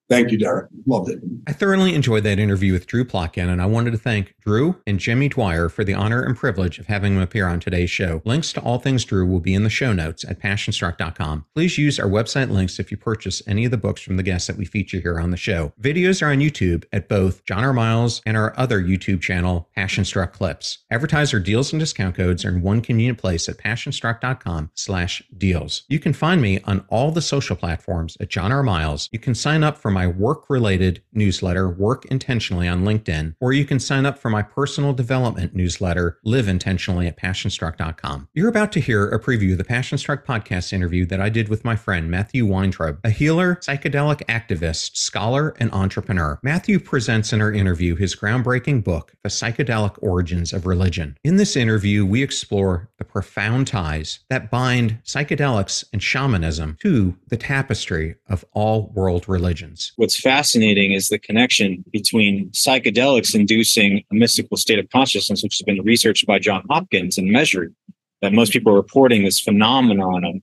Thank 0.08 0.30
you, 0.30 0.38
Derek. 0.38 0.68
Loved 0.86 1.08
it. 1.08 1.20
I 1.46 1.52
thoroughly 1.52 1.94
enjoyed 1.94 2.24
that 2.24 2.38
interview 2.38 2.72
with 2.72 2.86
Drew 2.86 3.04
Plotkin, 3.04 3.48
and 3.48 3.62
I 3.62 3.66
wanted 3.66 3.92
to 3.92 3.98
thank 3.98 4.34
Drew 4.40 4.76
and 4.86 4.98
Jimmy 4.98 5.30
Dwyer 5.30 5.70
for 5.70 5.82
the 5.82 5.94
honor 5.94 6.22
and 6.22 6.36
privilege 6.36 6.78
of 6.78 6.86
having 6.86 7.14
him 7.14 7.22
appear 7.22 7.46
on 7.48 7.58
today's 7.58 7.90
show. 7.90 8.20
Links 8.26 8.52
to 8.52 8.60
all 8.60 8.78
things 8.78 9.04
Drew 9.04 9.26
will 9.26 9.40
be 9.40 9.54
in 9.54 9.64
the 9.64 9.70
show 9.70 9.94
notes 9.94 10.22
at 10.24 10.40
passionstruck.com. 10.40 11.46
Please 11.54 11.78
use 11.78 11.98
our 11.98 12.08
website 12.08 12.50
links 12.50 12.78
if 12.78 12.90
you 12.90 12.98
purchase 12.98 13.42
any 13.46 13.64
of 13.64 13.70
the 13.70 13.78
books 13.78 14.02
from 14.02 14.18
the 14.18 14.22
guests 14.22 14.46
that 14.46 14.58
we 14.58 14.66
feature 14.66 15.00
here 15.00 15.18
on 15.18 15.30
the 15.30 15.36
show. 15.38 15.72
Videos 15.80 16.20
are 16.22 16.30
on 16.30 16.38
YouTube 16.38 16.84
at 16.92 17.08
both 17.08 17.44
John 17.46 17.64
R. 17.64 17.72
Miles 17.72 18.20
and 18.26 18.36
our 18.36 18.52
other 18.58 18.82
YouTube 18.82 19.22
channel, 19.22 19.70
Passionstruck 19.76 20.32
Clips. 20.32 20.84
Advertiser 20.90 21.40
deals 21.40 21.72
and 21.72 21.80
discount 21.80 22.14
codes 22.14 22.44
are 22.44 22.50
in 22.50 22.60
one 22.60 22.82
convenient 22.82 23.18
place 23.18 23.48
at 23.48 23.56
passionstruck.com 23.56 24.70
slash 24.74 25.22
deals. 25.38 25.84
You 25.88 25.98
can 25.98 26.12
find 26.12 26.42
me 26.42 26.60
on 26.64 26.84
all 26.88 27.10
the 27.10 27.22
social 27.22 27.56
platforms 27.56 28.18
at 28.20 28.28
John 28.28 28.52
R. 28.52 28.62
Miles. 28.62 29.08
You 29.10 29.18
can 29.18 29.34
sign 29.34 29.64
up 29.64 29.78
for 29.78 29.93
my 29.94 30.08
work 30.08 30.50
related 30.50 31.02
newsletter, 31.12 31.70
Work 31.70 32.04
Intentionally, 32.06 32.66
on 32.66 32.84
LinkedIn, 32.84 33.36
or 33.40 33.52
you 33.52 33.64
can 33.64 33.78
sign 33.78 34.04
up 34.04 34.18
for 34.18 34.28
my 34.28 34.42
personal 34.42 34.92
development 34.92 35.54
newsletter, 35.54 36.18
Live 36.24 36.48
Intentionally, 36.48 37.06
at 37.06 37.16
PassionStruck.com. 37.16 38.28
You're 38.34 38.48
about 38.48 38.72
to 38.72 38.80
hear 38.80 39.08
a 39.08 39.20
preview 39.20 39.52
of 39.52 39.58
the 39.58 39.64
PassionStruck 39.64 40.24
podcast 40.24 40.72
interview 40.72 41.06
that 41.06 41.20
I 41.20 41.28
did 41.28 41.48
with 41.48 41.64
my 41.64 41.76
friend 41.76 42.10
Matthew 42.10 42.44
Weintraub, 42.44 42.98
a 43.04 43.10
healer, 43.10 43.56
psychedelic 43.62 44.24
activist, 44.26 44.96
scholar, 44.96 45.54
and 45.60 45.72
entrepreneur. 45.72 46.40
Matthew 46.42 46.80
presents 46.80 47.32
in 47.32 47.40
our 47.40 47.52
interview 47.52 47.94
his 47.94 48.16
groundbreaking 48.16 48.82
book, 48.82 49.12
The 49.22 49.28
Psychedelic 49.28 49.96
Origins 50.02 50.52
of 50.52 50.66
Religion. 50.66 51.16
In 51.22 51.36
this 51.36 51.54
interview, 51.54 52.04
we 52.04 52.22
explore 52.22 52.90
the 52.98 53.04
profound 53.04 53.68
ties 53.68 54.18
that 54.28 54.50
bind 54.50 54.98
psychedelics 55.04 55.84
and 55.92 56.02
shamanism 56.02 56.76
to 56.80 57.16
the 57.28 57.36
tapestry 57.36 58.16
of 58.28 58.44
all 58.52 58.90
world 58.94 59.28
religions 59.28 59.83
what's 59.96 60.20
fascinating 60.20 60.92
is 60.92 61.08
the 61.08 61.18
connection 61.18 61.84
between 61.92 62.50
psychedelics 62.50 63.34
inducing 63.34 64.04
a 64.10 64.14
mystical 64.14 64.56
state 64.56 64.78
of 64.78 64.88
consciousness, 64.90 65.42
which 65.42 65.58
has 65.58 65.64
been 65.64 65.82
researched 65.82 66.26
by 66.26 66.38
John 66.38 66.64
Hopkins 66.70 67.18
and 67.18 67.30
measured. 67.30 67.74
That 68.22 68.32
most 68.32 68.52
people 68.52 68.72
are 68.72 68.76
reporting 68.76 69.24
this 69.24 69.40
phenomenon 69.40 70.24
of 70.24 70.34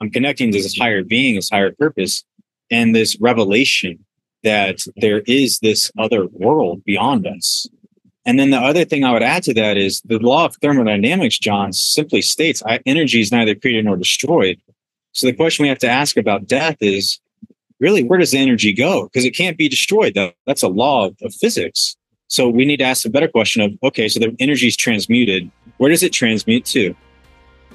I'm 0.00 0.10
connecting 0.10 0.52
to 0.52 0.62
this 0.62 0.76
higher 0.76 1.02
being, 1.02 1.34
this 1.34 1.50
higher 1.50 1.72
purpose, 1.72 2.24
and 2.70 2.94
this 2.94 3.18
revelation 3.20 4.04
that 4.44 4.78
there 4.96 5.22
is 5.26 5.58
this 5.58 5.90
other 5.98 6.26
world 6.26 6.84
beyond 6.84 7.26
us. 7.26 7.66
And 8.24 8.38
then 8.38 8.50
the 8.50 8.58
other 8.58 8.84
thing 8.84 9.04
I 9.04 9.12
would 9.12 9.22
add 9.22 9.42
to 9.44 9.54
that 9.54 9.76
is 9.76 10.00
the 10.02 10.18
law 10.18 10.44
of 10.44 10.56
thermodynamics, 10.56 11.38
John, 11.38 11.72
simply 11.72 12.22
states 12.22 12.62
energy 12.86 13.20
is 13.20 13.32
neither 13.32 13.54
created 13.54 13.86
nor 13.86 13.96
destroyed. 13.96 14.60
So 15.12 15.26
the 15.26 15.32
question 15.32 15.62
we 15.62 15.68
have 15.68 15.78
to 15.78 15.88
ask 15.88 16.16
about 16.16 16.46
death 16.46 16.76
is 16.80 17.18
really 17.80 18.04
where 18.04 18.18
does 18.18 18.32
the 18.32 18.38
energy 18.38 18.72
go? 18.72 19.04
Because 19.04 19.24
it 19.24 19.32
can't 19.32 19.56
be 19.56 19.68
destroyed. 19.68 20.18
That's 20.46 20.62
a 20.62 20.68
law 20.68 21.06
of, 21.06 21.16
of 21.22 21.34
physics. 21.34 21.96
So 22.28 22.48
we 22.48 22.64
need 22.64 22.78
to 22.78 22.84
ask 22.84 23.06
a 23.06 23.10
better 23.10 23.28
question 23.28 23.62
of 23.62 23.72
okay, 23.82 24.08
so 24.08 24.20
the 24.20 24.34
energy 24.38 24.66
is 24.66 24.76
transmuted. 24.76 25.50
Where 25.78 25.90
does 25.90 26.02
it 26.02 26.12
transmute 26.12 26.64
to? 26.66 26.94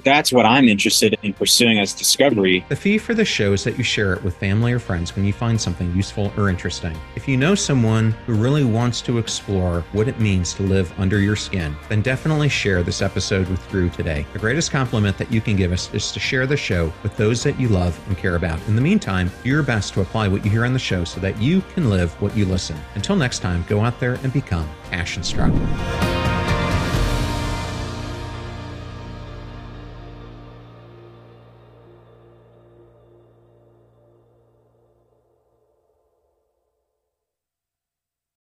That's 0.04 0.32
what 0.32 0.46
I'm 0.46 0.68
interested 0.68 1.18
in 1.22 1.32
pursuing 1.32 1.78
as 1.78 1.92
discovery. 1.92 2.64
The 2.68 2.76
fee 2.76 2.98
for 2.98 3.14
the 3.14 3.24
show 3.24 3.52
is 3.52 3.64
that 3.64 3.78
you 3.78 3.84
share 3.84 4.12
it 4.12 4.22
with 4.22 4.36
family 4.36 4.72
or 4.72 4.78
friends 4.78 5.16
when 5.16 5.24
you 5.24 5.32
find 5.32 5.60
something 5.60 5.94
useful 5.96 6.30
or 6.36 6.48
interesting. 6.50 6.96
If 7.16 7.26
you 7.26 7.36
know 7.36 7.54
someone 7.54 8.12
who 8.26 8.34
really 8.34 8.64
wants 8.64 9.00
to 9.02 9.18
explore 9.18 9.80
what 9.92 10.06
it 10.06 10.20
means 10.20 10.52
to 10.54 10.62
live 10.62 10.92
under 10.98 11.18
your 11.20 11.36
skin, 11.36 11.74
then 11.88 12.02
definitely 12.02 12.48
share 12.48 12.82
this 12.82 13.02
episode 13.02 13.48
with 13.48 13.66
Drew 13.70 13.88
today. 13.88 14.26
The 14.32 14.38
greatest 14.38 14.70
compliment 14.70 15.16
that 15.18 15.32
you 15.32 15.40
can 15.40 15.56
give 15.56 15.72
us 15.72 15.92
is 15.94 16.12
to 16.12 16.20
share 16.20 16.46
the 16.46 16.56
show 16.56 16.92
with 17.02 17.16
those 17.16 17.42
that 17.42 17.58
you 17.58 17.68
love 17.68 17.98
and 18.06 18.16
care 18.16 18.36
about. 18.36 18.60
In 18.68 18.76
the 18.76 18.82
meantime, 18.82 19.30
do 19.42 19.48
your 19.48 19.62
best 19.62 19.94
to 19.94 20.02
apply 20.02 20.28
what 20.28 20.44
you 20.44 20.50
hear 20.50 20.66
on 20.66 20.74
the 20.74 20.78
show 20.78 21.04
so 21.04 21.20
that 21.20 21.40
you 21.40 21.62
can 21.74 21.88
live 21.88 22.12
what 22.20 22.36
you 22.36 22.44
listen. 22.44 22.76
Until 22.94 23.16
next 23.16 23.38
time, 23.38 23.64
go 23.68 23.80
out 23.80 23.98
there 24.00 24.14
and 24.22 24.32
become 24.32 24.68
passion 24.90 25.22
struck. 25.22 25.52